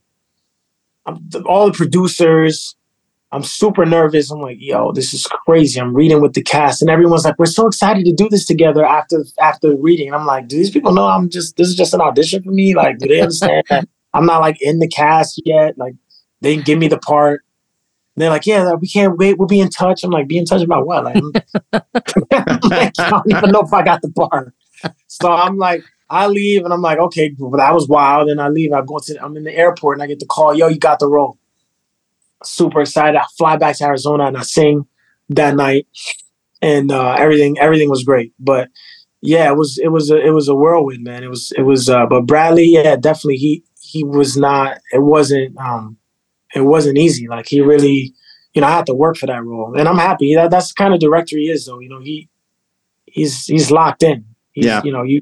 I'm, 1.05 1.29
all 1.45 1.67
the 1.67 1.77
producers. 1.77 2.75
I'm 3.33 3.43
super 3.43 3.85
nervous. 3.85 4.29
I'm 4.29 4.41
like, 4.41 4.57
yo, 4.59 4.91
this 4.91 5.13
is 5.13 5.25
crazy. 5.25 5.79
I'm 5.79 5.95
reading 5.95 6.21
with 6.21 6.33
the 6.33 6.43
cast, 6.43 6.81
and 6.81 6.91
everyone's 6.91 7.23
like, 7.23 7.39
we're 7.39 7.45
so 7.45 7.67
excited 7.67 8.03
to 8.05 8.13
do 8.13 8.27
this 8.27 8.45
together 8.45 8.85
after 8.85 9.23
after 9.39 9.75
reading. 9.75 10.07
And 10.07 10.15
I'm 10.15 10.25
like, 10.25 10.47
do 10.47 10.57
these 10.57 10.69
people 10.69 10.91
know 10.91 11.07
I'm 11.07 11.29
just 11.29 11.55
this 11.55 11.67
is 11.67 11.75
just 11.75 11.93
an 11.93 12.01
audition 12.01 12.43
for 12.43 12.51
me? 12.51 12.75
Like, 12.75 12.97
do 12.97 13.07
they 13.07 13.21
understand 13.21 13.63
I'm 14.13 14.25
not 14.25 14.41
like 14.41 14.61
in 14.61 14.79
the 14.79 14.87
cast 14.87 15.41
yet? 15.45 15.77
Like, 15.77 15.93
they 16.41 16.55
didn't 16.55 16.65
give 16.65 16.79
me 16.79 16.89
the 16.89 16.97
part. 16.97 17.43
And 18.15 18.21
they're 18.21 18.29
like, 18.29 18.45
yeah, 18.45 18.73
we 18.73 18.87
can't 18.89 19.17
wait. 19.17 19.37
We'll 19.37 19.47
be 19.47 19.61
in 19.61 19.69
touch. 19.69 20.03
I'm 20.03 20.11
like, 20.11 20.27
be 20.27 20.37
in 20.37 20.43
touch 20.43 20.61
about 20.61 20.85
what? 20.85 21.05
Like, 21.05 21.15
I'm 21.73 22.59
like, 22.69 22.99
I 22.99 23.09
don't 23.09 23.31
even 23.31 23.51
know 23.51 23.61
if 23.61 23.71
I 23.71 23.83
got 23.83 24.01
the 24.01 24.11
part. 24.11 24.53
So 25.07 25.31
I'm 25.31 25.57
like, 25.57 25.85
I 26.09 26.27
leave 26.27 26.65
and 26.65 26.73
I'm 26.73 26.81
like, 26.81 26.99
okay, 26.99 27.33
well, 27.39 27.51
that 27.51 27.73
was 27.73 27.87
wild. 27.87 28.29
And 28.29 28.41
I 28.41 28.49
leave. 28.49 28.73
I 28.73 28.81
go 28.81 28.99
to, 28.99 29.23
I'm 29.23 29.37
in 29.37 29.45
the 29.45 29.55
airport 29.55 29.95
and 29.97 30.03
I 30.03 30.07
get 30.07 30.19
the 30.19 30.25
call, 30.25 30.53
yo, 30.53 30.67
you 30.67 30.77
got 30.77 30.99
the 30.99 31.07
role. 31.07 31.37
Super 32.43 32.81
excited. 32.81 33.17
I 33.17 33.25
fly 33.37 33.57
back 33.57 33.77
to 33.77 33.85
Arizona 33.85 34.25
and 34.25 34.37
I 34.37 34.41
sing 34.41 34.85
that 35.29 35.55
night, 35.55 35.87
and 36.61 36.91
uh, 36.91 37.15
everything 37.17 37.57
everything 37.59 37.89
was 37.89 38.03
great. 38.03 38.33
But 38.39 38.69
yeah, 39.21 39.49
it 39.51 39.55
was 39.55 39.77
it 39.77 39.89
was 39.89 40.09
a, 40.09 40.17
it 40.17 40.31
was 40.31 40.47
a 40.47 40.55
whirlwind, 40.55 41.03
man. 41.03 41.23
It 41.23 41.29
was 41.29 41.51
it 41.57 41.61
was. 41.63 41.89
Uh, 41.89 42.05
but 42.07 42.21
Bradley, 42.25 42.65
yeah, 42.65 42.95
definitely 42.95 43.35
he 43.37 43.63
he 43.79 44.03
was 44.03 44.35
not. 44.37 44.79
It 44.91 45.03
wasn't. 45.03 45.57
um 45.57 45.97
It 46.55 46.61
wasn't 46.61 46.97
easy. 46.97 47.27
Like 47.27 47.47
he 47.47 47.61
really, 47.61 48.13
you 48.53 48.61
know, 48.61 48.67
I 48.67 48.71
had 48.71 48.85
to 48.87 48.93
work 48.93 49.17
for 49.17 49.27
that 49.27 49.43
role, 49.45 49.75
and 49.77 49.87
I'm 49.87 49.97
happy. 49.97 50.33
That 50.35 50.49
that's 50.51 50.69
the 50.69 50.75
kind 50.77 50.93
of 50.93 50.99
director 50.99 51.37
he 51.37 51.49
is, 51.49 51.65
though. 51.65 51.79
You 51.79 51.89
know, 51.89 51.99
he 52.01 52.27
he's 53.05 53.45
he's 53.45 53.69
locked 53.71 54.03
in. 54.03 54.25
He's, 54.51 54.65
Yeah. 54.65 54.81
You 54.83 54.91
know, 54.91 55.03
you 55.03 55.21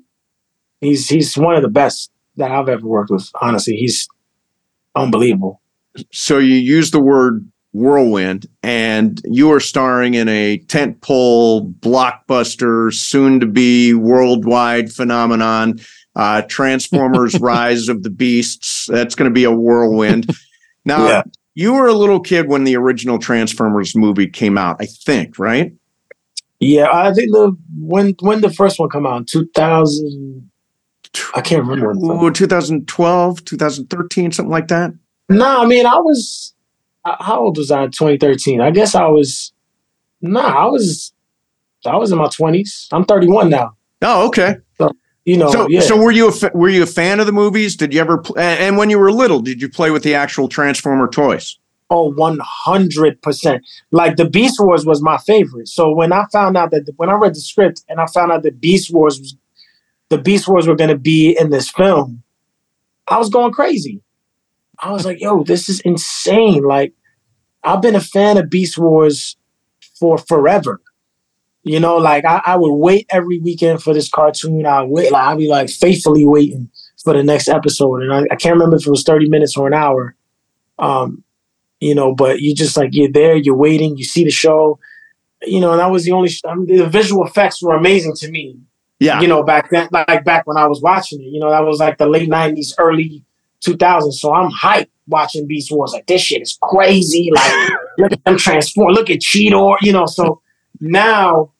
he's 0.81 1.09
he's 1.09 1.37
one 1.37 1.55
of 1.55 1.61
the 1.61 1.69
best 1.69 2.11
that 2.37 2.51
I've 2.51 2.69
ever 2.69 2.87
worked 2.87 3.11
with. 3.11 3.29
Honestly, 3.41 3.75
he's 3.75 4.07
unbelievable. 4.95 5.61
So 6.11 6.37
you 6.37 6.55
use 6.55 6.91
the 6.91 7.01
word 7.01 7.49
Whirlwind, 7.73 8.47
and 8.63 9.21
you 9.25 9.51
are 9.51 9.59
starring 9.59 10.15
in 10.15 10.27
a 10.27 10.57
tentpole 10.65 11.71
blockbuster, 11.75 12.91
soon 12.93 13.39
to 13.39 13.45
be 13.45 13.93
worldwide 13.93 14.91
phenomenon, 14.91 15.79
uh, 16.15 16.41
Transformers: 16.47 17.39
Rise 17.39 17.87
of 17.87 18.01
the 18.03 18.09
Beasts. 18.09 18.87
That's 18.87 19.13
going 19.15 19.29
to 19.29 19.33
be 19.33 19.43
a 19.43 19.51
whirlwind. 19.51 20.31
Now, 20.85 21.07
Yeah. 21.07 21.23
you 21.53 21.73
were 21.73 21.87
a 21.87 21.93
little 21.93 22.19
kid 22.19 22.47
when 22.47 22.63
the 22.63 22.75
original 22.75 23.19
Transformers 23.19 23.95
movie 23.95 24.27
came 24.27 24.57
out, 24.57 24.77
I 24.79 24.85
think, 24.85 25.37
right? 25.37 25.71
Yeah, 26.59 26.87
I 26.91 27.13
think 27.13 27.31
the 27.31 27.55
when 27.79 28.15
when 28.21 28.41
the 28.41 28.51
first 28.51 28.79
one 28.79 28.89
come 28.89 29.05
out, 29.05 29.27
two 29.27 29.47
thousand. 29.55 30.49
I 31.35 31.41
can't 31.41 31.63
remember. 31.65 31.93
When 31.93 32.23
Ooh, 32.23 32.31
2012, 32.31 33.45
2013, 33.45 34.31
something 34.31 34.51
like 34.51 34.67
that. 34.67 34.91
No, 35.29 35.61
I 35.61 35.65
mean 35.65 35.85
I 35.85 35.95
was. 35.97 36.53
uh, 37.05 37.15
How 37.23 37.39
old 37.41 37.57
was 37.57 37.71
I? 37.71 37.83
in 37.83 37.91
2013. 37.91 38.61
I 38.61 38.71
guess 38.71 38.95
I 38.95 39.07
was. 39.07 39.53
Nah, 40.21 40.41
I 40.41 40.65
was. 40.65 41.13
I 41.85 41.95
was 41.95 42.11
in 42.11 42.17
my 42.17 42.27
twenties. 42.27 42.87
I'm 42.91 43.05
31 43.05 43.49
now. 43.49 43.75
Oh, 44.01 44.27
okay. 44.27 44.55
You 45.25 45.37
know, 45.37 45.51
so, 45.51 45.67
yeah. 45.69 45.81
so 45.81 46.01
were 46.01 46.11
you 46.11 46.27
a 46.29 46.31
fa- 46.31 46.51
were 46.55 46.69
you 46.69 46.81
a 46.81 46.87
fan 46.87 47.19
of 47.19 47.25
the 47.27 47.31
movies? 47.31 47.75
Did 47.75 47.93
you 47.93 47.99
ever? 48.01 48.17
Pl- 48.17 48.39
and 48.39 48.77
when 48.77 48.89
you 48.89 48.97
were 48.97 49.11
little, 49.11 49.41
did 49.41 49.61
you 49.61 49.69
play 49.69 49.91
with 49.91 50.01
the 50.01 50.15
actual 50.15 50.47
Transformer 50.47 51.07
toys? 51.07 51.59
Oh, 51.91 52.11
100%. 52.13 53.59
Like 53.91 54.15
the 54.15 54.29
Beast 54.29 54.59
Wars 54.59 54.85
was 54.85 55.01
my 55.01 55.17
favorite. 55.17 55.67
So 55.67 55.91
when 55.93 56.11
I 56.13 56.25
found 56.31 56.55
out 56.57 56.71
that, 56.71 56.91
when 56.97 57.09
I 57.09 57.13
read 57.13 57.33
the 57.35 57.39
script 57.41 57.83
and 57.89 57.99
I 57.99 58.05
found 58.07 58.31
out 58.31 58.43
that 58.43 58.59
Beast 58.61 58.91
Wars 58.93 59.19
was, 59.19 59.35
the 60.09 60.17
Beast 60.17 60.47
Wars 60.47 60.67
were 60.67 60.75
going 60.75 60.89
to 60.89 60.97
be 60.97 61.35
in 61.39 61.49
this 61.49 61.69
film, 61.69 62.23
I 63.07 63.17
was 63.17 63.29
going 63.29 63.51
crazy. 63.53 64.01
I 64.81 64.91
was 64.91 65.05
like, 65.05 65.19
yo, 65.19 65.43
this 65.43 65.69
is 65.69 65.79
insane. 65.81 66.63
Like, 66.63 66.93
I've 67.63 67.81
been 67.81 67.95
a 67.95 68.01
fan 68.01 68.37
of 68.37 68.49
Beast 68.49 68.77
Wars 68.77 69.35
for 69.99 70.17
forever. 70.17 70.81
You 71.63 71.79
know, 71.79 71.97
like 71.97 72.23
I, 72.25 72.41
I 72.45 72.55
would 72.55 72.73
wait 72.73 73.05
every 73.09 73.39
weekend 73.39 73.83
for 73.83 73.93
this 73.93 74.09
cartoon. 74.09 74.65
I 74.65 74.81
would 74.81 74.91
wait, 74.91 75.11
like 75.11 75.23
I'd 75.23 75.37
be 75.37 75.49
like 75.49 75.69
faithfully 75.69 76.25
waiting 76.25 76.69
for 77.03 77.13
the 77.13 77.23
next 77.23 77.49
episode. 77.49 78.01
And 78.01 78.13
I, 78.13 78.23
I 78.31 78.35
can't 78.35 78.53
remember 78.53 78.77
if 78.77 78.87
it 78.87 78.89
was 78.89 79.03
30 79.03 79.29
minutes 79.29 79.57
or 79.57 79.67
an 79.67 79.73
hour. 79.73 80.15
Um, 80.79 81.23
you 81.81 81.93
know, 81.93 82.15
but 82.15 82.39
you 82.39 82.55
just 82.55 82.77
like 82.77 82.89
you're 82.93 83.11
there, 83.11 83.35
you're 83.35 83.55
waiting, 83.55 83.97
you 83.97 84.05
see 84.05 84.23
the 84.23 84.31
show, 84.31 84.79
you 85.43 85.59
know, 85.59 85.71
and 85.71 85.79
that 85.79 85.91
was 85.91 86.05
the 86.05 86.11
only. 86.11 86.29
I 86.45 86.55
mean, 86.55 86.77
the 86.77 86.87
visual 86.87 87.25
effects 87.25 87.61
were 87.61 87.75
amazing 87.75 88.15
to 88.17 88.31
me. 88.31 88.57
Yeah. 88.99 89.21
You 89.21 89.27
know, 89.27 89.43
back 89.43 89.69
then, 89.69 89.87
like 89.91 90.25
back 90.25 90.45
when 90.45 90.57
I 90.57 90.67
was 90.67 90.81
watching 90.81 91.21
it, 91.21 91.27
you 91.27 91.39
know, 91.39 91.49
that 91.49 91.63
was 91.63 91.79
like 91.79 91.97
the 91.97 92.07
late 92.07 92.29
'90s, 92.29 92.73
early 92.77 93.23
2000s. 93.65 94.13
So 94.13 94.33
I'm 94.33 94.51
hyped 94.51 94.89
watching 95.07 95.47
Beast 95.47 95.71
Wars. 95.71 95.93
Like 95.93 96.07
this 96.07 96.21
shit 96.21 96.41
is 96.41 96.57
crazy. 96.61 97.29
Like 97.33 97.71
look 97.97 98.11
at 98.13 98.23
them 98.23 98.37
transform. 98.37 98.93
Look 98.93 99.09
at 99.09 99.19
Cheetor. 99.19 99.77
You 99.81 99.93
know, 99.93 100.05
so 100.05 100.41
now, 100.79 101.51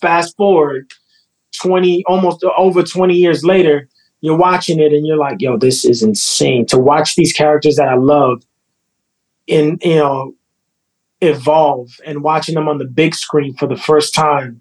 fast 0.00 0.36
forward 0.36 0.92
20, 1.60 2.04
almost 2.06 2.44
over 2.56 2.82
20 2.82 3.14
years 3.14 3.44
later, 3.44 3.88
you're 4.20 4.36
watching 4.36 4.80
it 4.80 4.92
and 4.92 5.06
you're 5.06 5.16
like, 5.16 5.40
yo, 5.40 5.56
this 5.56 5.84
is 5.84 6.02
insane. 6.02 6.66
To 6.66 6.78
watch 6.78 7.14
these 7.14 7.32
characters 7.32 7.76
that 7.76 7.88
I 7.88 7.94
love 7.94 8.42
in 9.48 9.78
you 9.82 9.96
know 9.96 10.34
evolve 11.20 11.90
and 12.06 12.22
watching 12.22 12.54
them 12.54 12.68
on 12.68 12.78
the 12.78 12.84
big 12.84 13.14
screen 13.14 13.54
for 13.54 13.66
the 13.66 13.76
first 13.76 14.14
time 14.14 14.60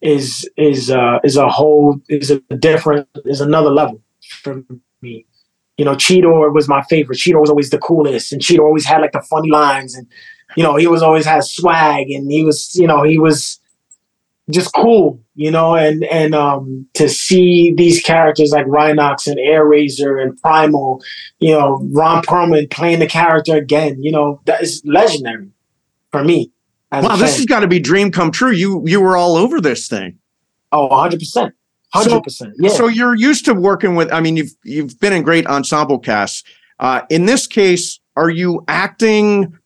is 0.00 0.48
is 0.56 0.90
uh 0.90 1.18
is 1.22 1.36
a 1.36 1.48
whole 1.48 2.00
is 2.08 2.30
a 2.30 2.38
different 2.56 3.06
is 3.26 3.42
another 3.42 3.68
level 3.68 4.00
for 4.22 4.62
me. 5.02 5.26
You 5.80 5.86
know, 5.86 5.94
Cheetor 5.94 6.52
was 6.52 6.68
my 6.68 6.82
favorite. 6.90 7.16
Cheetor 7.16 7.40
was 7.40 7.48
always 7.48 7.70
the 7.70 7.78
coolest, 7.78 8.34
and 8.34 8.42
Cheetor 8.42 8.66
always 8.66 8.84
had 8.84 9.00
like 9.00 9.12
the 9.12 9.22
funny 9.22 9.50
lines, 9.50 9.94
and 9.94 10.06
you 10.54 10.62
know, 10.62 10.76
he 10.76 10.86
was 10.86 11.02
always 11.02 11.24
had 11.24 11.42
swag, 11.42 12.10
and 12.10 12.30
he 12.30 12.44
was, 12.44 12.74
you 12.74 12.86
know, 12.86 13.02
he 13.02 13.18
was 13.18 13.58
just 14.50 14.74
cool, 14.74 15.22
you 15.34 15.50
know, 15.50 15.74
and 15.74 16.04
and 16.04 16.34
um 16.34 16.86
to 16.92 17.08
see 17.08 17.72
these 17.74 18.02
characters 18.02 18.50
like 18.50 18.66
Rhinox 18.66 19.26
and 19.26 19.38
Airazor 19.38 20.22
and 20.22 20.36
Primal, 20.42 21.02
you 21.38 21.54
know, 21.54 21.80
Ron 21.92 22.22
Perlman 22.24 22.70
playing 22.70 22.98
the 22.98 23.06
character 23.06 23.56
again, 23.56 24.02
you 24.02 24.12
know, 24.12 24.42
that 24.44 24.62
is 24.62 24.82
legendary 24.84 25.48
for 26.10 26.22
me. 26.22 26.52
Wow, 26.92 27.16
this 27.16 27.38
has 27.38 27.46
got 27.46 27.60
to 27.60 27.68
be 27.68 27.78
dream 27.78 28.10
come 28.10 28.32
true. 28.32 28.52
You 28.52 28.82
you 28.86 29.00
were 29.00 29.16
all 29.16 29.34
over 29.36 29.62
this 29.62 29.88
thing. 29.88 30.18
oh 30.72 30.88
100 30.88 31.20
percent, 31.20 31.54
hundred 31.92 32.22
percent, 32.22 32.54
yeah. 32.58 32.70
So 32.70 32.86
you're 32.88 33.14
used 33.14 33.44
to 33.46 33.54
working 33.54 33.94
with. 33.94 34.12
I 34.12 34.20
mean, 34.20 34.36
you've 34.36 34.52
you've 34.64 34.98
been 35.00 35.12
in 35.12 35.22
great 35.22 35.46
ensemble 35.46 35.98
casts. 35.98 36.44
Uh, 36.78 37.02
in 37.10 37.26
this 37.26 37.46
case, 37.46 38.00
are 38.16 38.30
you 38.30 38.64
acting 38.68 39.56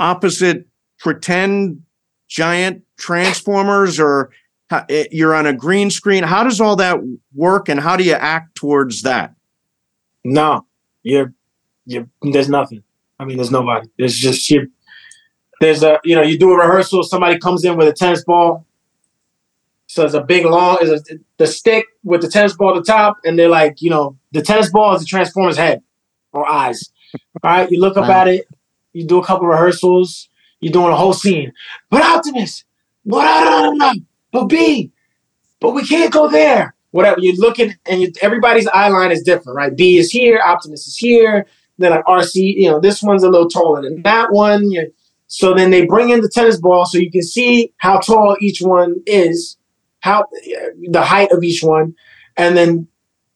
opposite 0.00 0.66
pretend 0.98 1.82
giant 2.28 2.82
transformers, 2.98 3.98
or 4.00 4.30
how- 4.70 4.84
eh, 4.88 5.04
you're 5.10 5.34
on 5.34 5.46
a 5.46 5.52
green 5.52 5.90
screen? 5.90 6.22
How 6.22 6.44
does 6.44 6.60
all 6.60 6.76
that 6.76 6.98
work, 7.34 7.68
and 7.68 7.78
how 7.80 7.96
do 7.96 8.04
you 8.04 8.14
act 8.14 8.54
towards 8.54 9.02
that? 9.02 9.34
No, 10.24 10.64
you're, 11.02 11.32
you're, 11.84 12.06
there's 12.22 12.48
nothing. 12.48 12.82
I 13.18 13.24
mean, 13.24 13.36
there's 13.36 13.50
nobody. 13.50 13.88
There's 13.98 14.16
just 14.16 14.48
you. 14.50 14.70
There's 15.60 15.82
a, 15.82 15.98
you 16.04 16.16
know, 16.16 16.22
you 16.22 16.38
do 16.38 16.52
a 16.52 16.56
rehearsal. 16.56 17.02
Somebody 17.02 17.38
comes 17.38 17.64
in 17.64 17.76
with 17.76 17.86
a 17.88 17.92
tennis 17.92 18.24
ball. 18.24 18.64
So 19.92 20.06
it's 20.06 20.14
a 20.14 20.22
big 20.22 20.46
long, 20.46 20.78
is 20.80 20.90
a 20.90 21.00
the 21.36 21.46
stick 21.46 21.84
with 22.02 22.22
the 22.22 22.28
tennis 22.28 22.54
ball 22.56 22.70
at 22.74 22.82
the 22.82 22.90
top, 22.90 23.18
and 23.26 23.38
they're 23.38 23.50
like, 23.50 23.82
you 23.82 23.90
know, 23.90 24.16
the 24.32 24.40
tennis 24.40 24.70
ball 24.70 24.94
is 24.94 25.00
the 25.02 25.06
transformer's 25.06 25.58
head 25.58 25.82
or 26.32 26.48
eyes. 26.48 26.90
All 27.42 27.50
right, 27.50 27.70
you 27.70 27.78
look 27.78 27.98
up 27.98 28.08
Wow. 28.08 28.22
at 28.22 28.28
it. 28.28 28.48
You 28.94 29.06
do 29.06 29.18
a 29.20 29.24
couple 29.26 29.46
rehearsals. 29.46 30.30
You're 30.60 30.72
doing 30.72 30.92
a 30.92 30.96
whole 30.96 31.12
scene. 31.12 31.52
But 31.90 32.00
Optimus, 32.02 32.64
but 33.04 33.18
I 33.22 34.00
but 34.32 34.46
B, 34.46 34.92
but 35.60 35.72
we 35.74 35.86
can't 35.86 36.10
go 36.10 36.26
there. 36.26 36.74
Whatever 36.92 37.20
you're 37.20 37.36
looking, 37.36 37.74
and 37.84 38.00
you, 38.00 38.12
everybody's 38.22 38.66
eye 38.68 38.88
line 38.88 39.12
is 39.12 39.22
different, 39.22 39.56
right? 39.58 39.76
B 39.76 39.98
is 39.98 40.10
here, 40.10 40.40
Optimus 40.42 40.86
is 40.86 40.96
here. 40.96 41.44
Then 41.76 41.90
like 41.90 42.04
Arcee, 42.06 42.54
you 42.56 42.70
know, 42.70 42.80
this 42.80 43.02
one's 43.02 43.24
a 43.24 43.28
little 43.28 43.48
taller 43.50 43.82
than 43.82 44.00
that 44.04 44.32
one. 44.32 44.70
You- 44.70 44.90
so 45.26 45.52
then 45.52 45.70
they 45.70 45.84
bring 45.84 46.08
in 46.08 46.22
the 46.22 46.30
tennis 46.30 46.58
ball 46.58 46.86
so 46.86 46.96
you 46.96 47.10
can 47.10 47.22
see 47.22 47.74
how 47.76 47.98
tall 47.98 48.36
each 48.40 48.60
one 48.62 48.96
is, 49.06 49.58
how 50.02 50.26
the 50.90 51.02
height 51.02 51.32
of 51.32 51.42
each 51.42 51.62
one, 51.62 51.94
and 52.36 52.56
then 52.56 52.88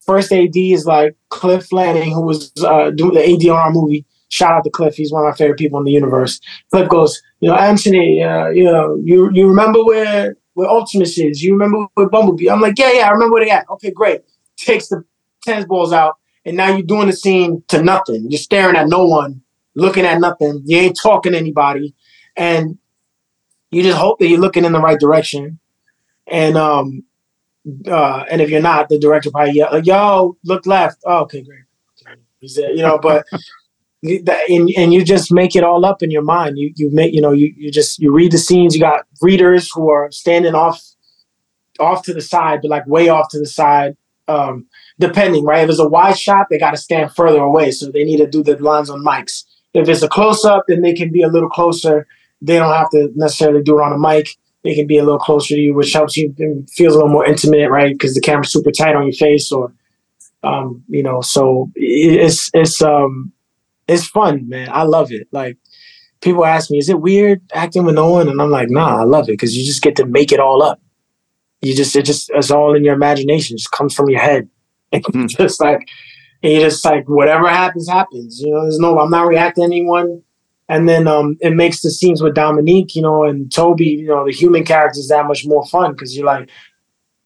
first 0.05 0.33
AD 0.33 0.55
is 0.55 0.85
like 0.85 1.17
Cliff 1.31 1.73
Lanning, 1.73 2.13
who 2.13 2.23
was 2.23 2.53
uh, 2.63 2.91
doing 2.91 3.15
the 3.15 3.21
ADR 3.21 3.73
movie. 3.73 4.05
Shout 4.29 4.53
out 4.53 4.65
to 4.65 4.71
Cliff; 4.71 4.97
he's 4.97 5.13
one 5.13 5.25
of 5.25 5.31
my 5.31 5.37
favorite 5.37 5.59
people 5.59 5.79
in 5.79 5.85
the 5.85 5.93
universe. 5.93 6.41
Cliff 6.71 6.89
goes, 6.89 7.23
you 7.41 7.49
know, 7.49 7.55
Anthony, 7.55 8.23
uh, 8.23 8.49
you 8.49 8.65
know, 8.65 9.01
you 9.03 9.31
you 9.33 9.49
remember 9.49 9.85
where 9.85 10.37
where 10.55 10.69
Optimus 10.69 11.17
is? 11.19 11.43
You 11.43 11.53
remember 11.53 11.87
where 11.95 12.09
Bumblebee? 12.09 12.51
I'm 12.51 12.61
like, 12.61 12.79
yeah, 12.79 12.93
yeah, 12.93 13.07
I 13.07 13.11
remember 13.11 13.35
where 13.35 13.45
they 13.45 13.51
at. 13.51 13.69
Okay, 13.71 13.93
great. 13.93 14.23
Takes 14.57 14.89
the 14.89 15.05
tennis 15.45 15.67
balls 15.67 15.93
out, 15.93 16.17
and 16.45 16.57
now 16.57 16.69
you're 16.69 16.87
doing 16.87 17.07
the 17.07 17.13
scene 17.13 17.63
to 17.69 17.81
nothing. 17.83 18.27
You're 18.29 18.39
staring 18.39 18.75
at 18.75 18.89
no 18.89 19.07
one, 19.07 19.43
looking 19.77 20.05
at 20.05 20.21
nothing. 20.21 20.63
You 20.65 20.79
ain't 20.79 20.99
talking 21.01 21.33
to 21.33 21.39
anybody, 21.39 21.95
and 22.37 22.79
you 23.71 23.85
just 23.85 23.99
hope 23.99 24.19
that 24.19 24.29
you're 24.29 24.41
looking 24.41 24.65
in 24.65 24.73
the 24.73 24.81
right 24.81 24.99
direction. 24.99 25.61
And 26.27 26.57
um, 26.57 27.05
uh, 27.87 28.25
and 28.31 28.41
if 28.41 28.51
you're 28.51 28.61
not, 28.61 28.89
the 28.89 28.99
director 28.99 29.31
probably 29.31 29.55
yell, 29.55 29.79
"Yo, 29.81 30.37
look 30.45 30.67
left." 30.67 30.99
Oh, 31.05 31.21
okay, 31.21 31.43
great. 31.43 31.61
Said, 32.49 32.77
you 32.77 32.83
know, 32.83 32.99
but 32.99 33.25
and, 34.03 34.71
and 34.77 34.95
you 34.95 35.05
just 35.05 35.33
make 35.33 35.57
it 35.57 35.65
all 35.65 35.85
up 35.85 36.03
in 36.03 36.11
your 36.11 36.23
mind. 36.23 36.59
You 36.59 36.73
you 36.77 36.91
make 36.93 37.13
you 37.13 37.21
know 37.21 37.33
you 37.33 37.53
you 37.57 37.71
just 37.71 37.99
you 37.99 38.13
read 38.13 38.33
the 38.33 38.39
scenes. 38.39 38.75
You 38.75 38.81
got 38.81 39.05
readers 39.21 39.71
who 39.73 39.91
are 39.91 40.11
standing 40.13 40.55
off 40.55 40.81
off 41.81 42.03
to 42.05 42.15
the 42.15 42.21
side, 42.21 42.61
but 42.63 42.71
like 42.71 42.87
way 42.87 43.09
off 43.09 43.29
to 43.31 43.39
the 43.39 43.47
side. 43.47 43.97
Um, 44.29 44.67
depending, 44.99 45.45
right? 45.45 45.63
If 45.63 45.71
it's 45.71 45.79
a 45.79 45.89
wide 45.89 46.19
shot, 46.19 46.47
they 46.51 46.59
got 46.59 46.73
to 46.73 46.77
stand 46.77 47.15
further 47.15 47.41
away, 47.41 47.71
so 47.71 47.91
they 47.91 48.03
need 48.03 48.17
to 48.17 48.27
do 48.27 48.43
the 48.43 48.57
lines 48.57 48.91
on 48.91 49.05
mics. 49.05 49.45
If 49.73 49.89
it's 49.89 50.03
a 50.03 50.09
close 50.09 50.45
up, 50.45 50.65
then 50.67 50.83
they 50.83 50.95
can 50.95 51.13
be 51.13 51.23
a 51.23 51.29
little 51.29 51.49
closer. 51.49 52.07
They 52.43 52.57
don't 52.57 52.75
have 52.75 52.91
to 52.91 53.11
necessarily 53.15 53.63
do 53.63 53.79
it 53.79 53.83
on 53.83 53.93
a 53.93 53.99
mic. 53.99 54.29
They 54.67 54.75
can 54.75 54.87
be 54.87 54.99
a 54.99 55.05
little 55.05 55.19
closer 55.19 55.55
to 55.55 55.61
you, 55.61 55.75
which 55.75 55.93
helps 55.93 56.17
you 56.17 56.35
feels 56.73 56.95
a 56.95 56.97
little 56.97 57.13
more 57.13 57.25
intimate, 57.25 57.71
right? 57.71 57.93
Because 57.93 58.15
the 58.15 58.21
camera's 58.21 58.51
super 58.51 58.73
tight 58.73 58.97
on 58.97 59.05
your 59.05 59.13
face, 59.13 59.53
or 59.53 59.73
um, 60.43 60.83
you 60.89 61.03
know. 61.03 61.21
So 61.21 61.71
it's 61.77 62.51
it's 62.53 62.83
um 62.83 63.33
it's 63.87 64.09
fun, 64.09 64.49
man. 64.49 64.69
I 64.73 64.83
love 64.83 65.13
it. 65.13 65.29
Like 65.31 65.57
people 66.21 66.45
ask 66.45 66.69
me, 66.71 66.79
is 66.79 66.89
it 66.89 67.01
weird 67.01 67.41
acting 67.55 67.85
with 67.85 67.95
no 67.95 68.11
one? 68.11 68.29
And 68.29 68.43
I'm 68.43 68.51
like, 68.51 68.71
nah, 68.71 69.01
I 69.01 69.05
love 69.05 69.29
it 69.29 69.35
because 69.35 69.57
you 69.57 69.65
just 69.65 69.83
get 69.83 69.95
to 69.97 70.07
make 70.07 70.33
it 70.33 70.41
all 70.41 70.63
up. 70.63 70.81
You 71.63 71.75
just 71.75 71.95
it 71.95 72.05
just 72.05 72.29
it's 72.35 72.51
all 72.51 72.75
in 72.75 72.85
your 72.85 72.95
imagination. 72.95 73.55
It 73.55 73.59
just 73.59 73.71
comes 73.71 73.95
from 73.95 74.11
your 74.11 74.21
head. 74.21 74.49
Hmm. 75.13 75.27
just 75.27 75.61
like 75.61 75.89
and 76.43 76.53
you 76.53 76.61
just 76.61 76.85
like 76.85 77.09
whatever 77.09 77.49
happens, 77.49 77.89
happens. 77.89 78.41
You 78.41 78.53
know, 78.53 78.63
there's 78.63 78.79
no 78.79 78.99
I'm 78.99 79.11
not 79.11 79.27
reacting 79.27 79.63
to 79.63 79.67
anyone. 79.67 80.23
And 80.69 80.89
then 80.89 81.07
um 81.07 81.37
it 81.41 81.55
makes 81.55 81.83
the 81.83 81.91
scenes 81.91 82.23
with 82.23 82.35
Dominique, 82.35 82.95
you 82.97 83.03
know, 83.03 83.25
and 83.25 83.53
Toby, 83.53 83.87
you 83.87 84.07
know, 84.09 84.25
the 84.25 84.33
human 84.33 84.65
characters 84.65 85.09
that 85.09 85.27
much 85.27 85.47
more 85.47 85.65
fun 85.67 85.93
because 85.93 86.17
you're 86.17 86.27
like 86.27 86.49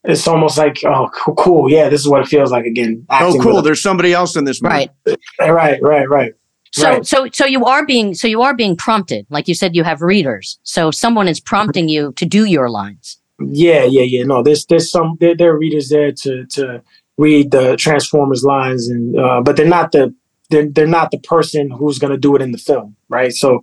it's 0.05 0.26
almost 0.26 0.57
like, 0.57 0.79
oh, 0.87 1.11
cool, 1.14 1.35
cool. 1.35 1.70
Yeah, 1.70 1.90
this 1.90 2.00
is 2.00 2.09
what 2.09 2.22
it 2.22 2.26
feels 2.26 2.50
like 2.50 2.64
again. 2.64 3.05
Oh, 3.11 3.37
cool. 3.40 3.57
with 3.57 3.64
There's 3.64 3.83
somebody 3.83 4.14
else 4.14 4.35
in 4.35 4.44
this 4.44 4.62
movie. 4.62 4.88
Right. 5.07 5.18
Right, 5.38 5.79
right, 5.83 6.09
right. 6.09 6.33
So 6.72 6.88
Right. 6.88 7.07
so 7.07 7.29
so 7.33 7.44
you 7.46 7.64
are 7.64 7.85
being 7.85 8.14
so 8.14 8.29
you 8.29 8.42
are 8.42 8.55
being 8.55 8.76
prompted. 8.76 9.26
Like 9.29 9.48
you 9.48 9.55
said, 9.55 9.74
you 9.74 9.83
have 9.85 10.00
readers. 10.00 10.59
So 10.62 10.90
someone 10.90 11.26
is 11.29 11.40
prompting 11.40 11.88
you 11.88 12.12
to 12.12 12.24
do 12.24 12.44
your 12.44 12.70
lines. 12.70 13.18
Yeah, 13.40 13.85
yeah, 13.85 14.03
yeah. 14.03 14.24
No, 14.24 14.42
there's 14.42 14.66
there's 14.66 14.90
some 14.90 15.16
there, 15.20 15.37
there 15.37 15.50
are 15.50 15.59
readers 15.59 15.88
there 15.88 16.12
to 16.12 16.46
to 16.46 16.83
read 17.18 17.50
the 17.50 17.76
Transformers 17.76 18.44
lines, 18.44 18.88
and 18.88 19.18
uh, 19.18 19.40
but 19.42 19.57
they're 19.57 19.66
not 19.66 19.92
the 19.92 20.14
they're 20.50 20.68
they're 20.68 20.86
not 20.86 21.10
the 21.10 21.18
person 21.18 21.70
who's 21.70 21.98
gonna 21.98 22.18
do 22.18 22.36
it 22.36 22.42
in 22.42 22.52
the 22.52 22.58
film, 22.58 22.96
right? 23.08 23.32
So 23.32 23.62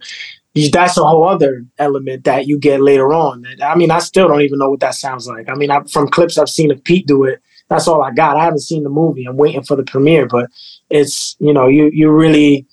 that's 0.71 0.97
a 0.97 1.03
whole 1.03 1.27
other 1.27 1.65
element 1.77 2.23
that 2.23 2.47
you 2.47 2.57
get 2.57 2.81
later 2.81 3.13
on. 3.13 3.45
I 3.61 3.75
mean, 3.75 3.91
I 3.91 3.99
still 3.99 4.27
don't 4.27 4.41
even 4.41 4.57
know 4.57 4.71
what 4.71 4.79
that 4.79 4.95
sounds 4.95 5.27
like. 5.27 5.49
I 5.49 5.53
mean, 5.53 5.69
I, 5.69 5.83
from 5.83 6.07
clips 6.07 6.37
I've 6.37 6.49
seen 6.49 6.71
of 6.71 6.83
Pete 6.83 7.05
do 7.05 7.25
it, 7.25 7.41
that's 7.69 7.87
all 7.87 8.03
I 8.03 8.11
got. 8.11 8.37
I 8.37 8.45
haven't 8.45 8.61
seen 8.61 8.83
the 8.83 8.89
movie. 8.89 9.25
I'm 9.25 9.37
waiting 9.37 9.61
for 9.61 9.75
the 9.75 9.83
premiere, 9.83 10.25
but 10.25 10.49
it's 10.89 11.35
you 11.39 11.53
know 11.53 11.67
you 11.67 11.89
you 11.93 12.09
really 12.09 12.65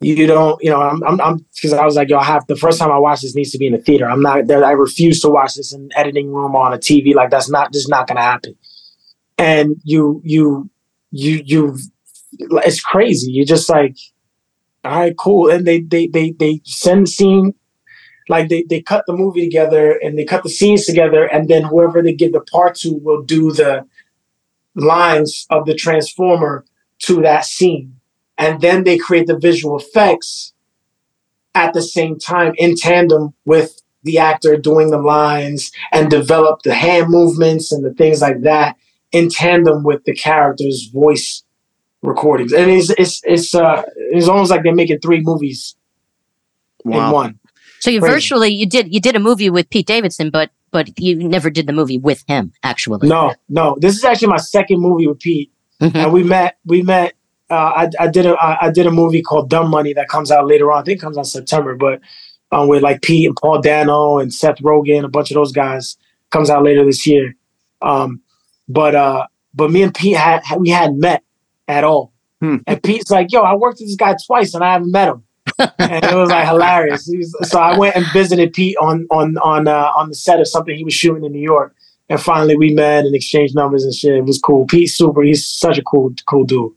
you 0.00 0.26
don't 0.26 0.62
you 0.62 0.70
know 0.70 0.80
i'm 0.80 1.20
i'm 1.20 1.44
because 1.54 1.72
i 1.72 1.84
was 1.84 1.96
like 1.96 2.08
yo 2.08 2.18
i 2.18 2.24
have 2.24 2.46
the 2.46 2.56
first 2.56 2.78
time 2.78 2.90
i 2.90 2.98
watch 2.98 3.20
this 3.20 3.34
needs 3.34 3.50
to 3.50 3.58
be 3.58 3.66
in 3.66 3.72
the 3.72 3.78
theater 3.78 4.08
i'm 4.08 4.22
not 4.22 4.46
there 4.46 4.64
i 4.64 4.70
refuse 4.70 5.20
to 5.20 5.28
watch 5.28 5.56
this 5.56 5.72
in 5.72 5.88
editing 5.96 6.32
room 6.32 6.54
on 6.54 6.72
a 6.72 6.78
tv 6.78 7.14
like 7.14 7.30
that's 7.30 7.50
not 7.50 7.72
just 7.72 7.88
not 7.88 8.06
gonna 8.06 8.22
happen 8.22 8.54
and 9.38 9.76
you 9.84 10.20
you 10.24 10.70
you 11.10 11.42
you 11.44 11.78
it's 12.32 12.80
crazy. 12.80 13.32
You're 13.32 13.46
just 13.46 13.68
like 13.68 13.96
all 14.84 15.00
right 15.00 15.16
cool. 15.16 15.50
And 15.50 15.66
they 15.66 15.80
they 15.80 16.06
they 16.06 16.32
they 16.32 16.60
send 16.64 17.08
scene 17.08 17.54
like 18.28 18.48
they, 18.48 18.64
they 18.68 18.82
cut 18.82 19.04
the 19.06 19.16
movie 19.16 19.44
together 19.44 19.92
and 20.02 20.18
they 20.18 20.24
cut 20.24 20.42
the 20.42 20.50
scenes 20.50 20.84
together 20.84 21.24
and 21.24 21.48
then 21.48 21.62
whoever 21.62 22.02
they 22.02 22.12
give 22.12 22.32
the 22.32 22.40
part 22.40 22.74
to 22.76 23.00
will 23.02 23.22
do 23.22 23.52
the 23.52 23.86
lines 24.74 25.46
of 25.50 25.64
the 25.64 25.74
transformer 25.74 26.64
to 27.00 27.22
that 27.22 27.44
scene. 27.44 27.96
And 28.36 28.60
then 28.60 28.84
they 28.84 28.98
create 28.98 29.26
the 29.26 29.38
visual 29.38 29.78
effects 29.78 30.52
at 31.54 31.72
the 31.72 31.82
same 31.82 32.18
time 32.18 32.52
in 32.56 32.76
tandem 32.76 33.34
with 33.44 33.80
the 34.04 34.18
actor 34.18 34.56
doing 34.56 34.90
the 34.90 34.98
lines 34.98 35.72
and 35.92 36.10
develop 36.10 36.62
the 36.62 36.74
hand 36.74 37.08
movements 37.08 37.72
and 37.72 37.84
the 37.84 37.92
things 37.94 38.20
like 38.20 38.42
that 38.42 38.76
in 39.10 39.28
tandem 39.28 39.82
with 39.82 40.04
the 40.04 40.14
character's 40.14 40.88
voice 40.92 41.42
recordings 42.02 42.52
and 42.52 42.70
it's 42.70 42.90
it's 42.90 43.20
it's 43.24 43.54
uh 43.54 43.82
it's 44.12 44.28
almost 44.28 44.50
like 44.50 44.62
they're 44.62 44.74
making 44.74 45.00
three 45.00 45.20
movies 45.20 45.74
in 46.84 46.92
one 46.92 47.38
So 47.80 47.90
you 47.90 48.00
Crazy. 48.00 48.12
virtually 48.14 48.48
you 48.50 48.66
did 48.66 48.92
you 48.94 49.00
did 49.00 49.16
a 49.16 49.20
movie 49.20 49.50
with 49.50 49.68
Pete 49.70 49.86
Davidson, 49.86 50.30
but 50.30 50.50
but 50.70 50.98
you 51.00 51.16
never 51.16 51.50
did 51.50 51.66
the 51.66 51.72
movie 51.72 51.98
with 51.98 52.22
him 52.28 52.52
actually. 52.62 53.08
no 53.08 53.34
no 53.48 53.76
this 53.80 53.96
is 53.96 54.04
actually 54.04 54.28
my 54.28 54.36
second 54.36 54.80
movie 54.80 55.06
with 55.06 55.18
pete 55.18 55.50
Mhm. 55.80 55.94
and 55.94 56.12
we 56.12 56.22
met 56.24 56.58
we 56.64 56.82
met 56.82 57.14
uh, 57.50 57.54
I, 57.54 57.90
I 58.00 58.08
did 58.08 58.26
a 58.26 58.34
I 58.34 58.66
I 58.66 58.70
did 58.70 58.86
a 58.86 58.90
movie 58.90 59.22
called 59.22 59.48
Dumb 59.50 59.70
Money 59.70 59.92
that 59.94 60.08
comes 60.08 60.30
out 60.30 60.46
later 60.46 60.70
on. 60.70 60.82
I 60.82 60.84
think 60.84 60.98
it 60.98 61.02
comes 61.02 61.16
out 61.16 61.26
September, 61.26 61.76
but 61.76 62.00
um, 62.52 62.68
with 62.68 62.82
like 62.82 63.00
Pete 63.00 63.26
and 63.26 63.34
Paul 63.40 63.60
Dano 63.62 64.18
and 64.18 64.32
Seth 64.34 64.58
Rogen, 64.58 65.04
a 65.04 65.08
bunch 65.08 65.30
of 65.30 65.36
those 65.36 65.50
guys 65.52 65.96
comes 66.30 66.50
out 66.50 66.62
later 66.62 66.84
this 66.84 67.06
year. 67.06 67.34
Um, 67.80 68.20
but 68.68 68.94
uh, 68.94 69.26
but 69.54 69.70
me 69.70 69.82
and 69.82 69.94
Pete 69.94 70.16
had 70.16 70.44
had- 70.44 70.60
we 70.60 70.68
hadn't 70.68 70.98
met 71.00 71.22
at 71.68 71.84
all, 71.84 72.12
Hmm. 72.40 72.56
and 72.66 72.82
Pete's 72.82 73.10
like, 73.10 73.30
"Yo, 73.32 73.40
I 73.42 73.54
worked 73.54 73.78
with 73.80 73.88
this 73.88 73.96
guy 73.96 74.16
twice 74.26 74.54
and 74.54 74.64
I 74.64 74.72
haven't 74.72 74.90
met 74.92 75.08
him," 75.08 75.22
and 75.78 76.04
it 76.04 76.14
was 76.14 76.30
like 76.30 76.46
hilarious. 76.54 77.10
So 77.42 77.58
I 77.58 77.76
went 77.78 77.96
and 77.96 78.06
visited 78.12 78.52
Pete 78.52 78.76
on 78.80 79.06
on 79.10 79.36
on 79.38 79.68
uh, 79.68 79.90
on 79.96 80.08
the 80.08 80.14
set 80.14 80.40
of 80.40 80.48
something 80.48 80.74
he 80.76 80.84
was 80.84 80.94
shooting 80.94 81.24
in 81.24 81.32
New 81.32 81.40
York. 81.42 81.74
And 82.10 82.18
finally, 82.18 82.56
we 82.56 82.72
met 82.72 83.04
and 83.04 83.14
exchanged 83.14 83.54
numbers 83.54 83.84
and 83.84 83.92
shit. 83.92 84.14
It 84.14 84.24
was 84.24 84.38
cool. 84.38 84.64
Pete's 84.66 84.94
super. 84.96 85.22
He's 85.22 85.44
such 85.46 85.76
a 85.76 85.82
cool, 85.82 86.14
cool 86.26 86.44
dude. 86.44 86.72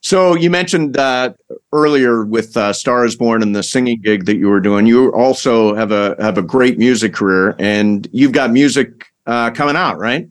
So 0.00 0.36
you 0.36 0.48
mentioned 0.48 0.96
uh, 0.96 1.32
earlier 1.72 2.24
with 2.24 2.56
uh, 2.56 2.72
Star 2.72 3.04
is 3.04 3.16
Born 3.16 3.42
and 3.42 3.54
the 3.54 3.62
singing 3.64 4.00
gig 4.00 4.26
that 4.26 4.36
you 4.36 4.48
were 4.48 4.60
doing. 4.60 4.86
You 4.86 5.12
also 5.12 5.74
have 5.74 5.90
a 5.90 6.14
have 6.20 6.38
a 6.38 6.42
great 6.42 6.78
music 6.78 7.12
career, 7.14 7.56
and 7.58 8.08
you've 8.12 8.30
got 8.32 8.50
music 8.52 9.06
uh, 9.26 9.50
coming 9.50 9.76
out, 9.76 9.98
right? 9.98 10.28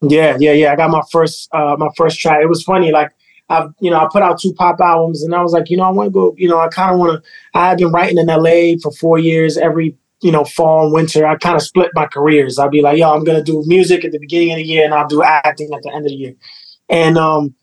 Yeah, 0.00 0.36
yeah, 0.40 0.52
yeah. 0.52 0.72
I 0.72 0.76
got 0.76 0.90
my 0.90 1.02
first 1.12 1.48
uh 1.52 1.76
my 1.78 1.88
first 1.96 2.18
track. 2.18 2.38
It 2.42 2.48
was 2.48 2.62
funny, 2.62 2.90
like 2.90 3.10
I've 3.48 3.70
you 3.80 3.90
know, 3.90 3.98
I 3.98 4.08
put 4.10 4.22
out 4.22 4.40
two 4.40 4.52
pop 4.54 4.80
albums 4.80 5.22
and 5.22 5.34
I 5.34 5.42
was 5.42 5.52
like, 5.52 5.68
you 5.70 5.76
know, 5.76 5.84
I 5.84 5.90
want 5.90 6.08
to 6.08 6.10
go, 6.10 6.34
you 6.36 6.48
know, 6.48 6.58
I 6.58 6.68
kind 6.68 6.92
of 6.92 6.98
want 6.98 7.22
to 7.22 7.30
I 7.54 7.68
had 7.68 7.78
been 7.78 7.92
writing 7.92 8.18
in 8.18 8.26
LA 8.26 8.76
for 8.82 8.90
four 8.92 9.18
years 9.18 9.58
every, 9.58 9.96
you 10.22 10.32
know, 10.32 10.44
fall 10.44 10.84
and 10.84 10.94
winter. 10.94 11.26
I 11.26 11.36
kind 11.36 11.56
of 11.56 11.62
split 11.62 11.90
my 11.94 12.06
careers. 12.06 12.58
I'd 12.58 12.70
be 12.70 12.80
like, 12.80 12.98
yo, 12.98 13.14
I'm 13.14 13.24
gonna 13.24 13.42
do 13.42 13.62
music 13.66 14.04
at 14.04 14.12
the 14.12 14.18
beginning 14.18 14.52
of 14.52 14.56
the 14.58 14.64
year 14.64 14.84
and 14.84 14.94
I'll 14.94 15.08
do 15.08 15.22
acting 15.22 15.72
at 15.74 15.82
the 15.82 15.92
end 15.92 16.06
of 16.06 16.10
the 16.10 16.16
year. 16.16 16.34
And 16.88 17.18
um, 17.18 17.54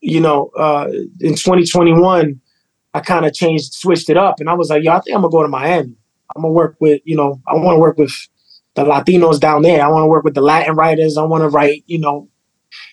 you 0.00 0.20
know, 0.20 0.50
uh 0.56 0.88
in 1.20 1.34
2021, 1.34 2.40
I 2.94 3.00
kind 3.00 3.26
of 3.26 3.34
changed, 3.34 3.74
switched 3.74 4.08
it 4.08 4.16
up, 4.16 4.40
and 4.40 4.48
I 4.48 4.54
was 4.54 4.70
like, 4.70 4.82
yo, 4.82 4.92
I 4.92 5.00
think 5.00 5.14
I'm 5.14 5.22
gonna 5.22 5.30
go 5.30 5.42
to 5.42 5.48
Miami. 5.48 5.94
I'm 6.34 6.42
gonna 6.42 6.52
work 6.52 6.76
with, 6.80 7.00
you 7.04 7.16
know, 7.16 7.40
I 7.46 7.54
want 7.54 7.76
to 7.76 7.80
work 7.80 7.98
with 7.98 8.12
the 8.74 8.84
Latinos 8.84 9.40
down 9.40 9.62
there. 9.62 9.84
I 9.84 9.88
want 9.88 10.04
to 10.04 10.08
work 10.08 10.24
with 10.24 10.34
the 10.34 10.40
Latin 10.40 10.76
writers. 10.76 11.16
I 11.16 11.24
want 11.24 11.42
to 11.42 11.48
write, 11.48 11.84
you 11.86 11.98
know, 11.98 12.28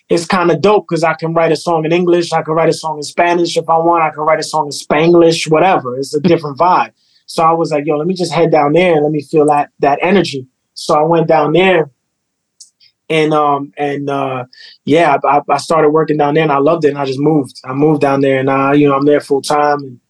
it's 0.08 0.26
kind 0.26 0.50
of 0.50 0.60
dope 0.60 0.86
because 0.88 1.02
I 1.02 1.14
can 1.14 1.34
write 1.34 1.52
a 1.52 1.56
song 1.56 1.84
in 1.84 1.92
English. 1.92 2.32
I 2.32 2.42
can 2.42 2.54
write 2.54 2.68
a 2.68 2.72
song 2.72 2.98
in 2.98 3.02
Spanish 3.02 3.56
if 3.56 3.68
I 3.68 3.76
want. 3.78 4.04
I 4.04 4.10
can 4.10 4.20
write 4.20 4.38
a 4.38 4.44
song 4.44 4.66
in 4.66 4.72
Spanglish, 4.72 5.50
whatever. 5.50 5.98
It's 5.98 6.14
a 6.14 6.20
different 6.20 6.58
vibe. 6.58 6.92
So 7.26 7.42
I 7.42 7.52
was 7.52 7.72
like, 7.72 7.86
yo, 7.86 7.96
let 7.96 8.06
me 8.06 8.14
just 8.14 8.32
head 8.32 8.52
down 8.52 8.72
there 8.72 8.94
and 8.94 9.02
let 9.02 9.10
me 9.10 9.22
feel 9.22 9.46
that 9.46 9.70
that 9.80 9.98
energy. 10.02 10.46
So 10.74 10.94
I 10.94 11.02
went 11.02 11.26
down 11.26 11.52
there 11.52 11.90
and 13.08 13.32
um 13.34 13.72
and 13.76 14.08
uh 14.08 14.44
yeah, 14.84 15.16
I, 15.24 15.40
I 15.48 15.56
started 15.56 15.90
working 15.90 16.16
down 16.16 16.34
there 16.34 16.44
and 16.44 16.52
I 16.52 16.58
loved 16.58 16.84
it 16.84 16.90
and 16.90 16.98
I 16.98 17.04
just 17.04 17.18
moved. 17.18 17.60
I 17.64 17.72
moved 17.72 18.00
down 18.00 18.20
there 18.20 18.38
and 18.38 18.48
I, 18.48 18.74
you 18.74 18.88
know, 18.88 18.94
I'm 18.94 19.06
there 19.06 19.20
full 19.20 19.42
time 19.42 19.78
and 19.80 20.00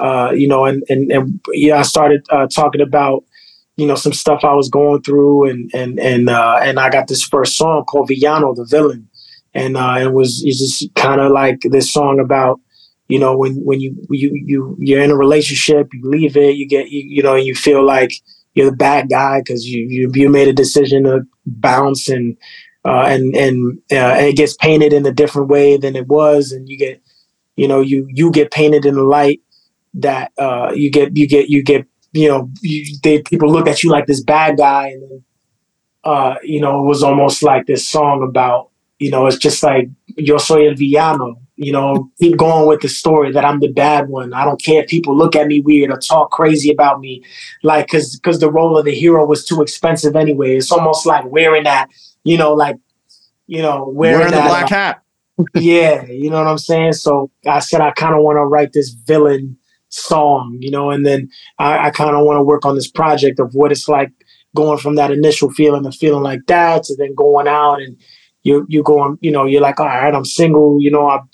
uh, 0.00 0.32
you 0.32 0.48
know, 0.48 0.64
and 0.64 0.82
and 0.88 1.12
and 1.12 1.40
yeah, 1.52 1.78
I 1.78 1.82
started 1.82 2.24
uh, 2.30 2.46
talking 2.46 2.80
about 2.80 3.22
you 3.76 3.86
know 3.86 3.94
some 3.94 4.14
stuff 4.14 4.44
I 4.44 4.54
was 4.54 4.70
going 4.70 5.02
through, 5.02 5.50
and 5.50 5.70
and 5.74 6.00
and 6.00 6.30
uh, 6.30 6.58
and 6.62 6.80
I 6.80 6.88
got 6.88 7.06
this 7.06 7.22
first 7.22 7.56
song 7.56 7.84
called 7.84 8.08
Villano, 8.08 8.54
the 8.54 8.64
villain, 8.64 9.09
and 9.54 9.76
uh, 9.76 9.98
it 10.00 10.12
was 10.12 10.42
it's 10.44 10.58
just 10.58 10.94
kind 10.94 11.20
of 11.20 11.32
like 11.32 11.60
this 11.64 11.92
song 11.92 12.20
about 12.20 12.60
you 13.08 13.18
know 13.18 13.36
when 13.36 13.54
when 13.64 13.80
you 13.80 13.96
you 14.10 14.30
you 14.34 14.76
you're 14.80 15.02
in 15.02 15.10
a 15.10 15.16
relationship, 15.16 15.88
you 15.92 16.08
leave 16.08 16.36
it, 16.36 16.56
you 16.56 16.68
get 16.68 16.90
you, 16.90 17.02
you 17.06 17.22
know 17.22 17.34
you 17.34 17.54
feel 17.54 17.84
like 17.84 18.12
you're 18.54 18.70
the 18.70 18.76
bad 18.76 19.08
guy 19.08 19.40
because 19.40 19.66
you 19.66 19.86
you 19.88 20.10
you 20.14 20.28
made 20.28 20.48
a 20.48 20.52
decision 20.52 21.04
to 21.04 21.22
bounce 21.46 22.08
and 22.08 22.36
uh, 22.84 23.04
and 23.06 23.34
and 23.36 23.78
uh, 23.92 24.14
and 24.16 24.26
it 24.26 24.36
gets 24.36 24.56
painted 24.56 24.92
in 24.92 25.06
a 25.06 25.12
different 25.12 25.48
way 25.48 25.76
than 25.76 25.96
it 25.96 26.08
was, 26.08 26.52
and 26.52 26.68
you 26.68 26.78
get 26.78 27.02
you 27.56 27.68
know 27.68 27.80
you 27.80 28.06
you 28.10 28.30
get 28.30 28.50
painted 28.50 28.86
in 28.86 28.94
the 28.94 29.02
light 29.02 29.40
that 29.94 30.32
uh, 30.38 30.72
you 30.74 30.90
get 30.90 31.16
you 31.16 31.28
get 31.28 31.48
you 31.48 31.62
get 31.62 31.86
you 32.12 32.28
know 32.28 32.50
you, 32.62 32.96
they 33.02 33.22
people 33.22 33.50
look 33.50 33.68
at 33.68 33.82
you 33.82 33.90
like 33.90 34.06
this 34.06 34.22
bad 34.22 34.56
guy. 34.56 34.88
And 34.88 35.02
then 35.02 35.24
uh, 36.04 36.34
you 36.42 36.60
know 36.60 36.82
it 36.82 36.86
was 36.86 37.02
almost 37.02 37.42
like 37.42 37.66
this 37.66 37.86
song 37.86 38.22
about 38.22 38.69
you 39.00 39.10
know 39.10 39.26
it's 39.26 39.36
just 39.36 39.62
like 39.62 39.88
yo 40.16 40.38
soy 40.38 40.68
el 40.68 40.74
villano 40.74 41.34
you 41.56 41.72
know 41.72 42.08
keep 42.20 42.36
going 42.36 42.68
with 42.68 42.80
the 42.80 42.88
story 42.88 43.32
that 43.32 43.44
I'm 43.44 43.58
the 43.58 43.72
bad 43.72 44.08
one 44.08 44.32
I 44.32 44.44
don't 44.44 44.62
care 44.62 44.82
if 44.84 44.90
people 44.90 45.16
look 45.16 45.34
at 45.34 45.48
me 45.48 45.60
weird 45.60 45.90
or 45.90 45.98
talk 45.98 46.30
crazy 46.30 46.70
about 46.70 47.00
me 47.00 47.24
like 47.64 47.86
because 47.86 48.16
because 48.16 48.38
the 48.38 48.52
role 48.52 48.78
of 48.78 48.84
the 48.84 48.94
hero 48.94 49.26
was 49.26 49.44
too 49.44 49.60
expensive 49.62 50.14
anyway 50.14 50.56
it's 50.56 50.70
almost 50.70 51.06
like 51.06 51.24
wearing 51.26 51.64
that 51.64 51.88
you 52.22 52.38
know 52.38 52.54
like 52.54 52.76
you 53.46 53.60
know 53.60 53.88
wearing, 53.88 54.18
Wearing 54.18 54.32
the 54.32 54.38
that, 54.38 54.48
black 54.48 54.64
uh, 54.64 54.74
hat. 54.74 55.02
yeah, 55.54 56.04
you 56.04 56.30
know 56.30 56.38
what 56.38 56.46
I'm 56.46 56.58
saying. 56.58 56.94
So 56.94 57.30
I 57.46 57.60
said 57.60 57.80
I 57.80 57.90
kind 57.92 58.14
of 58.14 58.22
want 58.22 58.36
to 58.36 58.44
write 58.44 58.72
this 58.72 58.90
villain 58.90 59.56
song, 59.88 60.56
you 60.60 60.70
know, 60.70 60.90
and 60.90 61.04
then 61.04 61.28
I, 61.58 61.86
I 61.88 61.90
kind 61.90 62.14
of 62.14 62.24
want 62.24 62.38
to 62.38 62.42
work 62.42 62.64
on 62.64 62.74
this 62.74 62.90
project 62.90 63.40
of 63.40 63.54
what 63.54 63.72
it's 63.72 63.88
like 63.88 64.12
going 64.54 64.78
from 64.78 64.96
that 64.96 65.10
initial 65.10 65.50
feeling 65.50 65.86
of 65.86 65.94
feeling 65.94 66.22
like 66.22 66.40
that 66.46 66.84
to 66.84 66.96
then 66.96 67.14
going 67.14 67.48
out 67.48 67.80
and 67.80 67.96
you 68.42 68.66
you 68.68 68.82
going, 68.82 69.18
you 69.20 69.30
know, 69.30 69.44
you're 69.46 69.60
like, 69.60 69.80
all 69.80 69.86
right, 69.86 70.14
I'm 70.14 70.24
single, 70.24 70.78
you 70.80 70.90
know, 70.90 71.08
I'm, 71.08 71.28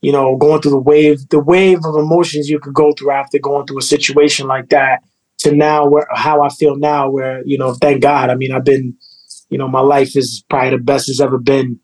you 0.00 0.12
know, 0.12 0.36
going 0.36 0.60
through 0.60 0.72
the 0.72 0.80
wave, 0.80 1.28
the 1.30 1.40
wave 1.40 1.78
of 1.84 1.96
emotions 1.96 2.48
you 2.48 2.60
could 2.60 2.74
go 2.74 2.92
through 2.92 3.12
after 3.12 3.38
going 3.38 3.66
through 3.66 3.78
a 3.78 3.82
situation 3.82 4.46
like 4.46 4.68
that 4.68 5.00
to 5.38 5.54
now 5.54 5.86
where 5.86 6.06
how 6.14 6.42
I 6.42 6.48
feel 6.48 6.76
now, 6.76 7.10
where 7.10 7.42
you 7.44 7.58
know, 7.58 7.74
thank 7.74 8.02
God, 8.02 8.30
I 8.30 8.34
mean, 8.34 8.52
I've 8.52 8.64
been, 8.64 8.96
you 9.50 9.58
know, 9.58 9.68
my 9.68 9.80
life 9.80 10.16
is 10.16 10.44
probably 10.48 10.70
the 10.70 10.78
best 10.78 11.08
it's 11.08 11.20
ever 11.20 11.38
been. 11.38 11.80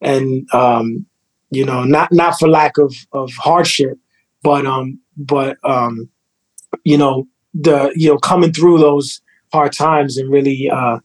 And 0.00 0.46
um, 0.52 1.06
you 1.50 1.64
know, 1.64 1.84
not 1.84 2.12
not 2.12 2.38
for 2.38 2.48
lack 2.48 2.78
of 2.78 2.94
of 3.12 3.30
hardship, 3.32 3.98
but 4.42 4.66
um, 4.66 5.00
but 5.16 5.56
um, 5.64 6.08
you 6.84 6.98
know, 6.98 7.26
the 7.54 7.92
you 7.94 8.10
know, 8.10 8.18
coming 8.18 8.52
through 8.52 8.78
those 8.78 9.20
hard 9.52 9.72
times 9.72 10.16
and 10.16 10.30
really 10.30 10.68
uh, 10.70 10.98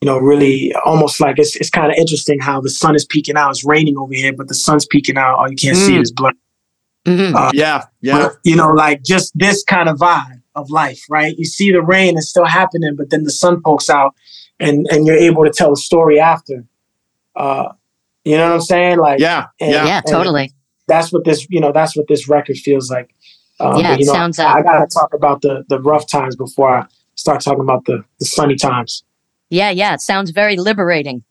you 0.00 0.06
know, 0.06 0.18
really 0.18 0.72
almost 0.84 1.20
like 1.20 1.38
it's 1.38 1.56
it's 1.56 1.70
kind 1.70 1.90
of 1.92 1.98
interesting 1.98 2.38
how 2.40 2.60
the 2.60 2.70
sun 2.70 2.94
is 2.94 3.04
peeking 3.04 3.36
out. 3.36 3.50
It's 3.50 3.64
raining 3.64 3.96
over 3.96 4.12
here, 4.14 4.32
but 4.32 4.48
the 4.48 4.54
sun's 4.54 4.86
peeking 4.86 5.16
out. 5.16 5.38
All 5.38 5.48
you 5.50 5.56
can't 5.56 5.76
see 5.76 5.96
Mm. 5.96 6.02
is 6.02 6.12
blood. 6.12 6.34
Mhm. 7.06 7.34
Uh, 7.34 7.50
Yeah, 7.54 7.84
yeah. 8.00 8.18
But, 8.18 8.32
you 8.44 8.56
know, 8.56 8.68
like 8.68 9.02
just 9.04 9.32
this 9.36 9.62
kind 9.64 9.88
of 9.88 9.98
vibe 9.98 10.40
of 10.54 10.70
life, 10.70 11.02
right? 11.08 11.36
You 11.38 11.44
see 11.44 11.70
the 11.70 11.82
rain 11.82 12.16
is 12.18 12.28
still 12.28 12.46
happening, 12.46 12.94
but 12.96 13.10
then 13.10 13.22
the 13.24 13.30
sun 13.30 13.60
pokes 13.64 13.88
out 13.88 14.14
and 14.58 14.86
and 14.90 15.06
you're 15.06 15.16
able 15.16 15.44
to 15.44 15.50
tell 15.50 15.72
a 15.72 15.76
story 15.76 16.18
after. 16.18 16.64
Uh, 17.36 17.68
you 18.24 18.36
know 18.36 18.46
what 18.48 18.54
I'm 18.54 18.60
saying? 18.62 18.98
Like 18.98 19.20
Yeah, 19.20 19.46
and- 19.60 19.70
yeah. 19.72 19.86
yeah, 19.86 19.98
and 19.98 20.06
totally. 20.06 20.52
That's 20.88 21.12
what 21.12 21.24
this, 21.24 21.46
you 21.50 21.60
know, 21.60 21.72
that's 21.72 21.96
what 21.96 22.06
this 22.08 22.28
record 22.28 22.56
feels 22.58 22.90
like. 22.90 23.10
Um, 23.60 23.76
Yeah, 23.80 23.90
but, 23.90 23.92
it 23.94 24.00
you 24.00 24.06
know, 24.06 24.12
sounds, 24.12 24.38
I, 24.38 24.44
uh, 24.44 24.54
I 24.56 24.62
gotta 24.62 24.86
talk 24.86 25.14
about 25.14 25.42
the 25.42 25.64
the 25.68 25.80
rough 25.80 26.06
times 26.08 26.34
before 26.36 26.70
I 26.78 26.86
start 27.14 27.40
talking 27.40 27.60
about 27.60 27.84
the 27.86 28.04
the 28.20 28.26
sunny 28.26 28.56
times. 28.56 29.04
Yeah, 29.50 29.70
yeah. 29.70 29.94
It 29.94 30.00
sounds 30.00 30.30
very 30.30 30.56
liberating. 30.56 31.24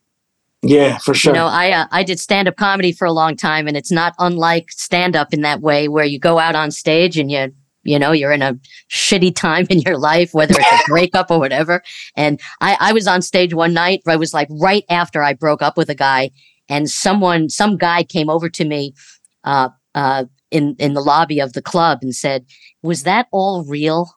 Yeah, 0.61 0.97
for 0.97 1.13
sure. 1.13 1.33
You 1.33 1.39
know, 1.39 1.47
I 1.47 1.71
uh, 1.71 1.87
I 1.91 2.03
did 2.03 2.19
stand 2.19 2.47
up 2.47 2.55
comedy 2.55 2.91
for 2.91 3.05
a 3.05 3.11
long 3.11 3.35
time, 3.35 3.67
and 3.67 3.77
it's 3.77 3.91
not 3.91 4.13
unlike 4.17 4.71
stand 4.71 5.15
up 5.15 5.33
in 5.33 5.41
that 5.41 5.61
way, 5.61 5.87
where 5.87 6.05
you 6.05 6.19
go 6.19 6.39
out 6.39 6.55
on 6.55 6.71
stage 6.71 7.17
and 7.17 7.31
you 7.31 7.53
you 7.83 7.99
know 7.99 8.11
you're 8.11 8.31
in 8.31 8.41
a 8.41 8.57
shitty 8.89 9.35
time 9.35 9.67
in 9.69 9.81
your 9.81 9.97
life, 9.97 10.33
whether 10.33 10.55
it's 10.57 10.87
a 10.87 10.89
breakup 10.89 11.29
or 11.29 11.39
whatever. 11.39 11.83
And 12.15 12.39
I 12.61 12.77
I 12.79 12.93
was 12.93 13.07
on 13.07 13.21
stage 13.21 13.53
one 13.53 13.73
night. 13.73 14.01
I 14.07 14.15
was 14.15 14.33
like 14.33 14.47
right 14.49 14.83
after 14.89 15.21
I 15.21 15.33
broke 15.33 15.61
up 15.61 15.77
with 15.77 15.89
a 15.89 15.95
guy, 15.95 16.31
and 16.67 16.89
someone 16.89 17.49
some 17.49 17.77
guy 17.77 18.03
came 18.03 18.29
over 18.29 18.49
to 18.49 18.65
me, 18.65 18.95
uh 19.43 19.69
uh 19.93 20.25
in 20.49 20.75
in 20.79 20.93
the 20.93 21.01
lobby 21.01 21.39
of 21.39 21.53
the 21.53 21.61
club 21.61 21.99
and 22.01 22.15
said, 22.15 22.45
"Was 22.81 23.03
that 23.03 23.27
all 23.31 23.63
real?" 23.65 24.09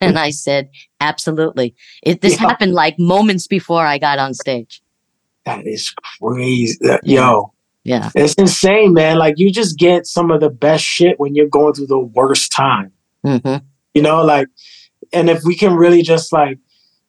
And 0.00 0.18
I 0.18 0.30
said, 0.30 0.70
"Absolutely. 1.00 1.74
It 2.02 2.20
this 2.20 2.34
Yeah. 2.40 2.48
happened 2.48 2.72
like 2.72 2.98
moments 2.98 3.46
before 3.46 3.84
I 3.86 3.98
got 3.98 4.18
on 4.18 4.34
stage." 4.34 4.82
that 5.46 5.66
is 5.66 5.92
crazy. 6.20 6.76
That- 6.82 7.00
Yeah. 7.02 7.20
Yo, 7.30 7.52
Yeah. 7.84 8.10
it's 8.14 8.34
insane, 8.34 8.92
man. 8.92 9.16
Like 9.18 9.34
you 9.38 9.50
just 9.50 9.78
get 9.78 10.06
some 10.06 10.30
of 10.30 10.40
the 10.40 10.50
best 10.50 10.84
shit 10.84 11.18
when 11.18 11.34
you're 11.34 11.48
going 11.48 11.72
through 11.74 11.86
the 11.86 11.98
worst 11.98 12.52
time. 12.52 12.92
hmm 13.24 13.56
You 13.94 14.02
know, 14.02 14.22
like, 14.22 14.48
and 15.14 15.28
if 15.30 15.42
we 15.44 15.56
can 15.56 15.72
really 15.74 16.02
just 16.02 16.30
like, 16.32 16.58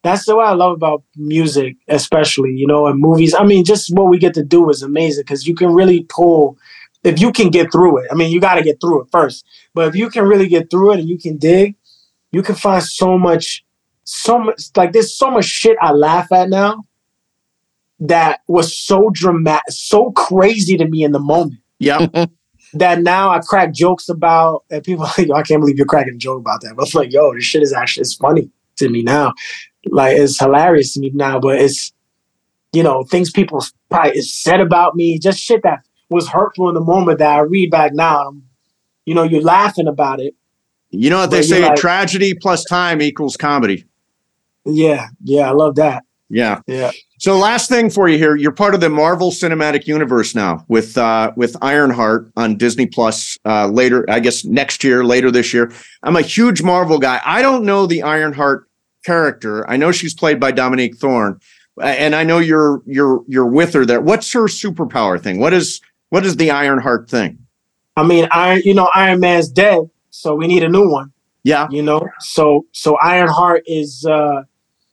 that's 0.03 0.25
the 0.25 0.35
way 0.37 0.45
I 0.45 0.53
love 0.53 0.71
about 0.73 1.03
music, 1.17 1.75
especially, 1.89 2.51
you 2.55 2.65
know, 2.65 2.87
and 2.87 2.99
movies. 2.99 3.35
I 3.35 3.43
mean, 3.43 3.63
just 3.65 3.93
what 3.93 4.07
we 4.09 4.17
get 4.17 4.33
to 4.35 4.43
do 4.43 4.69
is 4.69 4.81
amazing 4.81 5.21
because 5.23 5.45
you 5.45 5.53
can 5.53 5.71
really 5.73 6.03
pull, 6.09 6.57
if 7.03 7.19
you 7.21 7.31
can 7.33 7.49
get 7.49 7.71
through 7.71 7.97
it. 7.99 8.07
I 8.11 8.15
mean, 8.15 8.31
you 8.31 8.39
got 8.39 8.55
to 8.55 8.63
get 8.63 8.79
through 8.81 9.01
it 9.03 9.07
first, 9.11 9.45
but 9.75 9.87
if 9.89 9.95
you 9.95 10.09
can 10.09 10.23
really 10.23 10.47
get 10.47 10.71
through 10.71 10.93
it 10.93 10.99
and 11.01 11.09
you 11.09 11.19
can 11.19 11.37
dig, 11.37 11.75
you 12.32 12.41
can 12.41 12.55
find 12.55 12.84
so 12.84 13.17
much, 13.17 13.63
so 14.03 14.39
much, 14.39 14.63
like, 14.75 14.93
there's 14.93 15.15
so 15.15 15.32
much 15.32 15.45
shit 15.45 15.77
I 15.82 15.91
laugh 15.91 16.32
at 16.32 16.49
now 16.49 16.86
that 17.99 18.41
was 18.47 18.75
so 18.75 19.09
dramatic, 19.13 19.63
so 19.69 20.11
crazy 20.11 20.75
to 20.77 20.88
me 20.88 21.03
in 21.03 21.11
the 21.11 21.19
moment 21.19 21.59
Yeah. 21.79 22.07
that 22.73 23.01
now 23.01 23.29
I 23.29 23.39
crack 23.39 23.73
jokes 23.73 24.09
about, 24.09 24.63
and 24.69 24.84
people 24.84 25.05
are 25.05 25.13
like, 25.17 25.27
yo, 25.27 25.36
I 25.36 25.43
can't 25.43 25.61
believe 25.61 25.77
you're 25.77 25.86
cracking 25.86 26.15
a 26.15 26.17
joke 26.17 26.39
about 26.39 26.61
that. 26.61 26.75
But 26.75 26.88
it's 26.88 26.95
like, 26.95 27.11
yo, 27.11 27.34
this 27.34 27.43
shit 27.43 27.61
is 27.61 27.73
actually 27.73 28.01
it's 28.01 28.15
funny 28.15 28.49
to 28.77 28.89
me 28.89 29.03
now. 29.03 29.34
Like 29.86 30.17
it's 30.17 30.39
hilarious 30.39 30.93
to 30.93 30.99
me 30.99 31.11
now, 31.13 31.39
but 31.39 31.59
it's 31.59 31.91
you 32.73 32.84
know 32.84 33.03
things 33.03 33.32
people 33.32 33.63
probably 33.89 34.21
said 34.21 34.59
about 34.61 34.95
me, 34.95 35.19
just 35.19 35.39
shit 35.39 35.63
that 35.63 35.84
was 36.09 36.27
hurtful 36.27 36.69
in 36.69 36.75
the 36.75 36.82
moment 36.82 37.19
that 37.19 37.36
I 37.36 37.39
read 37.39 37.71
back 37.71 37.93
now. 37.93 38.34
You 39.05 39.15
know, 39.15 39.23
you're 39.23 39.41
laughing 39.41 39.88
about 39.88 40.19
it. 40.19 40.36
You 40.91 41.09
know 41.09 41.19
what 41.19 41.31
they 41.31 41.39
But 41.39 41.45
say? 41.45 41.61
like- 41.61 41.75
tragedy 41.75 42.33
plus 42.33 42.63
time 42.65 43.01
equals 43.01 43.37
comedy. 43.37 43.85
Yeah, 44.65 45.07
yeah, 45.23 45.49
I 45.49 45.53
love 45.53 45.75
that. 45.75 46.03
Yeah. 46.29 46.61
Yeah, 46.65 46.91
So 47.19 47.37
last 47.37 47.67
thing 47.67 47.89
for 47.89 48.07
you 48.07 48.17
here, 48.17 48.37
you're 48.37 48.53
part 48.53 48.73
of 48.73 48.79
the 48.79 48.89
Marvel 48.89 49.31
Cinematic 49.31 49.85
Universe 49.85 50.33
now 50.33 50.63
with 50.69 50.97
uh 50.97 51.31
with 51.35 51.57
Ironheart 51.61 52.31
on 52.37 52.55
Disney 52.55 52.85
Plus 52.85 53.37
uh 53.43 53.67
later, 53.67 54.05
I 54.09 54.19
guess 54.21 54.45
next 54.45 54.83
year, 54.83 55.03
later 55.03 55.29
this 55.31 55.53
year. 55.53 55.71
I'm 56.03 56.15
a 56.15 56.21
huge 56.21 56.61
Marvel 56.63 56.99
guy. 56.99 57.19
I 57.25 57.41
don't 57.41 57.65
know 57.65 57.85
the 57.85 58.03
Ironheart 58.03 58.67
character. 59.05 59.69
I 59.69 59.75
know 59.77 59.91
she's 59.91 60.13
played 60.13 60.39
by 60.39 60.51
Dominique 60.51 60.95
Thorne, 60.97 61.37
and 61.81 62.15
I 62.15 62.23
know 62.23 62.39
you're 62.39 62.81
you're 62.85 63.23
you're 63.27 63.47
with 63.47 63.73
her 63.73 63.85
there. 63.85 63.99
What's 63.99 64.31
her 64.31 64.43
superpower 64.45 65.19
thing? 65.21 65.37
What 65.39 65.53
is 65.53 65.81
what 66.11 66.25
is 66.25 66.37
the 66.37 66.51
Ironheart 66.51 67.09
thing? 67.09 67.39
I 67.97 68.03
mean, 68.03 68.27
Iron, 68.31 68.61
you 68.63 68.73
know, 68.73 68.89
Iron 68.93 69.19
Man's 69.19 69.49
dead, 69.49 69.79
so 70.12 70.36
we 70.36 70.45
need 70.45 70.64
a 70.64 70.70
new 70.70 70.88
one. 70.89 71.12
Yeah. 71.43 71.68
you 71.72 71.82
know? 71.82 72.07
So 72.20 72.68
so 72.72 72.97
ironheart 73.01 73.64
is 73.66 74.05
uh 74.05 74.43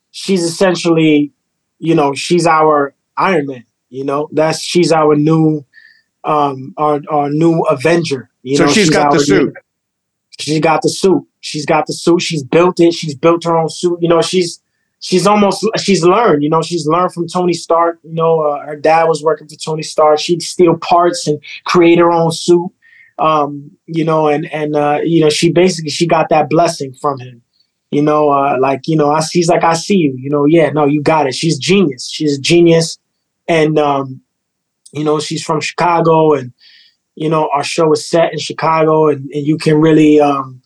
she's 0.09 0.41
essentially 0.43 1.31
you 1.77 1.93
know 1.93 2.13
she's 2.15 2.47
our 2.47 2.95
iron 3.15 3.45
man 3.45 3.65
you 3.89 4.03
know? 4.03 4.29
That's 4.31 4.59
she's 4.61 4.91
our 4.91 5.15
new 5.15 5.63
um 6.23 6.73
our 6.77 7.01
our 7.09 7.29
new 7.29 7.61
avenger 7.69 8.29
you 8.41 8.57
so 8.57 8.65
know? 8.65 8.71
she's 8.71 8.89
got 8.89 9.11
the 9.11 9.19
suit. 9.19 9.45
new- 9.53 9.53
she's 10.39 10.59
got 10.59 10.81
the 10.81 10.89
suit. 10.89 11.23
She's 11.41 11.65
got 11.65 11.85
the 11.85 11.93
suit. 11.93 12.21
She's 12.21 12.43
built 12.43 12.79
it. 12.79 12.93
She's 12.93 13.15
built 13.15 13.43
her 13.43 13.55
own 13.57 13.69
suit. 13.69 13.99
You 14.01 14.09
know 14.09 14.21
she's 14.21 14.61
she's 14.99 15.27
almost 15.27 15.65
she's 15.77 16.03
learned 16.03 16.41
you 16.43 16.49
know? 16.49 16.61
She's 16.61 16.87
learned 16.87 17.13
from 17.13 17.27
tony 17.27 17.53
stark 17.53 17.99
you 18.03 18.13
know? 18.13 18.39
Uh, 18.41 18.65
her 18.65 18.75
dad 18.75 19.03
was 19.03 19.21
working 19.23 19.47
for 19.47 19.55
tony 19.55 19.83
stark. 19.83 20.19
She'd 20.19 20.41
steal 20.41 20.77
parts 20.77 21.27
and 21.27 21.39
create 21.65 21.99
her 21.99 22.11
own 22.11 22.31
suit 22.31 22.71
um, 23.19 23.71
you 23.85 24.03
know, 24.03 24.27
and 24.27 24.51
and 24.51 24.75
uh, 24.75 24.99
you 25.03 25.21
know, 25.21 25.29
she 25.29 25.51
basically 25.51 25.89
she 25.89 26.07
got 26.07 26.29
that 26.29 26.49
blessing 26.49 26.93
from 26.93 27.19
him. 27.19 27.41
You 27.91 28.01
know, 28.01 28.29
uh, 28.29 28.57
like 28.59 28.81
you 28.85 28.95
know, 28.95 29.11
I 29.11 29.21
she's 29.21 29.49
like 29.49 29.63
I 29.63 29.73
see 29.73 29.97
you. 29.97 30.15
You 30.17 30.29
know, 30.29 30.45
yeah, 30.45 30.69
no, 30.69 30.85
you 30.85 31.01
got 31.01 31.27
it. 31.27 31.35
She's 31.35 31.57
genius. 31.57 32.07
She's 32.09 32.37
a 32.37 32.41
genius, 32.41 32.97
and 33.47 33.77
um, 33.79 34.21
you 34.93 35.03
know, 35.03 35.19
she's 35.19 35.43
from 35.43 35.59
Chicago, 35.59 36.33
and 36.33 36.53
you 37.15 37.29
know, 37.29 37.49
our 37.53 37.63
show 37.63 37.91
is 37.91 38.07
set 38.07 38.31
in 38.31 38.39
Chicago, 38.39 39.09
and, 39.09 39.29
and 39.31 39.45
you 39.45 39.57
can 39.57 39.75
really, 39.75 40.21
um, 40.21 40.61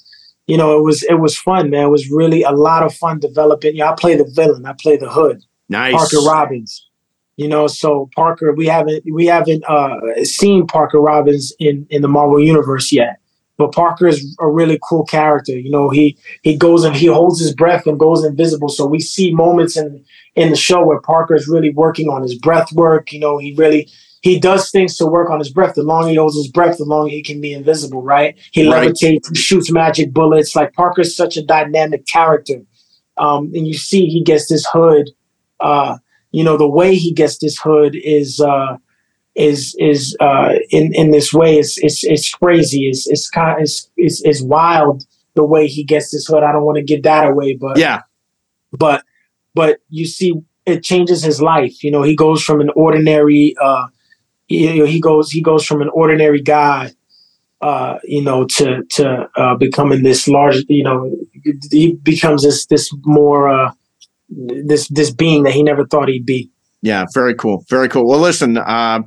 you 0.48 0.58
know, 0.58 0.78
it 0.78 0.82
was 0.82 1.04
it 1.04 1.16
was 1.16 1.38
fun, 1.38 1.70
man. 1.70 1.86
It 1.86 1.90
was 1.90 2.12
really 2.12 2.44
a 2.44 2.52
lot 2.52 2.84
of 2.84 2.94
fun 2.94 3.20
developing. 3.20 3.76
Yeah, 3.76 3.92
I 3.92 3.96
play 3.96 4.16
the 4.16 4.30
villain. 4.36 4.66
I 4.66 4.74
play 4.74 4.98
the 4.98 5.10
hood. 5.10 5.44
Nice. 5.70 5.96
Parker 5.96 6.26
Robbins. 6.26 6.90
You 7.38 7.48
know, 7.48 7.66
so 7.66 8.10
Parker, 8.16 8.54
we 8.54 8.68
haven't 8.68 9.04
we 9.12 9.26
haven't 9.26 9.64
uh, 9.68 10.00
seen 10.24 10.68
Parker 10.68 11.00
Robbins 11.00 11.52
in 11.60 11.88
in 11.90 12.02
the 12.04 12.08
Marvel 12.08 12.40
universe 12.40 12.92
yet, 12.92 13.20
but 13.58 13.72
Parker 13.72 14.08
is 14.08 14.36
a 14.40 14.48
really 14.48 14.78
cool 14.88 15.04
character. 15.04 15.54
You 15.58 15.72
know, 15.72 15.90
he 15.90 16.16
he 16.44 16.56
goes 16.56 16.84
and 16.84 16.96
he 16.96 17.08
holds 17.08 17.40
his 17.40 17.56
breath 17.56 17.88
and 17.88 18.00
goes 18.00 18.24
invisible. 18.24 18.70
So 18.70 18.86
we 18.86 19.00
see 19.00 19.34
moments 19.34 19.76
in 19.78 20.06
in 20.36 20.52
the 20.52 20.56
show 20.56 20.86
where 20.86 21.00
Parker 21.02 21.34
is 21.34 21.48
really 21.48 21.72
working 21.72 22.08
on 22.08 22.22
his 22.22 22.36
breath 22.38 22.72
work. 22.72 23.12
You 23.12 23.20
know, 23.20 23.40
he 23.40 23.56
really 23.58 23.90
he 24.22 24.40
does 24.40 24.70
things 24.70 24.96
to 24.98 25.08
work 25.08 25.32
on 25.32 25.40
his 25.40 25.50
breath. 25.52 25.74
The 25.74 25.82
longer 25.82 26.10
he 26.10 26.16
holds 26.16 26.36
his 26.38 26.48
breath, 26.52 26.78
the 26.78 26.86
longer 26.86 27.10
he 27.10 27.24
can 27.24 27.42
be 27.42 27.52
invisible. 27.54 28.04
Right? 28.04 28.36
He 28.52 28.70
Right. 28.70 28.92
levitates, 28.92 29.30
he 29.30 29.36
shoots 29.36 29.72
magic 29.72 30.14
bullets. 30.14 30.56
Like 30.56 30.74
Parker's 30.74 31.16
such 31.16 31.36
a 31.36 31.44
dynamic 31.44 32.06
character, 32.06 32.62
um, 33.18 33.52
and 33.56 33.68
you 33.68 33.74
see 33.74 34.06
he 34.06 34.24
gets 34.24 34.50
this 34.50 34.68
hood. 34.72 35.10
Uh, 35.60 35.98
you 36.34 36.44
know 36.44 36.58
the 36.58 36.68
way 36.70 36.96
he 36.96 37.14
gets 37.14 37.38
this 37.40 37.58
hood 37.60 37.96
is 37.96 38.42
uh 38.42 38.78
is 39.36 39.76
is 39.80 40.16
uh 40.20 40.54
in 40.72 40.94
in 40.94 41.12
this 41.12 41.34
way 41.34 41.58
it's 41.58 41.78
it's 41.80 42.04
it's 42.04 42.32
crazy. 42.34 42.90
It's 42.90 43.08
it's 43.08 43.30
kind 43.30 43.62
it's 43.62 43.90
it's, 43.98 44.22
it's 44.24 44.42
wild 44.44 45.06
the 45.36 45.46
way 45.46 45.68
he 45.68 45.84
gets 45.84 46.12
this 46.12 46.28
hood. 46.28 46.44
I 46.44 46.52
don't 46.52 46.66
want 46.66 46.78
to 46.78 46.84
give 46.84 47.04
that 47.04 47.30
away 47.30 47.56
but 47.56 47.78
Yeah. 47.78 48.02
but 48.72 49.04
but 49.56 49.80
you 49.90 50.06
see 50.06 50.34
it 50.66 50.84
changes 50.84 51.24
his 51.24 51.42
life. 51.42 51.84
You 51.84 51.92
know 51.92 52.04
he 52.04 52.16
goes 52.16 52.44
from 52.44 52.62
an 52.62 52.72
ordinary 52.76 53.56
uh 53.62 53.88
you 54.50 54.76
know 54.80 54.86
he 54.86 55.00
goes 55.00 55.32
he 55.32 55.42
goes 55.42 55.66
from 55.66 55.82
an 55.82 55.90
ordinary 55.94 56.42
guy 56.42 56.92
uh 57.62 57.98
you 58.04 58.22
know 58.22 58.46
to 58.46 58.84
to 58.92 59.28
uh 59.38 59.56
becoming 59.56 60.04
this 60.04 60.28
large 60.28 60.58
you 60.70 60.84
know 60.84 61.10
he 61.72 61.94
becomes 62.04 62.44
this 62.44 62.66
this 62.68 62.92
more 63.06 63.50
uh 63.50 63.72
this 64.66 64.88
this 64.90 65.12
being 65.12 65.44
that 65.44 65.54
he 65.54 65.64
never 65.64 65.86
thought 65.86 66.10
he'd 66.10 66.26
be 66.26 66.50
Yeah, 66.82 67.06
very 67.14 67.36
cool. 67.36 67.66
Very 67.70 67.90
cool. 67.90 68.08
Well, 68.08 68.20
listen, 68.20 68.58
uh, 68.58 69.02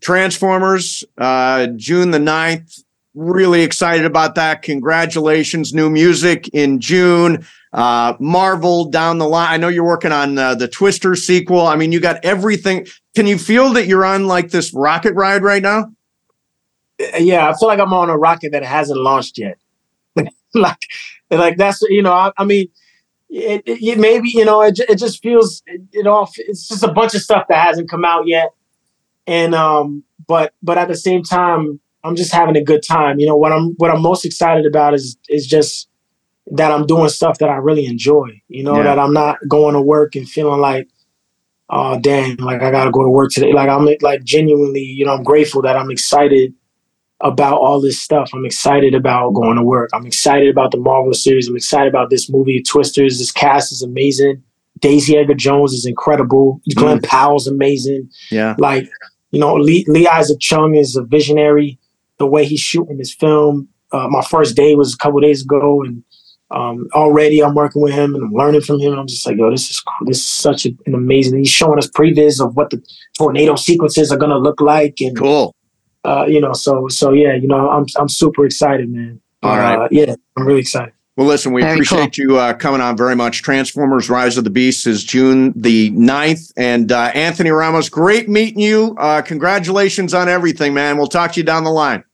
Transformers, 0.00 1.04
uh, 1.16 1.68
June 1.76 2.10
the 2.10 2.18
9th. 2.18 2.82
Really 3.14 3.62
excited 3.62 4.04
about 4.04 4.36
that. 4.36 4.62
Congratulations. 4.62 5.72
New 5.74 5.90
music 5.90 6.48
in 6.52 6.78
June. 6.80 7.44
Uh, 7.72 8.14
Marvel 8.20 8.84
down 8.84 9.18
the 9.18 9.28
line. 9.28 9.48
I 9.52 9.56
know 9.56 9.68
you're 9.68 9.84
working 9.84 10.12
on 10.12 10.38
uh, 10.38 10.54
the 10.54 10.68
Twister 10.68 11.16
sequel. 11.16 11.66
I 11.66 11.74
mean, 11.76 11.90
you 11.90 12.00
got 12.00 12.24
everything. 12.24 12.86
Can 13.16 13.26
you 13.26 13.36
feel 13.36 13.72
that 13.72 13.86
you're 13.86 14.04
on 14.04 14.26
like 14.26 14.50
this 14.50 14.72
rocket 14.72 15.14
ride 15.14 15.42
right 15.42 15.62
now? 15.62 15.86
yeah, 17.18 17.48
I 17.48 17.54
feel 17.58 17.68
like 17.68 17.80
I'm 17.80 17.92
on 17.92 18.10
a 18.10 18.16
rocket 18.16 18.52
that 18.52 18.64
hasn't 18.64 18.98
launched 18.98 19.38
yet. 19.38 19.58
like, 20.54 20.78
like 21.30 21.56
that's 21.56 21.80
you 21.82 22.02
know, 22.02 22.12
I, 22.12 22.32
I 22.36 22.44
mean, 22.44 22.68
it, 23.30 23.62
it, 23.66 23.82
it 23.82 23.98
maybe 23.98 24.28
you 24.30 24.44
know, 24.44 24.62
it, 24.62 24.78
it 24.80 24.96
just 24.98 25.22
feels 25.22 25.62
it, 25.66 25.82
it 25.92 26.06
all. 26.06 26.30
It's 26.36 26.68
just 26.68 26.82
a 26.82 26.92
bunch 26.92 27.14
of 27.14 27.20
stuff 27.22 27.46
that 27.48 27.66
hasn't 27.66 27.90
come 27.90 28.04
out 28.04 28.26
yet, 28.26 28.50
and 29.26 29.54
um, 29.54 30.04
but 30.26 30.54
but 30.62 30.78
at 30.78 30.88
the 30.88 30.96
same 30.96 31.22
time, 31.22 31.80
I'm 32.04 32.16
just 32.16 32.32
having 32.32 32.56
a 32.56 32.64
good 32.64 32.82
time. 32.82 33.18
You 33.18 33.26
know, 33.26 33.36
what 33.36 33.52
I'm 33.52 33.74
what 33.76 33.90
I'm 33.90 34.02
most 34.02 34.24
excited 34.24 34.66
about 34.66 34.94
is 34.94 35.16
is 35.28 35.46
just 35.46 35.88
that 36.52 36.72
I'm 36.72 36.86
doing 36.86 37.08
stuff 37.10 37.38
that 37.38 37.50
I 37.50 37.56
really 37.56 37.84
enjoy. 37.86 38.40
You 38.48 38.64
know, 38.64 38.76
Yeah. 38.76 38.84
that 38.84 38.98
I'm 38.98 39.12
not 39.12 39.36
going 39.48 39.74
to 39.74 39.82
work 39.82 40.14
and 40.16 40.28
feeling 40.28 40.60
like. 40.60 40.88
Oh 41.70 42.00
damn! 42.00 42.36
Like 42.36 42.62
I 42.62 42.70
gotta 42.70 42.90
go 42.90 43.02
to 43.02 43.10
work 43.10 43.30
today. 43.30 43.52
Like 43.52 43.68
I'm 43.68 43.86
like 44.00 44.24
genuinely, 44.24 44.80
you 44.80 45.04
know, 45.04 45.12
I'm 45.12 45.22
grateful 45.22 45.60
that 45.60 45.76
I'm 45.76 45.90
excited 45.90 46.54
about 47.20 47.58
all 47.58 47.80
this 47.80 48.00
stuff. 48.00 48.30
I'm 48.32 48.44
excited 48.44 48.94
about 48.94 49.34
going 49.34 49.56
to 49.56 49.62
work. 49.62 49.90
I'm 49.92 50.06
excited 50.06 50.48
about 50.48 50.70
the 50.70 50.78
Marvel 50.78 51.12
series. 51.12 51.48
I'm 51.48 51.56
excited 51.56 51.88
about 51.88 52.10
this 52.10 52.30
movie, 52.30 52.62
Twisters. 52.62 53.18
This 53.18 53.32
cast 53.32 53.72
is 53.72 53.82
amazing. 53.82 54.42
Daisy 54.80 55.16
Edgar 55.16 55.34
Jones 55.34 55.72
is 55.72 55.84
incredible. 55.84 56.60
Glen 56.76 57.00
Powell's 57.02 57.48
amazing. 57.48 58.08
Yeah. 58.30 58.54
Like, 58.58 58.88
you 59.32 59.40
know, 59.40 59.54
Lee, 59.54 59.84
Lee 59.88 60.06
Isaac 60.06 60.38
Chung 60.40 60.76
is 60.76 60.94
a 60.94 61.02
visionary. 61.02 61.78
The 62.18 62.26
way 62.26 62.44
he's 62.44 62.60
shooting 62.60 62.98
his 62.98 63.12
film, 63.14 63.68
uh, 63.92 64.08
my 64.08 64.22
first 64.22 64.56
day 64.56 64.74
was 64.74 64.94
a 64.94 64.98
couple 64.98 65.20
days 65.20 65.42
ago, 65.42 65.82
and 65.82 66.02
um, 66.50 66.88
already 66.94 67.42
I'm 67.42 67.54
working 67.54 67.82
with 67.82 67.92
him 67.92 68.14
and 68.14 68.24
I'm 68.24 68.32
learning 68.32 68.62
from 68.62 68.80
him. 68.80 68.92
And 68.92 69.00
I'm 69.00 69.06
just 69.06 69.26
like, 69.26 69.36
yo, 69.36 69.50
this 69.50 69.70
is 69.70 69.82
this 70.06 70.18
is 70.18 70.26
such 70.26 70.66
an 70.66 70.76
amazing. 70.86 71.38
He's 71.38 71.50
showing 71.50 71.78
us 71.78 71.88
previs 71.88 72.44
of 72.44 72.56
what 72.56 72.70
the 72.70 72.82
tornado 73.16 73.56
sequences 73.56 74.10
are 74.10 74.18
gonna 74.18 74.38
look 74.38 74.60
like, 74.60 75.00
and 75.00 75.16
Cool. 75.16 75.54
Uh, 76.08 76.26
you 76.26 76.40
know, 76.40 76.52
so 76.52 76.88
so 76.88 77.12
yeah, 77.12 77.34
you 77.34 77.48
know, 77.48 77.68
I'm 77.70 77.86
I'm 77.96 78.08
super 78.08 78.46
excited, 78.46 78.90
man. 78.90 79.20
All 79.42 79.56
right. 79.56 79.78
Uh, 79.78 79.88
yeah, 79.90 80.14
I'm 80.36 80.46
really 80.46 80.60
excited. 80.60 80.92
Well, 81.16 81.26
listen, 81.26 81.52
we 81.52 81.62
Very 81.62 81.74
appreciate 81.74 82.16
you 82.16 82.38
uh, 82.38 82.54
coming 82.54 82.80
on 82.80 82.96
very 82.96 83.16
much. 83.16 83.42
Transformers 83.42 84.08
Rise 84.08 84.38
of 84.38 84.44
the 84.44 84.50
Beast 84.50 84.86
is 84.86 85.02
June 85.02 85.52
the 85.56 85.90
9th. 85.90 86.52
And 86.56 86.92
uh, 86.92 87.10
Anthony 87.12 87.50
Ramos, 87.50 87.88
great 87.88 88.28
meeting 88.28 88.60
you. 88.60 88.94
Uh, 88.96 89.20
congratulations 89.22 90.14
on 90.14 90.28
everything, 90.28 90.74
man. 90.74 90.96
We'll 90.96 91.08
talk 91.08 91.32
to 91.32 91.40
you 91.40 91.44
down 91.44 91.64
the 91.64 91.72
line. 91.72 92.04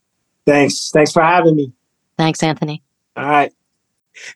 Thanks, 0.47 0.91
thanks 0.91 1.13
for 1.13 1.23
having 1.23 1.55
me. 1.55 1.71
Thanks, 2.17 2.43
Anthony. 2.43 2.83
All 3.15 3.27
right. 3.27 3.53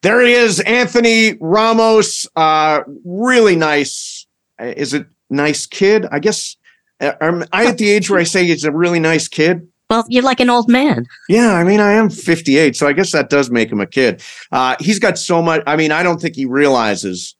There 0.02 0.20
he 0.20 0.34
is, 0.34 0.61
Anthony 0.61 1.38
Ramos. 1.40 2.28
Uh, 2.36 2.82
really 3.06 3.56
nice. 3.56 4.26
uh, 4.61 4.74
Is 4.76 4.92
it 4.92 5.06
nice 5.30 5.64
kid? 5.64 6.04
I 6.12 6.18
guess. 6.18 6.56
Uh, 7.01 7.12
Am 7.20 7.44
I 7.53 7.66
at 7.66 7.78
the 7.78 7.90
age 7.90 8.11
where 8.11 8.20
I 8.20 8.24
say 8.24 8.44
he's 8.44 8.64
a 8.64 8.72
really 8.72 9.01
nice 9.01 9.28
kid? 9.28 9.68
Well, 9.90 10.05
you're 10.09 10.22
like 10.22 10.40
an 10.40 10.51
old 10.51 10.68
man. 10.68 11.07
Yeah, 11.30 11.55
I 11.55 11.64
mean, 11.64 11.80
I 11.80 11.92
am 11.92 12.11
58, 12.11 12.76
so 12.76 12.86
I 12.86 12.92
guess 12.92 13.12
that 13.12 13.30
does 13.30 13.51
make 13.51 13.72
him 13.72 13.80
a 13.80 13.86
kid. 13.86 14.22
Uh, 14.53 14.76
he's 14.80 14.99
got 14.99 15.18
so 15.18 15.40
much. 15.40 15.62
I 15.66 15.76
mean, 15.76 15.92
I 15.92 16.03
don't 16.03 16.20
think 16.20 16.36
he 16.36 16.44
realizes 16.44 17.34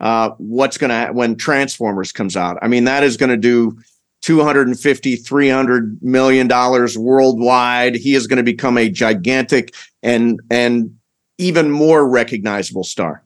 uh, 0.00 0.30
what's 0.38 0.78
going 0.78 0.90
to 0.90 1.12
when 1.12 1.36
Transformers 1.36 2.10
comes 2.10 2.36
out. 2.36 2.58
I 2.62 2.68
mean, 2.68 2.84
that 2.84 3.02
is 3.02 3.18
going 3.18 3.30
to 3.30 3.36
do 3.36 3.78
250, 4.22 5.16
300 5.16 5.98
million 6.02 6.48
dollars 6.48 6.96
worldwide. 6.96 7.96
He 7.96 8.14
is 8.14 8.26
going 8.26 8.38
to 8.38 8.42
become 8.42 8.78
a 8.78 8.88
gigantic 8.88 9.74
and 10.02 10.40
and 10.50 10.96
even 11.36 11.70
more 11.70 12.08
recognizable 12.08 12.84
star. 12.84 13.24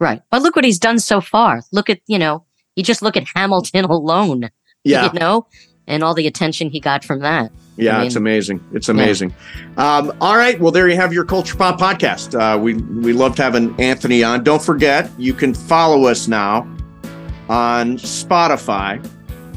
Right. 0.00 0.20
But 0.30 0.42
look 0.42 0.56
what 0.56 0.64
he's 0.64 0.80
done 0.80 0.98
so 0.98 1.20
far. 1.20 1.62
Look 1.70 1.88
at, 1.88 2.00
you 2.08 2.18
know, 2.18 2.44
you 2.74 2.82
just 2.82 3.02
look 3.02 3.16
at 3.16 3.24
Hamilton 3.36 3.84
alone, 3.88 4.50
Yeah, 4.84 5.12
you 5.12 5.18
know, 5.18 5.46
and 5.86 6.02
all 6.02 6.14
the 6.14 6.26
attention 6.26 6.70
he 6.70 6.80
got 6.80 7.04
from 7.04 7.20
that. 7.20 7.52
Yeah, 7.76 7.98
I 7.98 8.04
it's 8.04 8.16
amazing. 8.16 8.62
It's 8.72 8.88
amazing. 8.88 9.34
Um, 9.76 10.12
all 10.20 10.36
right. 10.36 10.60
Well, 10.60 10.72
there 10.72 10.88
you 10.88 10.96
have 10.96 11.12
your 11.12 11.24
Culture 11.24 11.56
Pop 11.56 11.80
podcast. 11.80 12.38
Uh, 12.38 12.58
we 12.58 12.74
we 12.74 13.12
loved 13.12 13.38
having 13.38 13.78
Anthony 13.80 14.22
on. 14.22 14.44
Don't 14.44 14.62
forget, 14.62 15.10
you 15.18 15.32
can 15.32 15.54
follow 15.54 16.06
us 16.06 16.28
now 16.28 16.60
on 17.48 17.96
Spotify, 17.96 19.04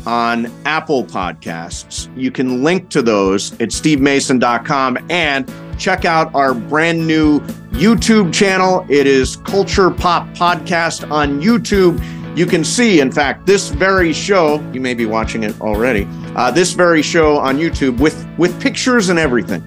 on 0.05 0.51
Apple 0.65 1.03
Podcasts. 1.03 2.09
You 2.15 2.31
can 2.31 2.63
link 2.63 2.89
to 2.91 3.01
those 3.01 3.53
at 3.53 3.69
stevemason.com 3.69 4.97
and 5.09 5.51
check 5.77 6.05
out 6.05 6.33
our 6.33 6.53
brand 6.53 7.05
new 7.05 7.41
YouTube 7.71 8.33
channel. 8.33 8.85
It 8.89 9.07
is 9.07 9.35
Culture 9.37 9.91
Pop 9.91 10.27
Podcast 10.29 11.09
on 11.11 11.41
YouTube. 11.41 11.99
You 12.35 12.45
can 12.45 12.65
see, 12.65 12.99
in 12.99 13.11
fact, 13.13 13.45
this 13.45 13.69
very 13.69 14.11
show, 14.11 14.59
you 14.73 14.81
may 14.81 14.93
be 14.93 15.05
watching 15.05 15.43
it 15.43 15.59
already, 15.61 16.05
uh, 16.35 16.51
this 16.51 16.73
very 16.73 17.01
show 17.01 17.37
on 17.37 17.57
YouTube 17.57 17.97
with, 17.99 18.27
with 18.37 18.59
pictures 18.61 19.07
and 19.07 19.17
everything. 19.17 19.63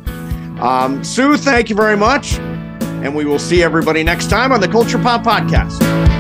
Um, 0.60 1.02
Sue, 1.02 1.38
thank 1.38 1.70
you 1.70 1.76
very 1.76 1.96
much. 1.96 2.38
And 3.00 3.14
we 3.14 3.24
will 3.24 3.38
see 3.38 3.62
everybody 3.62 4.02
next 4.02 4.28
time 4.28 4.52
on 4.52 4.60
the 4.60 4.68
Culture 4.68 4.98
Pop 4.98 5.24
Podcast. 5.24 6.17